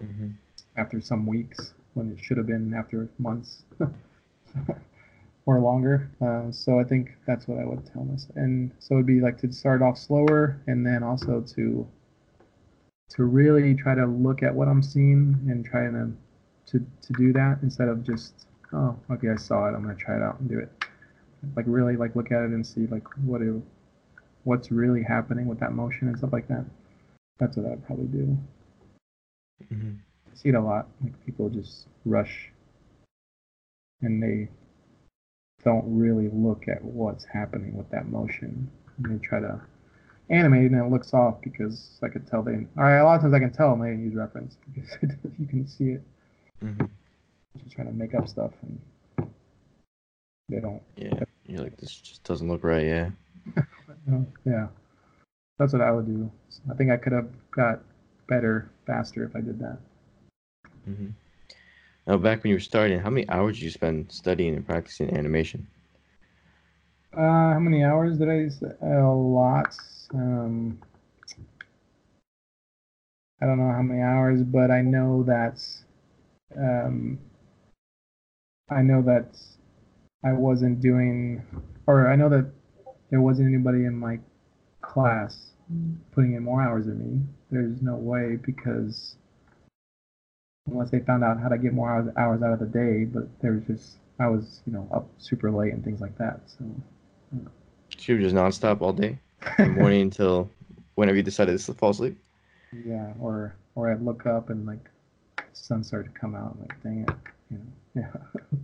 hmm 0.00 0.38
after 0.76 1.00
some 1.00 1.26
weeks 1.26 1.74
when 1.94 2.10
it 2.12 2.20
should 2.20 2.36
have 2.36 2.46
been 2.46 2.72
after 2.74 3.08
months 3.18 3.64
or 5.46 5.60
longer. 5.60 6.10
Uh, 6.20 6.50
so 6.52 6.78
I 6.80 6.84
think 6.84 7.10
that's 7.26 7.48
what 7.48 7.58
I 7.58 7.64
would 7.64 7.86
tell 7.86 8.04
myself. 8.04 8.36
And 8.36 8.72
so 8.78 8.94
it'd 8.94 9.06
be 9.06 9.20
like 9.20 9.38
to 9.38 9.52
start 9.52 9.82
off 9.82 9.98
slower 9.98 10.60
and 10.66 10.86
then 10.86 11.02
also 11.02 11.40
to 11.54 11.86
to 13.10 13.24
really 13.24 13.74
try 13.74 13.94
to 13.94 14.06
look 14.06 14.42
at 14.42 14.54
what 14.54 14.68
I'm 14.68 14.82
seeing 14.82 15.38
and 15.48 15.64
try 15.64 15.86
to 15.90 16.12
to, 16.66 16.86
to 17.02 17.12
do 17.12 17.32
that 17.32 17.58
instead 17.62 17.88
of 17.88 18.02
just 18.04 18.46
oh 18.72 18.96
okay 19.10 19.30
I 19.30 19.36
saw 19.36 19.66
it 19.68 19.74
I'm 19.74 19.82
gonna 19.82 19.94
try 19.96 20.16
it 20.16 20.22
out 20.22 20.40
and 20.40 20.48
do 20.48 20.58
it. 20.58 20.70
Like 21.56 21.66
really 21.68 21.96
like 21.96 22.16
look 22.16 22.32
at 22.32 22.42
it 22.44 22.50
and 22.50 22.66
see 22.66 22.86
like 22.88 23.04
what 23.24 23.42
it, 23.42 23.54
what's 24.46 24.70
really 24.70 25.02
happening 25.02 25.46
with 25.46 25.58
that 25.58 25.72
motion 25.72 26.06
and 26.06 26.16
stuff 26.16 26.32
like 26.32 26.46
that. 26.46 26.64
That's 27.38 27.56
what 27.56 27.70
I'd 27.70 27.84
probably 27.84 28.06
do. 28.06 28.38
hmm 29.68 29.92
I 30.32 30.36
see 30.36 30.50
it 30.50 30.54
a 30.54 30.60
lot. 30.60 30.86
Like 31.02 31.12
people 31.26 31.48
just 31.48 31.88
rush 32.04 32.52
and 34.02 34.22
they 34.22 34.48
don't 35.64 35.84
really 35.86 36.28
look 36.32 36.68
at 36.68 36.82
what's 36.84 37.24
happening 37.24 37.76
with 37.76 37.90
that 37.90 38.08
motion. 38.08 38.70
And 39.02 39.18
they 39.20 39.26
try 39.26 39.40
to 39.40 39.60
animate 40.30 40.66
it 40.66 40.72
and 40.72 40.86
it 40.86 40.92
looks 40.92 41.12
off 41.12 41.40
because 41.42 41.98
I 42.04 42.08
could 42.08 42.28
tell 42.28 42.42
they. 42.42 42.52
All 42.78 42.84
right, 42.84 42.98
a 42.98 43.04
lot 43.04 43.16
of 43.16 43.22
times 43.22 43.34
I 43.34 43.40
can 43.40 43.52
tell 43.52 43.74
they 43.76 43.88
didn't 43.88 44.04
use 44.04 44.14
reference 44.14 44.56
because 44.74 45.32
you 45.40 45.46
can 45.46 45.66
see 45.66 45.90
it. 45.90 46.02
hmm 46.60 46.84
Just 47.64 47.74
trying 47.74 47.88
to 47.88 47.92
make 47.92 48.14
up 48.14 48.28
stuff 48.28 48.52
and 48.62 49.28
they 50.48 50.60
don't. 50.60 50.82
Yeah. 50.96 51.24
You're 51.46 51.62
like, 51.62 51.76
this 51.78 51.92
just 51.92 52.22
doesn't 52.22 52.48
look 52.48 52.62
right. 52.62 52.86
Yeah. 52.86 53.10
Uh, 54.10 54.20
yeah, 54.44 54.68
that's 55.58 55.72
what 55.72 55.82
I 55.82 55.90
would 55.90 56.06
do. 56.06 56.30
I 56.70 56.74
think 56.74 56.90
I 56.90 56.96
could 56.96 57.12
have 57.12 57.28
got 57.50 57.80
better 58.28 58.70
faster 58.86 59.24
if 59.24 59.34
I 59.36 59.40
did 59.40 59.58
that. 59.60 59.78
hmm 60.84 61.08
Now, 62.06 62.16
back 62.18 62.42
when 62.42 62.50
you 62.50 62.56
were 62.56 62.60
starting, 62.60 63.00
how 63.00 63.10
many 63.10 63.28
hours 63.28 63.56
did 63.56 63.64
you 63.64 63.70
spend 63.70 64.12
studying 64.12 64.54
and 64.54 64.66
practicing 64.66 65.16
animation? 65.16 65.66
Uh, 67.16 67.54
how 67.54 67.58
many 67.58 67.82
hours 67.82 68.18
did 68.18 68.28
I? 68.28 68.48
A 68.86 69.10
lot. 69.10 69.76
Um, 70.14 70.78
I 73.40 73.46
don't 73.46 73.58
know 73.58 73.72
how 73.72 73.82
many 73.82 74.02
hours, 74.02 74.42
but 74.42 74.70
I 74.70 74.82
know 74.82 75.22
that. 75.24 75.64
Um, 76.56 77.18
I 78.70 78.82
know 78.82 79.02
that 79.02 79.38
I 80.24 80.32
wasn't 80.32 80.80
doing, 80.80 81.42
or 81.86 82.08
I 82.08 82.16
know 82.16 82.28
that 82.28 82.50
there 83.10 83.20
wasn't 83.20 83.48
anybody 83.48 83.84
in 83.84 83.96
my 83.96 84.18
class 84.80 85.50
mm. 85.72 85.96
putting 86.12 86.34
in 86.34 86.42
more 86.42 86.62
hours 86.62 86.86
than 86.86 86.98
me. 86.98 87.22
There's 87.50 87.82
no 87.82 87.94
way 87.96 88.36
because 88.36 89.16
unless 90.66 90.90
they 90.90 91.00
found 91.00 91.24
out 91.24 91.40
how 91.40 91.48
to 91.48 91.58
get 91.58 91.72
more 91.72 91.90
hours, 91.90 92.08
hours 92.16 92.42
out 92.42 92.52
of 92.52 92.58
the 92.58 92.66
day, 92.66 93.04
but 93.04 93.28
there 93.40 93.52
was 93.52 93.64
just 93.64 93.96
I 94.18 94.28
was 94.28 94.60
you 94.66 94.72
know 94.72 94.88
up 94.92 95.08
super 95.18 95.50
late 95.50 95.72
and 95.72 95.84
things 95.84 96.00
like 96.00 96.16
that. 96.18 96.40
So 96.46 96.64
So 97.96 98.12
you 98.12 98.14
were 98.16 98.22
just 98.22 98.34
nonstop 98.34 98.80
all 98.80 98.92
day, 98.92 99.18
from 99.56 99.74
morning 99.74 100.02
until 100.02 100.50
whenever 100.94 101.16
you 101.16 101.22
decided 101.22 101.58
to 101.58 101.74
fall 101.74 101.90
asleep. 101.90 102.18
Yeah, 102.72 103.12
or 103.20 103.54
or 103.74 103.92
I'd 103.92 104.02
look 104.02 104.26
up 104.26 104.50
and 104.50 104.66
like 104.66 104.90
sun 105.52 105.84
started 105.84 106.12
to 106.12 106.20
come 106.20 106.34
out. 106.34 106.54
I'm 106.54 106.60
like, 106.60 106.82
dang 106.82 107.06
it, 107.08 107.32
you 107.50 107.58
know. 107.58 107.64
Yeah. 107.94 108.60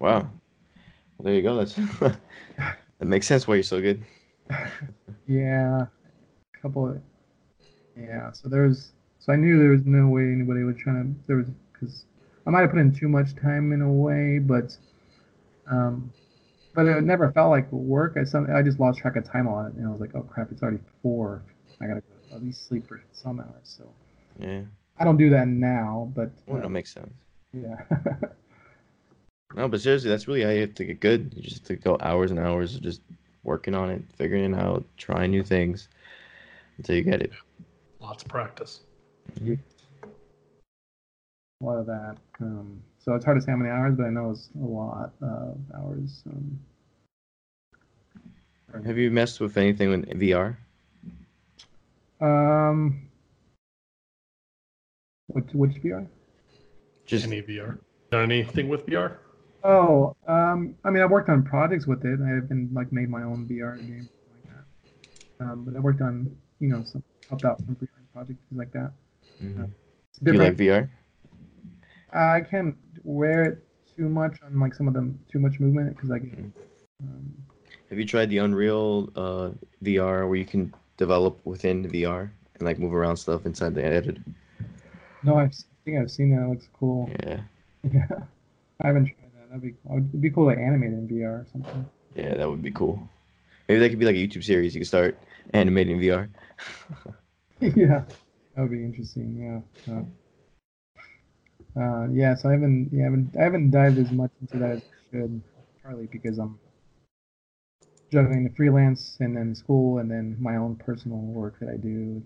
Wow. 0.00 0.20
Well, 0.20 1.24
there 1.24 1.34
you 1.34 1.42
go. 1.42 1.56
That's 1.56 1.74
that 2.98 3.06
makes 3.06 3.26
sense 3.26 3.46
why 3.46 3.54
you're 3.54 3.62
so 3.62 3.80
good. 3.80 4.02
yeah. 5.26 5.86
A 6.54 6.58
couple 6.62 6.88
of 6.88 7.00
yeah. 7.96 8.32
So 8.32 8.48
there 8.48 8.62
was 8.62 8.92
so 9.18 9.32
I 9.32 9.36
knew 9.36 9.58
there 9.58 9.70
was 9.70 9.84
no 9.84 10.08
way 10.08 10.22
anybody 10.22 10.62
was 10.62 10.76
trying 10.76 11.02
to 11.14 11.20
there 11.26 11.36
was 11.36 11.46
because 11.72 12.04
I 12.46 12.50
might 12.50 12.60
have 12.62 12.70
put 12.70 12.78
in 12.80 12.94
too 12.94 13.08
much 13.08 13.34
time 13.36 13.72
in 13.72 13.82
a 13.82 13.92
way, 13.92 14.38
but 14.38 14.76
um, 15.70 16.12
but 16.74 16.86
it 16.86 17.02
never 17.02 17.30
felt 17.32 17.50
like 17.50 17.70
work. 17.72 18.16
I 18.18 18.24
some 18.24 18.48
I 18.54 18.62
just 18.62 18.80
lost 18.80 18.98
track 19.00 19.16
of 19.16 19.24
time 19.24 19.46
on 19.48 19.66
it, 19.66 19.74
and 19.74 19.86
I 19.86 19.90
was 19.90 20.00
like, 20.00 20.14
oh 20.14 20.22
crap, 20.22 20.50
it's 20.50 20.62
already 20.62 20.78
four. 21.02 21.42
I 21.80 21.86
gotta 21.86 22.00
go 22.00 22.36
at 22.36 22.42
least 22.42 22.66
sleep 22.66 22.88
for 22.88 23.00
some 23.12 23.40
hours. 23.40 23.50
So 23.64 23.88
Yeah. 24.38 24.62
I 24.98 25.04
don't 25.04 25.16
do 25.16 25.30
that 25.30 25.46
now, 25.46 26.10
but 26.16 26.30
Well, 26.46 26.58
uh, 26.58 26.62
that 26.62 26.70
makes 26.70 26.92
sense. 26.92 27.12
yeah. 27.52 27.76
No, 29.54 29.66
but 29.68 29.80
seriously, 29.80 30.10
that's 30.10 30.28
really 30.28 30.42
how 30.42 30.50
you 30.50 30.60
have 30.62 30.74
to 30.74 30.84
get 30.84 31.00
good. 31.00 31.32
You 31.34 31.42
just 31.42 31.58
have 31.58 31.66
to 31.68 31.76
go 31.76 31.96
hours 32.00 32.30
and 32.30 32.38
hours 32.38 32.74
of 32.74 32.82
just 32.82 33.00
working 33.44 33.74
on 33.74 33.90
it, 33.90 34.02
figuring 34.16 34.52
it 34.52 34.58
out, 34.58 34.84
trying 34.98 35.30
new 35.30 35.42
things 35.42 35.88
until 36.76 36.96
you 36.96 37.02
get 37.02 37.22
it. 37.22 37.32
Lots 38.00 38.22
of 38.22 38.28
practice. 38.28 38.80
a 39.40 39.56
lot 41.64 41.78
of 41.78 41.86
that. 41.86 42.16
Um, 42.40 42.82
so 42.98 43.14
it's 43.14 43.24
hard 43.24 43.38
to 43.38 43.42
say 43.42 43.50
how 43.50 43.56
many 43.56 43.70
hours, 43.70 43.94
but 43.96 44.04
I 44.04 44.10
know 44.10 44.30
it's 44.30 44.50
a 44.60 44.64
lot 44.64 45.12
of 45.22 45.58
hours. 45.74 46.22
Um, 46.30 46.60
Have 48.84 48.98
you 48.98 49.10
messed 49.10 49.40
with 49.40 49.56
anything 49.56 49.88
with 49.88 50.08
VR? 50.10 50.56
um, 52.20 53.08
which 55.28 55.46
which 55.52 55.82
VR? 55.82 56.06
Just 57.06 57.26
Any 57.26 57.40
VR? 57.42 57.78
Done 58.10 58.30
anything 58.30 58.68
with 58.68 58.86
VR? 58.86 59.16
Oh, 59.64 60.14
um, 60.26 60.74
I 60.84 60.90
mean, 60.90 61.02
I 61.02 61.06
worked 61.06 61.28
on 61.28 61.42
projects 61.42 61.86
with 61.86 62.04
it. 62.04 62.20
I 62.24 62.28
haven't 62.28 62.72
like 62.72 62.92
made 62.92 63.08
my 63.10 63.22
own 63.22 63.46
VR 63.48 63.76
game 63.76 64.08
like 64.32 64.54
that. 64.54 65.44
Um, 65.44 65.64
but 65.64 65.76
I 65.76 65.80
worked 65.80 66.00
on 66.00 66.34
you 66.60 66.68
know 66.68 66.84
some 66.84 67.02
helped 67.28 67.44
out 67.44 67.58
some 67.58 67.76
freelance 67.76 68.08
projects 68.12 68.40
things 68.48 68.58
like 68.58 68.72
that. 68.72 68.92
Mhm. 69.42 69.70
It's 70.10 70.18
do 70.20 70.32
you 70.32 70.38
like. 70.38 70.56
VR? 70.56 70.88
I 72.12 72.40
can't 72.40 72.76
wear 73.04 73.44
it 73.44 73.58
too 73.96 74.08
much 74.08 74.40
on 74.42 74.58
like 74.58 74.74
some 74.74 74.88
of 74.88 74.94
them 74.94 75.18
too 75.30 75.38
much 75.38 75.60
movement 75.60 75.94
because 75.94 76.10
I 76.10 76.18
get. 76.18 76.38
Um, 77.02 77.32
Have 77.90 77.98
you 77.98 78.04
tried 78.06 78.30
the 78.30 78.38
Unreal 78.38 79.10
uh, 79.16 79.50
VR 79.82 80.26
where 80.28 80.36
you 80.36 80.44
can 80.46 80.72
develop 80.96 81.38
within 81.44 81.88
VR 81.88 82.30
and 82.54 82.62
like 82.62 82.78
move 82.78 82.94
around 82.94 83.16
stuff 83.16 83.46
inside 83.46 83.74
the 83.74 83.84
editor? 83.84 84.14
no, 85.22 85.36
I've, 85.36 85.50
I 85.50 85.74
think 85.84 85.98
I've 85.98 86.10
seen 86.10 86.34
that. 86.34 86.44
It 86.44 86.48
looks 86.48 86.68
cool. 86.78 87.10
Yeah, 87.24 87.40
Yeah, 87.92 88.06
I 88.80 88.86
haven't 88.86 89.06
tried. 89.06 89.27
That'd 89.48 89.62
be 89.62 89.74
cool. 89.82 89.96
It'd 89.96 90.20
be 90.20 90.30
cool 90.30 90.50
to 90.50 90.58
animate 90.60 90.90
in 90.90 91.08
VR 91.08 91.40
or 91.40 91.46
something. 91.50 91.86
yeah, 92.14 92.34
that 92.34 92.48
would 92.48 92.62
be 92.62 92.70
cool. 92.70 93.08
Maybe 93.68 93.80
that 93.80 93.88
could 93.88 93.98
be 93.98 94.06
like 94.06 94.16
a 94.16 94.18
YouTube 94.18 94.44
series. 94.44 94.74
You 94.74 94.80
could 94.80 94.88
start 94.88 95.18
animating 95.54 95.98
VR. 95.98 96.28
yeah, 97.60 98.04
that 98.54 98.62
would 98.62 98.70
be 98.70 98.84
interesting. 98.84 99.64
Yeah. 99.86 99.94
Uh, 99.94 100.02
uh, 101.80 102.08
yeah. 102.08 102.34
So 102.34 102.48
I 102.48 102.52
haven't, 102.52 102.90
yeah, 102.92 103.02
I 103.02 103.04
haven't, 103.04 103.36
I 103.38 103.42
haven't 103.42 103.70
dived 103.70 103.98
as 103.98 104.10
much 104.10 104.30
into 104.40 104.58
that 104.58 104.70
as 104.70 104.82
I 104.82 105.10
should, 105.10 105.42
partly 105.82 106.06
because 106.06 106.38
I'm 106.38 106.58
juggling 108.10 108.44
the 108.44 108.50
freelance 108.50 109.16
and 109.20 109.36
then 109.36 109.54
school 109.54 109.98
and 109.98 110.10
then 110.10 110.36
my 110.40 110.56
own 110.56 110.76
personal 110.76 111.18
work 111.18 111.58
that 111.60 111.68
I 111.70 111.76
do. 111.76 112.22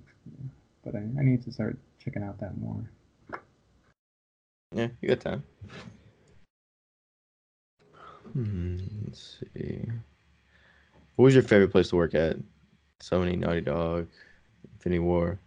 But 0.85 0.97
I, 0.97 0.99
I 0.99 1.23
need 1.23 1.43
to 1.45 1.53
start 1.53 1.79
checking 2.03 2.23
out 2.23 2.41
that 2.41 2.57
more. 2.59 2.91
Yeah, 4.75 4.89
you 5.01 5.09
got 5.09 5.21
time. 5.21 5.45
Hmm, 8.33 8.79
let's 9.05 9.41
see. 9.55 9.85
What 11.17 11.25
was 11.25 11.35
your 11.35 11.43
favorite 11.43 11.71
place 11.71 11.91
to 11.91 11.97
work 11.97 12.15
at? 12.15 12.37
Sony, 13.01 13.37
Naughty 13.37 13.61
Dog, 13.61 14.09
Infinity 14.75 15.01
Ward. 15.01 15.39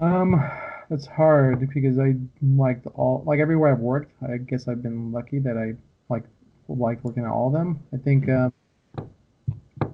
Um, 0.00 0.42
that's 0.88 1.06
hard 1.06 1.68
because 1.72 1.98
I 1.98 2.14
liked 2.42 2.86
all 2.94 3.22
like 3.26 3.38
everywhere 3.38 3.72
I've 3.72 3.80
worked. 3.80 4.12
I 4.26 4.38
guess 4.38 4.66
I've 4.66 4.82
been 4.82 5.12
lucky 5.12 5.38
that 5.40 5.56
I 5.56 5.74
like 6.12 6.24
like 6.68 7.04
working 7.04 7.24
at 7.24 7.30
all 7.30 7.48
of 7.48 7.52
them. 7.52 7.80
I 7.92 7.98
think 7.98 8.28
uh, 8.28 8.50
I 8.98 9.84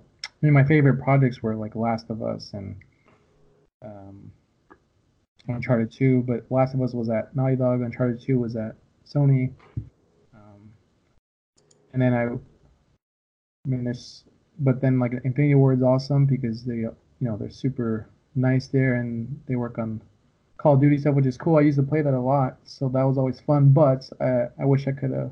mean 0.40 0.52
my 0.52 0.64
favorite 0.64 1.02
projects 1.02 1.42
were 1.42 1.56
like 1.56 1.74
Last 1.74 2.08
of 2.08 2.22
Us 2.22 2.52
and 2.54 2.76
um, 3.84 4.30
Uncharted 5.48 5.92
2, 5.92 6.22
but 6.22 6.46
Last 6.50 6.74
of 6.74 6.82
Us 6.82 6.94
was 6.94 7.10
at 7.10 7.34
Naughty 7.34 7.56
Dog. 7.56 7.82
Uncharted 7.82 8.22
2 8.22 8.38
was 8.38 8.56
at 8.56 8.76
Sony. 9.06 9.52
And 11.96 12.02
then 12.02 12.12
I, 12.12 12.24
I 12.26 13.68
mean, 13.68 13.84
this, 13.84 14.24
but 14.58 14.82
then 14.82 14.98
like 15.00 15.12
Infinity 15.24 15.54
Ward 15.54 15.78
is 15.78 15.82
awesome 15.82 16.26
because 16.26 16.62
they, 16.62 16.74
you 16.74 16.94
know, 17.20 17.38
they're 17.38 17.48
super 17.48 18.06
nice 18.34 18.66
there 18.66 18.96
and 18.96 19.40
they 19.48 19.56
work 19.56 19.78
on 19.78 20.02
Call 20.58 20.74
of 20.74 20.80
Duty 20.82 20.98
stuff, 20.98 21.14
which 21.14 21.24
is 21.24 21.38
cool. 21.38 21.56
I 21.56 21.62
used 21.62 21.78
to 21.78 21.82
play 21.82 22.02
that 22.02 22.12
a 22.12 22.20
lot, 22.20 22.58
so 22.64 22.90
that 22.90 23.02
was 23.02 23.16
always 23.16 23.40
fun. 23.40 23.70
But 23.72 24.06
I, 24.20 24.48
I 24.60 24.66
wish 24.66 24.86
I 24.86 24.92
could 24.92 25.10
have 25.10 25.30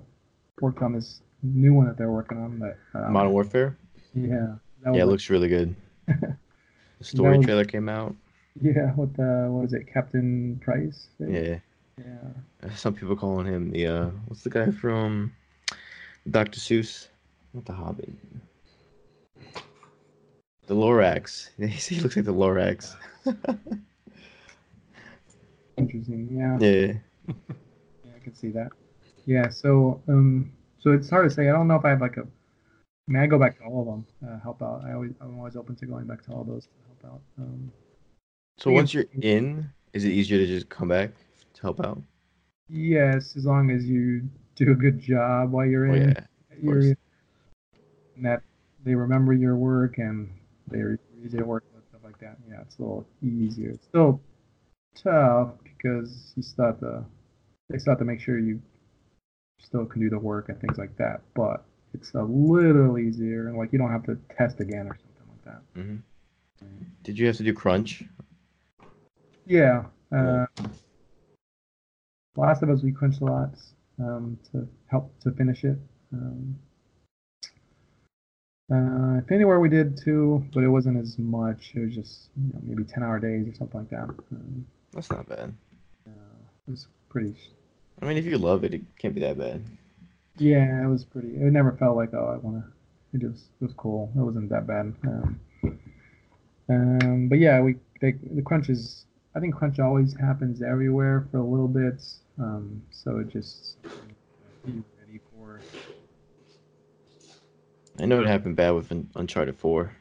worked 0.63 0.81
on 0.81 0.95
this 0.95 1.21
new 1.43 1.75
one 1.75 1.85
that 1.87 1.99
they're 1.99 2.11
working 2.11 2.39
on. 2.39 2.59
But 2.59 2.79
um, 2.99 3.13
Modern 3.13 3.33
Warfare. 3.33 3.77
yeah, 4.15 4.55
that 4.85 4.95
Yeah, 4.95 5.03
it 5.03 5.05
was- 5.05 5.13
looks 5.13 5.29
really 5.31 5.49
good. 5.49 5.75
The 6.99 7.05
story 7.05 7.37
was- 7.37 7.45
trailer 7.45 7.67
came 7.67 7.91
out. 7.91 8.15
yeah. 8.63 8.95
With 8.95 9.15
the 9.17 9.49
what 9.51 9.67
is 9.67 9.75
it, 9.75 9.87
Captain 9.93 10.59
Price? 10.65 11.09
Yeah. 11.19 11.59
yeah. 11.99 12.71
Some 12.75 12.95
people 12.95 13.17
calling 13.17 13.47
him 13.47 13.71
the 13.71 13.87
uh 13.87 14.07
what's 14.29 14.43
the 14.45 14.49
guy 14.51 14.71
from 14.71 15.33
Dr. 16.31 16.59
Seuss? 16.61 17.09
Not 17.53 17.65
the 17.65 17.73
Hobbit. 17.73 18.11
The 20.67 20.75
Lorax. 20.75 21.51
he 21.59 22.01
looks 22.01 22.17
like 22.17 22.25
the 22.25 22.33
Lorax. 22.33 22.97
Interesting. 25.77 26.29
Yeah. 26.31 26.59
Yeah. 26.61 26.93
Yeah, 28.05 28.13
I 28.15 28.23
can 28.23 28.35
see 28.35 28.51
that. 28.51 28.69
Yeah, 29.25 29.49
so 29.49 30.01
um, 30.09 30.53
so 30.79 30.93
it's 30.93 31.09
hard 31.09 31.29
to 31.29 31.35
say. 31.35 31.49
I 31.49 31.53
don't 31.53 31.67
know 31.69 31.77
if 31.77 31.85
I 31.87 31.91
have 31.91 32.03
like 32.03 32.19
a. 32.19 32.21
I 32.21 32.27
mean, 33.13 33.23
I 33.23 33.27
go 33.27 33.39
back 33.39 33.57
to 33.59 33.65
all 33.65 33.81
of 33.81 33.87
them. 33.87 34.07
Uh, 34.27 34.39
help 34.41 34.63
out. 34.63 34.83
I 34.85 34.93
always, 34.93 35.13
I'm 35.23 35.39
always 35.39 35.57
open 35.57 35.75
to 35.77 35.87
going 35.87 36.07
back 36.07 36.23
to 36.25 36.33
all 36.33 36.45
those 36.45 36.65
to 36.65 36.71
help 36.87 37.15
out. 37.15 37.21
Um, 37.39 37.73
So 38.59 38.71
once 38.71 38.93
you're 38.93 39.07
in, 39.23 39.71
is 39.95 40.05
it 40.05 40.11
easier 40.11 40.39
to 40.39 40.47
just 40.47 40.69
come 40.69 40.89
back 40.89 41.13
to 41.55 41.63
help 41.63 41.81
out? 41.81 42.03
yes, 42.69 43.37
as 43.37 43.47
long 43.47 43.71
as 43.71 43.87
you 43.87 44.29
do 44.57 44.71
a 44.73 44.75
good 44.75 44.99
job 45.01 45.53
while 45.53 45.67
you're 45.67 45.89
Oh 45.91 45.95
in, 45.95 46.17
yeah. 46.63 46.95
and 48.17 48.25
that 48.25 48.43
they 48.85 48.95
remember 48.95 49.33
your 49.33 49.57
work 49.57 49.99
and 49.99 50.31
they're 50.69 50.99
easy 51.23 51.39
to 51.39 51.45
work 51.45 51.65
with 51.75 51.85
stuff 51.89 52.01
like 52.05 52.19
that. 52.21 52.37
Yeah, 52.49 52.61
it's 52.63 52.79
a 52.79 52.83
little 52.83 53.07
easier. 53.23 53.71
It's 53.71 53.87
still 53.87 54.21
tough 54.95 55.51
because 55.65 56.33
you 56.37 56.43
still 56.43 56.67
have 56.67 56.81
to. 56.81 57.05
They 57.71 57.79
still 57.79 57.93
have 57.93 57.99
to 57.99 58.05
make 58.05 58.21
sure 58.21 58.39
you 58.39 58.61
still 59.61 59.87
can 59.87 60.01
do 60.01 60.11
the 60.11 60.19
work 60.19 60.49
and 60.49 60.61
things 60.61 60.79
like 60.79 60.97
that. 60.97 61.23
But 61.35 61.65
it's 61.95 62.13
a 62.15 62.23
little 62.23 62.99
easier, 62.99 63.49
and 63.49 63.57
like 63.57 63.73
you 63.73 63.79
don't 63.79 63.91
have 63.91 64.05
to 64.05 64.19
test 64.37 64.61
again 64.61 64.87
or 64.87 64.97
something 64.97 65.29
like 65.29 65.45
that. 65.45 65.63
hmm 65.75 65.97
Did 67.03 67.19
you 67.19 67.27
have 67.27 67.37
to 67.39 67.43
do 67.43 67.53
crunch? 67.53 68.05
Yeah. 69.47 69.85
Uh, 70.13 70.47
Last 72.37 72.63
of 72.63 72.71
Us, 72.71 72.83
we 72.83 72.91
crunched 72.93 73.21
a 73.21 73.25
lot 73.25 73.51
um, 73.99 74.39
to 74.53 74.69
help 74.87 75.19
to 75.21 75.31
finish 75.33 75.65
it. 75.65 75.79
Um, 76.13 76.57
uh, 78.73 79.19
Infinity 79.19 79.45
Ward 79.45 79.61
we 79.61 79.69
did 79.69 79.99
too, 80.03 80.45
but 80.55 80.65
it 80.65 80.69
wasn't 80.69 80.99
as 80.99 81.19
much. 81.19 81.73
It 81.75 81.81
was 81.81 81.95
just 81.95 82.31
you 82.37 82.53
know, 82.53 82.61
maybe 82.63 82.85
ten 82.85 83.03
hour 83.03 83.19
days 83.19 83.47
or 83.47 83.55
something 83.55 83.81
like 83.81 83.91
that. 83.91 84.09
Um, 84.33 84.67
That's 84.93 85.11
not 85.11 85.29
bad. 85.29 85.53
uh, 86.07 86.39
it 86.67 86.71
was 86.71 86.87
pretty. 87.11 87.37
I 88.01 88.07
mean, 88.07 88.17
if 88.17 88.25
you 88.25 88.39
love 88.39 88.65
it, 88.65 88.75
it 88.75 88.83
can't 88.99 89.15
be 89.15 89.21
that 89.21 89.39
bad. 89.39 89.63
Yeah, 90.39 90.83
it 90.83 90.89
was 90.89 91.05
pretty. 91.05 91.29
It 91.29 91.53
never 91.53 91.73
felt 91.73 91.97
like 91.97 92.15
oh 92.15 92.33
I 92.35 92.39
want 92.39 92.65
to. 92.65 93.17
It 93.17 93.21
just 93.21 93.45
it 93.61 93.65
was 93.65 93.75
cool. 93.77 94.11
It 94.17 94.21
wasn't 94.21 94.49
that 94.49 94.67
bad. 94.67 94.95
Um, 95.07 95.41
um, 96.69 97.29
but 97.29 97.39
yeah, 97.39 97.61
we 97.61 97.77
they, 98.01 98.13
the 98.13 98.43
crunch 98.43 98.69
is. 98.71 99.05
I 99.37 99.41
think 99.41 99.55
crunch 99.55 99.79
always 99.79 100.17
happens 100.19 100.63
everywhere 100.63 101.27
for 101.31 101.39
a 101.39 101.45
little 101.45 101.69
bit. 101.69 102.03
Um, 102.39 102.83
so 102.91 103.19
it 103.19 103.29
just 103.29 103.77
be 104.65 104.83
ready 104.99 105.21
for. 105.31 105.61
I 108.01 108.07
know 108.07 108.21
it 108.21 108.27
happened 108.27 108.57
bad 108.57 108.71
with 108.71 108.91
Uncharted 109.15 109.57
4. 109.57 109.93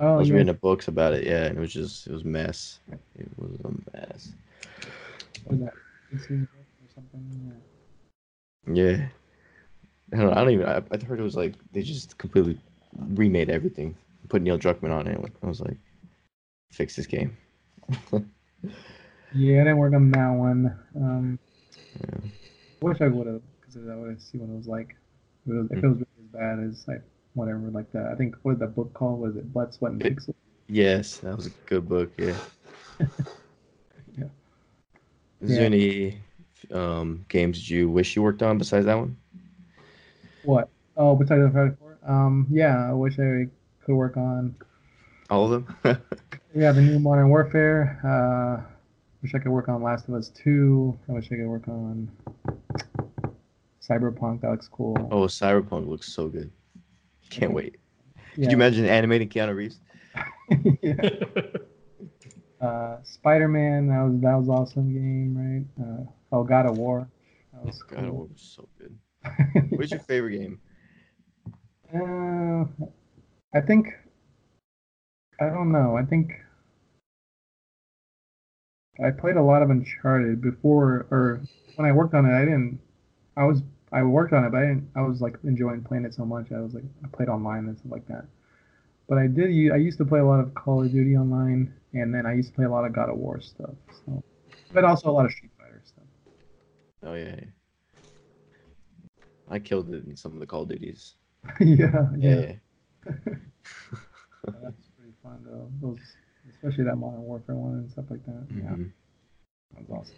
Oh, 0.00 0.14
I 0.14 0.16
was 0.16 0.28
yeah, 0.28 0.34
reading 0.34 0.46
the 0.46 0.54
books 0.54 0.86
about 0.86 1.14
it, 1.14 1.26
yeah, 1.26 1.46
and 1.46 1.58
it 1.58 1.60
was 1.60 1.72
just, 1.72 2.06
it 2.06 2.12
was 2.12 2.24
mess. 2.24 2.78
It 3.16 3.28
was 3.36 3.58
a 3.64 3.96
mess. 3.96 4.32
was 5.46 5.58
that? 5.58 5.72
or 6.12 6.48
something. 6.94 7.60
Yeah. 8.66 8.74
Yeah. 8.74 9.08
I 10.12 10.16
don't, 10.22 10.32
I 10.32 10.44
don't 10.44 10.50
even, 10.50 10.66
I, 10.66 10.76
I 10.76 11.04
heard 11.04 11.18
it 11.18 11.24
was 11.24 11.36
like, 11.36 11.54
they 11.72 11.82
just 11.82 12.16
completely 12.18 12.60
remade 12.96 13.50
everything. 13.50 13.96
Put 14.28 14.42
Neil 14.42 14.58
Druckmann 14.58 14.92
on 14.92 15.08
it. 15.08 15.18
I 15.42 15.46
was 15.46 15.60
like, 15.60 15.76
fix 16.70 16.94
this 16.94 17.06
game. 17.06 17.36
Yeah, 19.34 19.60
I 19.60 19.64
didn't 19.64 19.76
work 19.76 19.92
on 19.92 20.10
that 20.12 20.30
one. 20.30 20.78
Um, 20.96 21.38
Yeah. 22.00 22.30
wish 22.80 23.00
I 23.00 23.08
would 23.08 23.26
have, 23.26 23.42
because 23.60 23.76
I 23.88 23.94
would 23.94 24.10
have 24.10 24.20
seen 24.20 24.40
what 24.40 24.52
it 24.52 24.56
was 24.56 24.66
like. 24.68 24.96
If 25.46 25.52
it 25.52 25.56
was, 25.56 25.66
if 25.70 25.82
it 25.82 25.88
was 25.88 25.98
really 25.98 26.26
as 26.26 26.32
bad 26.32 26.58
as 26.60 26.88
like 26.88 27.02
whatever, 27.34 27.70
like 27.70 27.90
that. 27.92 28.06
I 28.12 28.14
think 28.16 28.36
what 28.42 28.58
that 28.58 28.74
book 28.74 28.92
called? 28.94 29.20
Was 29.20 29.36
it 29.36 29.52
Blood, 29.52 29.74
Sweat, 29.74 29.92
and 29.92 30.04
Pixels? 30.04 30.34
Yes, 30.68 31.18
that 31.18 31.36
was 31.36 31.46
a 31.46 31.50
good 31.66 31.88
book, 31.88 32.12
yeah. 32.18 32.38
Yeah. 34.18 34.28
Is 35.46 35.56
Yeah. 35.56 35.56
there 35.56 35.66
any 35.66 36.20
um, 36.72 37.24
games 37.28 37.58
that 37.58 37.70
you 37.70 37.88
wish 37.88 38.16
you 38.16 38.22
worked 38.22 38.42
on 38.42 38.58
besides 38.58 38.86
that 38.86 38.96
one? 38.98 39.16
What? 40.42 40.68
Oh, 40.96 41.14
besides 41.16 41.42
the 41.42 41.50
Friday 41.50 41.74
Four? 41.78 41.98
Um, 42.04 42.46
yeah, 42.50 42.88
I 42.90 42.92
wish 42.92 43.18
I 43.18 43.46
could 43.84 43.94
work 43.94 44.16
on. 44.16 44.56
All 45.30 45.52
of 45.52 45.66
them? 45.82 46.00
Yeah, 46.54 46.72
the 46.72 46.82
new 46.82 46.98
Modern 46.98 47.28
Warfare. 47.30 48.00
Uh, 48.04 48.77
wish 49.28 49.38
I 49.38 49.42
could 49.42 49.52
work 49.52 49.68
on 49.68 49.82
Last 49.82 50.08
of 50.08 50.14
Us 50.14 50.30
Two. 50.30 50.98
I 51.06 51.12
wish 51.12 51.26
I 51.26 51.36
could 51.36 51.46
work 51.46 51.68
on 51.68 52.10
Cyberpunk. 53.86 54.40
That 54.40 54.52
looks 54.52 54.68
cool. 54.68 54.96
oh, 55.10 55.26
Cyberpunk 55.26 55.86
looks 55.86 56.10
so 56.10 56.28
good. 56.28 56.50
Can't 57.28 57.52
wait. 57.52 57.76
yeah. 58.16 58.44
Could 58.44 58.52
you 58.52 58.56
imagine 58.56 58.86
animating 58.86 59.28
Keanu 59.28 59.54
Reeves? 59.54 59.80
yeah. 60.82 61.10
Uh, 62.58 62.96
Spider-Man. 63.02 63.88
That 63.88 64.02
was 64.02 64.20
that 64.22 64.34
was 64.34 64.48
awesome 64.48 64.92
game, 64.94 65.36
right? 65.36 65.86
Uh, 65.86 66.04
oh, 66.32 66.42
God 66.42 66.64
of 66.64 66.78
War. 66.78 67.06
That 67.52 67.66
was 67.66 67.82
God, 67.82 68.04
of 68.04 68.14
War 68.14 68.28
was 68.32 68.56
so 68.56 68.66
good. 68.78 68.98
What's 69.78 69.90
your 69.90 70.00
favorite 70.00 70.38
game? 70.38 70.60
Uh, 71.90 72.66
I 73.54 73.62
think. 73.62 73.86
I 75.40 75.46
don't 75.46 75.72
know. 75.72 75.96
I 75.96 76.04
think. 76.04 76.32
I 79.04 79.10
played 79.10 79.36
a 79.36 79.42
lot 79.42 79.62
of 79.62 79.70
Uncharted 79.70 80.40
before, 80.40 81.06
or 81.10 81.40
when 81.76 81.86
I 81.88 81.92
worked 81.92 82.14
on 82.14 82.26
it. 82.26 82.34
I 82.34 82.44
didn't. 82.44 82.80
I 83.36 83.44
was. 83.44 83.62
I 83.92 84.02
worked 84.02 84.32
on 84.32 84.44
it, 84.44 84.50
but 84.50 84.58
I 84.58 84.66
didn't. 84.66 84.90
I 84.96 85.02
was 85.02 85.20
like 85.20 85.38
enjoying 85.44 85.82
playing 85.82 86.04
it 86.04 86.14
so 86.14 86.24
much. 86.24 86.52
I 86.52 86.60
was 86.60 86.74
like, 86.74 86.84
I 87.04 87.08
played 87.08 87.28
online 87.28 87.66
and 87.66 87.78
stuff 87.78 87.92
like 87.92 88.06
that. 88.08 88.26
But 89.08 89.18
I 89.18 89.26
did. 89.26 89.72
I 89.72 89.76
used 89.76 89.98
to 89.98 90.04
play 90.04 90.20
a 90.20 90.24
lot 90.24 90.40
of 90.40 90.54
Call 90.54 90.82
of 90.82 90.90
Duty 90.90 91.16
online, 91.16 91.72
and 91.94 92.14
then 92.14 92.26
I 92.26 92.34
used 92.34 92.50
to 92.50 92.54
play 92.54 92.64
a 92.64 92.70
lot 92.70 92.84
of 92.84 92.92
God 92.92 93.08
of 93.08 93.16
War 93.16 93.40
stuff. 93.40 93.70
So, 94.04 94.22
but 94.72 94.84
also 94.84 95.10
a 95.10 95.12
lot 95.12 95.24
of 95.26 95.32
Street 95.32 95.52
Fighter 95.58 95.80
stuff. 95.84 96.04
Oh 97.04 97.14
yeah. 97.14 97.36
yeah. 97.36 97.44
I 99.50 99.58
killed 99.58 99.94
it 99.94 100.04
in 100.04 100.16
some 100.16 100.32
of 100.32 100.40
the 100.40 100.46
Call 100.46 100.62
of 100.62 100.68
Duties. 100.68 101.14
yeah, 101.60 102.08
Yeah. 102.18 102.40
yeah. 102.40 102.52
That's 104.44 104.88
pretty 104.96 105.14
fun 105.22 105.42
though. 105.44 105.70
Those, 105.80 105.98
especially 106.62 106.84
that 106.84 106.96
Modern 106.96 107.22
Warfare 107.22 107.54
one 107.54 107.74
and 107.74 107.90
stuff 107.90 108.06
like 108.10 108.24
that. 108.26 108.46
Yeah, 108.50 108.70
Mhm. 108.70 108.92
that 109.74 109.88
was 109.88 109.90
awesome. 109.90 110.16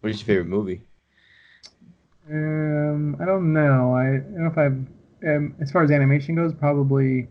What 0.00 0.10
is 0.10 0.20
your 0.20 0.26
favorite 0.26 0.46
movie? 0.48 0.82
Um, 2.30 3.16
I 3.20 3.24
don't 3.24 3.52
know. 3.52 3.94
I, 3.94 4.16
I 4.16 4.18
don't 4.18 4.44
know 4.44 4.50
if 4.50 4.58
I've, 4.58 4.86
um, 5.28 5.54
as 5.60 5.70
far 5.70 5.82
as 5.82 5.90
animation 5.90 6.34
goes, 6.34 6.52
probably. 6.54 7.28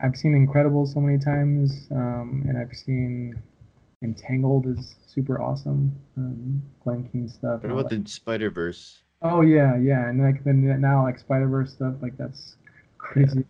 I've 0.00 0.16
seen 0.16 0.34
Incredibles 0.34 0.92
so 0.92 1.00
many 1.00 1.18
times, 1.18 1.88
um, 1.90 2.44
and 2.48 2.58
I've 2.58 2.76
seen 2.76 3.40
Entangled 4.02 4.66
is 4.66 4.96
super 5.06 5.40
awesome. 5.40 5.92
Um, 6.16 6.62
Glen 6.82 7.08
Keane 7.10 7.28
stuff. 7.28 7.62
What 7.62 7.70
about 7.72 7.88
that. 7.90 8.04
the 8.04 8.10
Spider 8.10 8.50
Verse? 8.50 9.02
Oh 9.22 9.40
yeah, 9.40 9.76
yeah, 9.78 10.08
and 10.08 10.20
like 10.20 10.44
then 10.44 10.78
now 10.80 11.04
like 11.04 11.18
Spider 11.18 11.48
Verse 11.48 11.72
stuff, 11.72 11.94
like 12.02 12.16
that's 12.18 12.56
crazy. 12.98 13.28
awesome, 13.28 13.44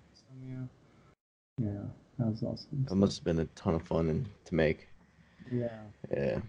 Yeah, 1.60 1.84
that 2.18 2.26
was 2.26 2.42
awesome. 2.42 2.84
That 2.88 2.94
must 2.96 3.18
have 3.18 3.24
been 3.24 3.38
a 3.40 3.44
ton 3.54 3.74
of 3.74 3.82
fun 3.82 4.08
and 4.08 4.28
to 4.46 4.54
make. 4.54 4.88
Yeah, 5.52 5.68
Yeah. 6.10 6.40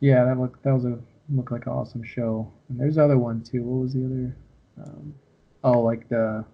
yeah, 0.00 0.24
that 0.24 0.38
looked 0.38 0.62
that 0.64 0.74
was 0.74 0.84
a 0.84 0.98
looked 1.30 1.52
like 1.52 1.66
an 1.66 1.72
awesome 1.72 2.02
show. 2.04 2.50
And 2.68 2.78
there's 2.78 2.98
other 2.98 3.18
one 3.18 3.42
too. 3.42 3.62
What 3.62 3.82
was 3.82 3.94
the 3.94 4.04
other? 4.04 4.36
Um, 4.82 5.14
oh, 5.62 5.80
like 5.80 6.08
the. 6.08 6.44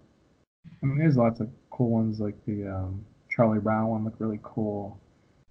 I 0.82 0.86
mean, 0.86 0.98
there's 0.98 1.16
lots 1.16 1.40
of 1.40 1.48
cool 1.70 1.90
ones. 1.90 2.20
Like 2.20 2.36
the 2.46 2.68
um, 2.68 3.04
Charlie 3.30 3.58
Brown 3.58 3.88
one 3.88 4.04
looked 4.04 4.20
really 4.20 4.40
cool. 4.42 5.00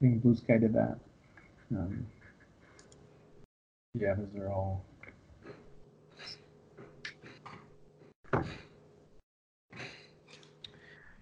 I 0.01 0.05
think 0.05 0.21
Blue 0.21 0.35
Sky 0.35 0.57
did 0.57 0.73
that. 0.73 0.97
Um, 1.71 2.05
yeah, 3.95 4.13
those 4.15 4.41
are 4.41 4.49
all. 4.49 4.85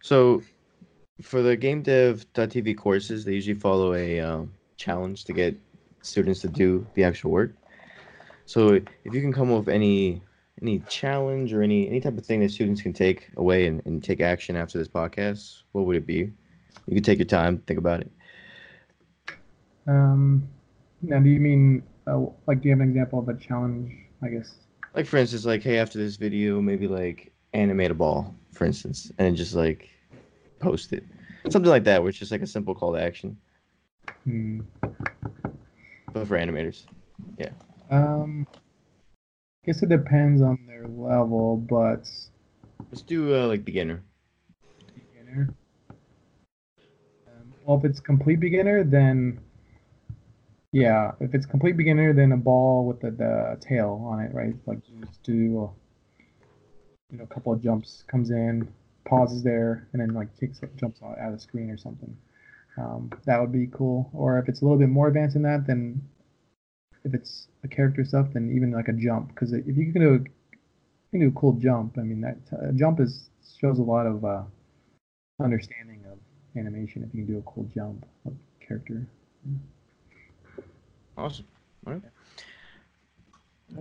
So, 0.08 0.42
for 1.22 1.42
the 1.42 1.58
GameDev.tv 1.58 2.78
courses, 2.78 3.26
they 3.26 3.34
usually 3.34 3.60
follow 3.60 3.94
a 3.94 4.22
um, 4.22 4.54
challenge 4.78 5.26
to 5.26 5.34
get 5.34 5.54
students 6.02 6.40
to 6.44 6.48
do 6.48 6.88
the 6.94 7.04
actual 7.04 7.32
work. 7.32 7.52
So, 8.46 8.70
if 8.70 9.14
you 9.14 9.20
can 9.20 9.34
come 9.34 9.52
up 9.52 9.66
with 9.66 9.68
any 9.76 10.22
any 10.62 10.80
challenge 10.88 11.52
or 11.52 11.62
any 11.62 11.90
any 11.90 12.00
type 12.00 12.18
of 12.18 12.26
thing 12.26 12.40
that 12.40 12.52
students 12.52 12.82
can 12.82 12.94
take 12.94 13.30
away 13.36 13.68
and, 13.68 13.86
and 13.86 14.02
take 14.02 14.22
action 14.22 14.56
after 14.56 14.78
this 14.78 14.88
podcast, 14.88 15.64
what 15.74 15.86
would 15.86 15.98
it 15.98 16.08
be? 16.08 16.32
You 16.86 16.94
can 16.94 17.04
take 17.04 17.20
your 17.20 17.26
time, 17.26 17.58
think 17.68 17.78
about 17.78 18.00
it. 18.00 18.12
Um, 19.88 20.48
now, 21.02 21.20
do 21.20 21.30
you 21.30 21.42
mean 21.42 21.84
uh, 22.10 22.28
like? 22.48 22.62
Do 22.62 22.70
you 22.70 22.76
have 22.76 22.80
an 22.80 22.88
example 22.88 23.20
of 23.20 23.28
a 23.28 23.36
challenge? 23.36 23.92
I 24.24 24.30
guess. 24.30 24.56
Like 24.96 25.06
for 25.06 25.18
instance, 25.18 25.44
like 25.44 25.64
hey, 25.64 25.80
after 25.80 26.00
this 26.00 26.16
video, 26.16 26.62
maybe 26.62 26.88
like 26.88 27.34
animate 27.52 27.92
a 27.92 27.94
ball, 27.94 28.34
for 28.54 28.64
instance, 28.64 29.12
and 29.18 29.36
just 29.36 29.54
like 29.54 29.90
post 30.60 30.94
it, 30.94 31.04
something 31.50 31.70
like 31.70 31.84
that, 31.86 32.02
where 32.02 32.10
it's 32.10 32.18
just 32.18 32.32
like 32.32 32.42
a 32.42 32.48
simple 32.48 32.74
call 32.76 32.94
to 32.94 33.02
action, 33.02 33.38
Hmm. 34.24 34.62
but 36.14 36.28
for 36.28 36.38
animators. 36.38 36.86
Yeah. 37.38 37.50
Um, 37.90 38.48
I 38.54 39.66
guess 39.66 39.82
it 39.84 39.90
depends 39.90 40.42
on 40.42 40.60
their 40.68 40.88
level, 40.88 41.58
but 41.58 42.10
Let's 42.92 43.02
do 43.02 43.36
uh, 43.36 43.48
like 43.48 43.66
beginner. 43.66 44.04
beginner. 44.94 45.54
Um, 47.28 47.54
well, 47.66 47.78
if 47.78 47.86
it's 47.86 48.00
complete 48.00 48.40
beginner, 48.40 48.84
then 48.84 49.40
yeah. 50.72 51.12
If 51.20 51.34
it's 51.34 51.46
complete 51.46 51.76
beginner, 51.78 52.14
then 52.14 52.32
a 52.34 52.38
ball 52.38 52.86
with 52.86 53.00
the, 53.02 53.12
the 53.12 53.58
tail 53.62 54.06
on 54.10 54.20
it, 54.20 54.34
right? 54.34 54.54
Like 54.66 54.80
you 54.88 55.04
just 55.06 55.24
do, 55.24 55.34
a, 55.64 56.24
you 57.12 57.18
know, 57.18 57.24
a 57.24 57.28
couple 57.28 57.52
of 57.54 57.62
jumps, 57.62 58.04
comes 58.08 58.30
in, 58.32 58.68
pauses 59.08 59.44
there, 59.44 59.88
and 59.94 60.02
then 60.02 60.14
like 60.14 60.38
kicks 60.40 60.62
jumps 60.76 61.02
out 61.02 61.18
out 61.18 61.30
of 61.30 61.34
the 61.34 61.40
screen 61.40 61.70
or 61.70 61.78
something. 61.78 62.16
Um, 62.78 63.10
that 63.26 63.42
would 63.42 63.52
be 63.52 63.68
cool. 63.68 64.10
Or 64.14 64.38
if 64.38 64.48
it's 64.48 64.62
a 64.62 64.66
little 64.66 64.78
bit 64.78 64.90
more 64.90 65.08
advanced 65.08 65.34
than 65.34 65.44
that, 65.44 65.66
then 65.66 66.02
if 67.04 67.14
it's 67.14 67.48
a 67.64 67.68
character 67.68 68.04
stuff, 68.06 68.28
then 68.34 68.52
even 68.56 68.72
like 68.72 68.88
a 68.88 68.94
jump, 68.94 69.30
because 69.30 69.54
if 69.54 69.66
you 69.66 69.92
can 69.92 70.02
do 70.02 70.10
a, 70.10 70.20
you 70.20 71.10
can 71.12 71.20
do 71.22 71.28
a 71.30 71.40
cool 71.40 71.54
jump. 71.54 71.98
I 71.98 72.02
mean, 72.02 72.22
that 72.22 72.38
uh, 72.52 72.72
jump 72.74 73.00
is 73.00 73.30
shows 73.60 73.80
a 73.80 73.84
lot 73.84 74.06
of 74.06 74.24
uh, 74.24 74.44
understanding 75.42 76.04
of 76.12 76.20
animation 76.56 77.04
if 77.04 77.16
you 77.16 77.26
can 77.26 77.34
do 77.34 77.40
a 77.40 77.52
cool 77.52 77.68
jump 77.74 78.06
of 78.26 78.34
character. 78.60 79.08
Awesome. 81.18 81.48
All 81.86 81.94
right. 81.94 82.02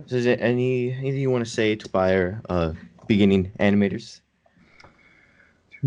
So 0.07 0.15
is 0.15 0.25
there 0.25 0.41
any 0.41 0.91
anything 0.91 1.21
you 1.21 1.29
want 1.29 1.45
to 1.45 1.51
say 1.51 1.75
to 1.75 1.89
our 1.93 2.41
uh, 2.49 2.73
beginning 3.07 3.51
animators? 3.59 4.21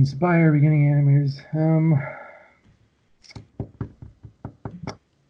Inspire 0.01 0.51
beginning 0.51 0.91
animators, 0.91 1.45
um, 1.55 1.93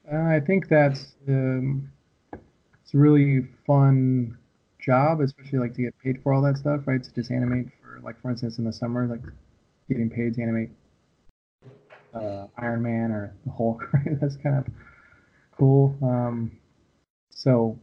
uh, 0.06 0.16
I 0.16 0.38
think 0.38 0.68
that's 0.68 1.16
um, 1.26 1.90
it's 2.32 2.94
a 2.94 2.96
really 2.96 3.48
fun 3.66 4.38
job, 4.78 5.22
especially 5.22 5.58
like 5.58 5.74
to 5.74 5.82
get 5.82 5.98
paid 5.98 6.22
for 6.22 6.32
all 6.32 6.40
that 6.42 6.56
stuff, 6.56 6.82
right? 6.86 7.02
To 7.02 7.12
just 7.12 7.32
animate 7.32 7.66
for, 7.82 7.98
like, 8.04 8.22
for 8.22 8.30
instance, 8.30 8.58
in 8.58 8.64
the 8.64 8.72
summer, 8.72 9.08
like 9.08 9.22
getting 9.88 10.08
paid 10.08 10.34
to 10.34 10.42
animate 10.42 10.70
uh, 12.14 12.46
Iron 12.56 12.82
Man 12.82 13.10
or 13.10 13.34
the 13.44 13.50
Hulk, 13.50 13.82
right? 13.92 14.20
That's 14.20 14.36
kind 14.36 14.56
of 14.56 14.66
cool. 15.58 15.98
Um, 16.00 16.52
so 17.30 17.76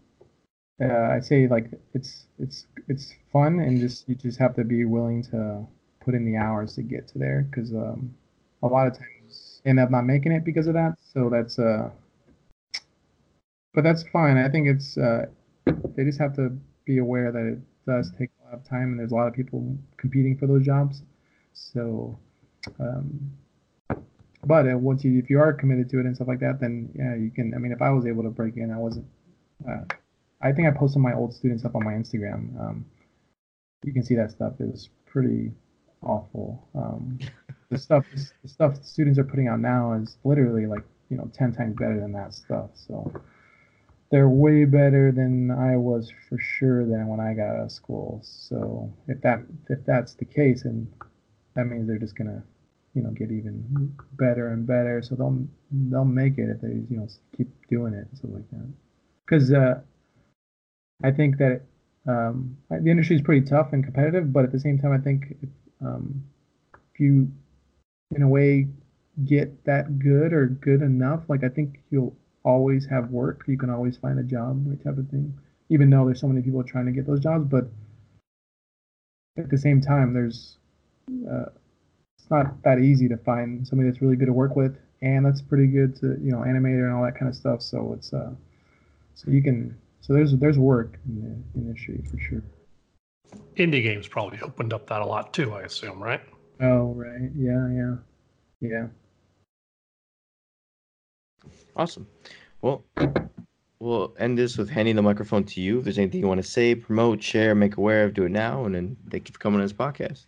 uh, 0.82 1.10
I 1.12 1.20
say 1.20 1.50
like 1.50 1.70
it's 1.94 2.28
it's 2.40 2.66
it's 2.88 3.14
fun, 3.34 3.60
and 3.60 3.82
just 3.82 4.08
you 4.08 4.16
just 4.16 4.40
have 4.40 4.56
to 4.56 4.64
be 4.64 4.86
willing 4.86 5.22
to 5.24 5.68
put 6.08 6.16
in 6.16 6.24
the 6.26 6.38
hours 6.38 6.74
to 6.76 6.82
get 6.82 7.06
to 7.10 7.20
there, 7.20 7.46
because 7.52 7.74
um, 7.74 8.16
a 8.64 8.68
lot 8.68 8.88
of 8.88 8.94
times 8.94 9.62
end 9.66 9.78
up 9.78 9.92
not 9.92 10.06
making 10.06 10.32
it 10.32 10.46
because 10.46 10.68
of 10.68 10.74
that. 10.74 10.96
So 11.14 11.30
that's 11.30 11.60
uh, 11.60 11.90
but 13.74 13.84
that's 13.84 14.04
fine. 14.14 14.38
I 14.38 14.48
think 14.48 14.70
it's 14.70 14.98
uh, 14.98 15.26
they 15.66 16.06
just 16.06 16.18
have 16.20 16.34
to 16.38 16.58
be 16.86 17.00
aware 17.00 17.32
that 17.34 17.46
it 17.46 17.60
does 17.86 18.10
take 18.18 18.30
a 18.40 18.46
lot 18.46 18.54
of 18.54 18.64
time, 18.68 18.92
and 18.92 19.00
there's 19.00 19.12
a 19.12 19.16
lot 19.16 19.28
of 19.28 19.34
people 19.34 19.78
competing 19.98 20.38
for 20.38 20.48
those 20.48 20.66
jobs. 20.66 21.04
So, 21.54 22.18
um, 22.80 23.32
but 24.46 24.66
uh, 24.72 24.78
once 24.78 25.04
you 25.04 25.20
if 25.20 25.30
you 25.30 25.40
are 25.42 25.52
committed 25.52 25.90
to 25.90 26.00
it 26.00 26.06
and 26.06 26.16
stuff 26.16 26.30
like 26.30 26.40
that, 26.40 26.62
then 26.62 26.90
yeah, 26.96 27.16
you 27.16 27.32
can. 27.32 27.54
I 27.54 27.58
mean, 27.58 27.74
if 27.74 27.82
I 27.82 27.90
was 27.90 28.06
able 28.06 28.24
to 28.24 28.30
break 28.30 28.56
in, 28.56 28.72
I 28.72 28.78
wasn't. 28.78 29.08
Uh, 29.68 29.84
I 30.42 30.54
think 30.54 30.68
I 30.68 30.72
posted 30.72 31.02
my 31.02 31.14
old 31.14 31.34
student 31.34 31.60
stuff 31.60 31.76
on 31.76 31.84
my 31.84 31.94
Instagram. 31.94 32.58
Um, 32.62 32.86
you 33.84 33.92
can 33.92 34.04
see 34.04 34.16
that 34.16 34.32
stuff 34.32 34.54
is 34.60 34.90
pretty 35.06 35.52
awful. 36.04 36.68
Um, 36.76 37.20
the 37.70 37.78
stuff 37.78 38.06
the 38.44 38.50
stuff 38.50 38.84
students 38.84 39.20
are 39.20 39.24
putting 39.24 39.48
out 39.48 39.60
now 39.60 39.94
is 39.94 40.18
literally 40.24 40.66
like 40.66 40.84
you 41.10 41.18
know 41.18 41.30
ten 41.34 41.54
times 41.54 41.76
better 41.78 42.00
than 42.00 42.12
that 42.14 42.34
stuff. 42.34 42.72
So 42.74 43.12
they're 44.10 44.30
way 44.30 44.66
better 44.66 45.12
than 45.12 45.52
I 45.52 45.76
was 45.76 46.12
for 46.30 46.38
sure 46.38 46.86
than 46.86 47.08
when 47.08 47.20
I 47.20 47.34
got 47.34 47.56
out 47.56 47.66
of 47.66 47.72
school. 47.72 48.22
So 48.24 48.94
if 49.08 49.22
that 49.22 49.42
if 49.70 49.86
that's 49.86 50.14
the 50.14 50.26
case, 50.26 50.66
and 50.66 50.88
that 51.56 51.66
means 51.66 51.88
they're 51.88 52.00
just 52.00 52.18
gonna 52.18 52.44
you 52.94 53.04
know 53.04 53.12
get 53.12 53.32
even 53.32 53.94
better 54.14 54.50
and 54.50 54.66
better. 54.66 55.02
So 55.02 55.16
they'll 55.16 55.46
they'll 55.72 56.06
make 56.06 56.38
it 56.38 56.50
if 56.50 56.62
they 56.62 56.70
you 56.90 56.98
know 56.98 57.08
keep 57.36 57.50
doing 57.70 57.94
it 57.94 58.08
and 58.10 58.18
stuff 58.18 58.32
like 58.34 58.50
that. 58.52 58.74
Because 59.26 59.52
uh, 59.52 59.82
I 61.04 61.12
think 61.12 61.38
that 61.38 61.64
um, 62.08 62.58
the 62.70 62.90
industry 62.90 63.18
is 63.18 63.22
pretty 63.22 63.46
tough 63.46 63.74
and 63.74 63.84
competitive, 63.84 64.32
but 64.32 64.46
at 64.46 64.52
the 64.54 64.60
same 64.60 64.80
time, 64.80 64.94
I 64.94 64.98
think 64.98 65.36
um, 65.82 66.24
if 66.94 67.00
you 67.00 67.32
in 68.16 68.22
a 68.24 68.28
way 68.28 68.68
get 69.26 69.64
that 69.66 70.00
good 70.00 70.34
or 70.34 70.48
good 70.48 70.82
enough, 70.82 71.24
like 71.28 71.44
I 71.44 71.50
think 71.50 71.82
you'll 71.90 72.16
always 72.44 72.86
have 72.86 73.10
work. 73.10 73.44
You 73.48 73.58
can 73.58 73.70
always 73.70 73.98
find 73.98 74.20
a 74.20 74.24
job, 74.24 74.66
type 74.84 74.98
of 74.98 75.10
thing. 75.10 75.34
Even 75.70 75.90
though 75.90 76.06
there's 76.06 76.22
so 76.22 76.28
many 76.28 76.42
people 76.42 76.64
trying 76.64 76.86
to 76.86 76.92
get 76.92 77.06
those 77.06 77.20
jobs, 77.20 77.46
but 77.50 77.70
at 79.38 79.50
the 79.50 79.58
same 79.58 79.82
time, 79.82 80.14
there's 80.14 80.58
uh, 81.30 81.50
it's 82.18 82.30
not 82.30 82.62
that 82.64 82.80
easy 82.80 83.08
to 83.10 83.18
find 83.18 83.68
somebody 83.68 83.90
that's 83.90 84.02
really 84.02 84.16
good 84.16 84.28
to 84.28 84.34
work 84.34 84.56
with, 84.56 84.78
and 85.02 85.26
that's 85.26 85.42
pretty 85.42 85.68
good 85.68 85.96
to 85.98 86.18
you 86.22 86.32
know 86.32 86.40
animator 86.40 86.86
and 86.86 86.94
all 86.94 87.04
that 87.04 87.18
kind 87.18 87.30
of 87.30 87.36
stuff. 87.36 87.62
So 87.62 87.94
it's 87.94 88.14
uh, 88.14 88.32
so 89.16 89.32
you 89.32 89.44
can 89.44 89.78
so 90.02 90.14
there's 90.14 90.36
there's 90.38 90.58
work 90.58 90.98
in 91.08 91.44
the 91.54 91.60
industry 91.60 92.04
for 92.10 92.18
sure. 92.20 92.44
Indie 93.58 93.84
games 93.84 94.08
probably 94.08 94.40
opened 94.42 94.74
up 94.74 94.88
that 94.88 95.02
a 95.02 95.06
lot 95.06 95.34
too, 95.34 95.54
I 95.54 95.62
assume, 95.62 96.02
right? 96.02 96.22
Oh 96.62 96.94
right, 96.94 97.32
yeah, 97.36 97.68
yeah, 97.70 97.96
yeah. 98.62 98.88
Awesome. 101.76 102.08
Well, 102.62 102.84
we'll 103.80 104.16
end 104.20 104.38
this 104.38 104.58
with 104.58 104.70
handing 104.70 104.96
the 104.96 105.02
microphone 105.02 105.44
to 105.46 105.62
you. 105.62 105.80
If 105.80 105.84
there's 105.84 105.98
anything 106.00 106.22
you 106.22 106.28
want 106.28 106.42
to 106.42 106.48
say, 106.48 106.76
promote, 106.76 107.22
share, 107.22 107.54
make 107.54 107.78
aware 107.78 108.04
of, 108.04 108.14
do 108.14 108.24
it 108.24 108.32
now. 108.32 108.66
And 108.66 108.74
then 108.74 108.98
thank 109.12 109.28
you 109.28 109.34
for 109.34 109.40
coming 109.40 109.60
on 109.60 109.66
this 109.66 109.74
podcast. 109.74 110.26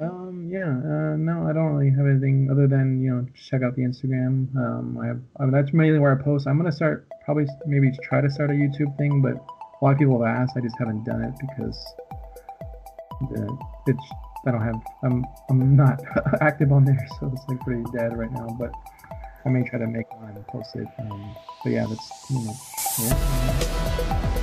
Um, 0.00 0.48
yeah, 0.50 0.68
uh, 0.68 1.16
no, 1.16 1.46
I 1.48 1.52
don't 1.52 1.74
really 1.74 1.90
have 1.90 2.06
anything 2.06 2.48
other 2.50 2.66
than 2.66 3.02
you 3.02 3.14
know 3.14 3.26
check 3.34 3.62
out 3.62 3.76
the 3.76 3.82
Instagram. 3.82 4.54
Um, 4.56 4.98
I 5.00 5.06
have 5.06 5.20
I 5.38 5.42
mean, 5.44 5.52
that's 5.52 5.72
mainly 5.72 5.98
where 5.98 6.18
I 6.18 6.22
post. 6.22 6.46
I'm 6.46 6.56
gonna 6.56 6.72
start 6.72 7.06
probably 7.24 7.46
maybe 7.66 7.90
try 8.02 8.20
to 8.20 8.30
start 8.30 8.50
a 8.50 8.54
YouTube 8.54 8.96
thing, 8.96 9.20
but 9.20 9.34
a 9.34 9.84
lot 9.84 9.92
of 9.92 9.98
people 9.98 10.24
have 10.24 10.34
asked. 10.34 10.56
I 10.56 10.60
just 10.60 10.76
haven't 10.78 11.04
done 11.04 11.22
it 11.22 11.34
because 11.40 11.78
the, 13.30 13.58
it's 13.86 14.04
I 14.46 14.50
don't 14.50 14.62
have 14.62 14.82
I'm 15.02 15.24
I'm 15.48 15.76
not 15.76 16.00
active 16.40 16.72
on 16.72 16.84
there, 16.84 17.06
so 17.20 17.30
it's 17.32 17.44
like 17.48 17.60
pretty 17.60 17.84
dead 17.92 18.16
right 18.16 18.32
now. 18.32 18.48
But 18.58 18.72
I 19.44 19.48
may 19.48 19.68
try 19.68 19.78
to 19.78 19.86
make 19.86 20.12
one 20.14 20.30
and 20.30 20.46
post 20.46 20.74
it. 20.76 20.86
Um, 20.98 21.34
but 21.62 21.70
yeah, 21.70 21.86
that's 21.86 22.30
you 22.30 22.44
know 22.44 22.54
yeah. 23.00 24.38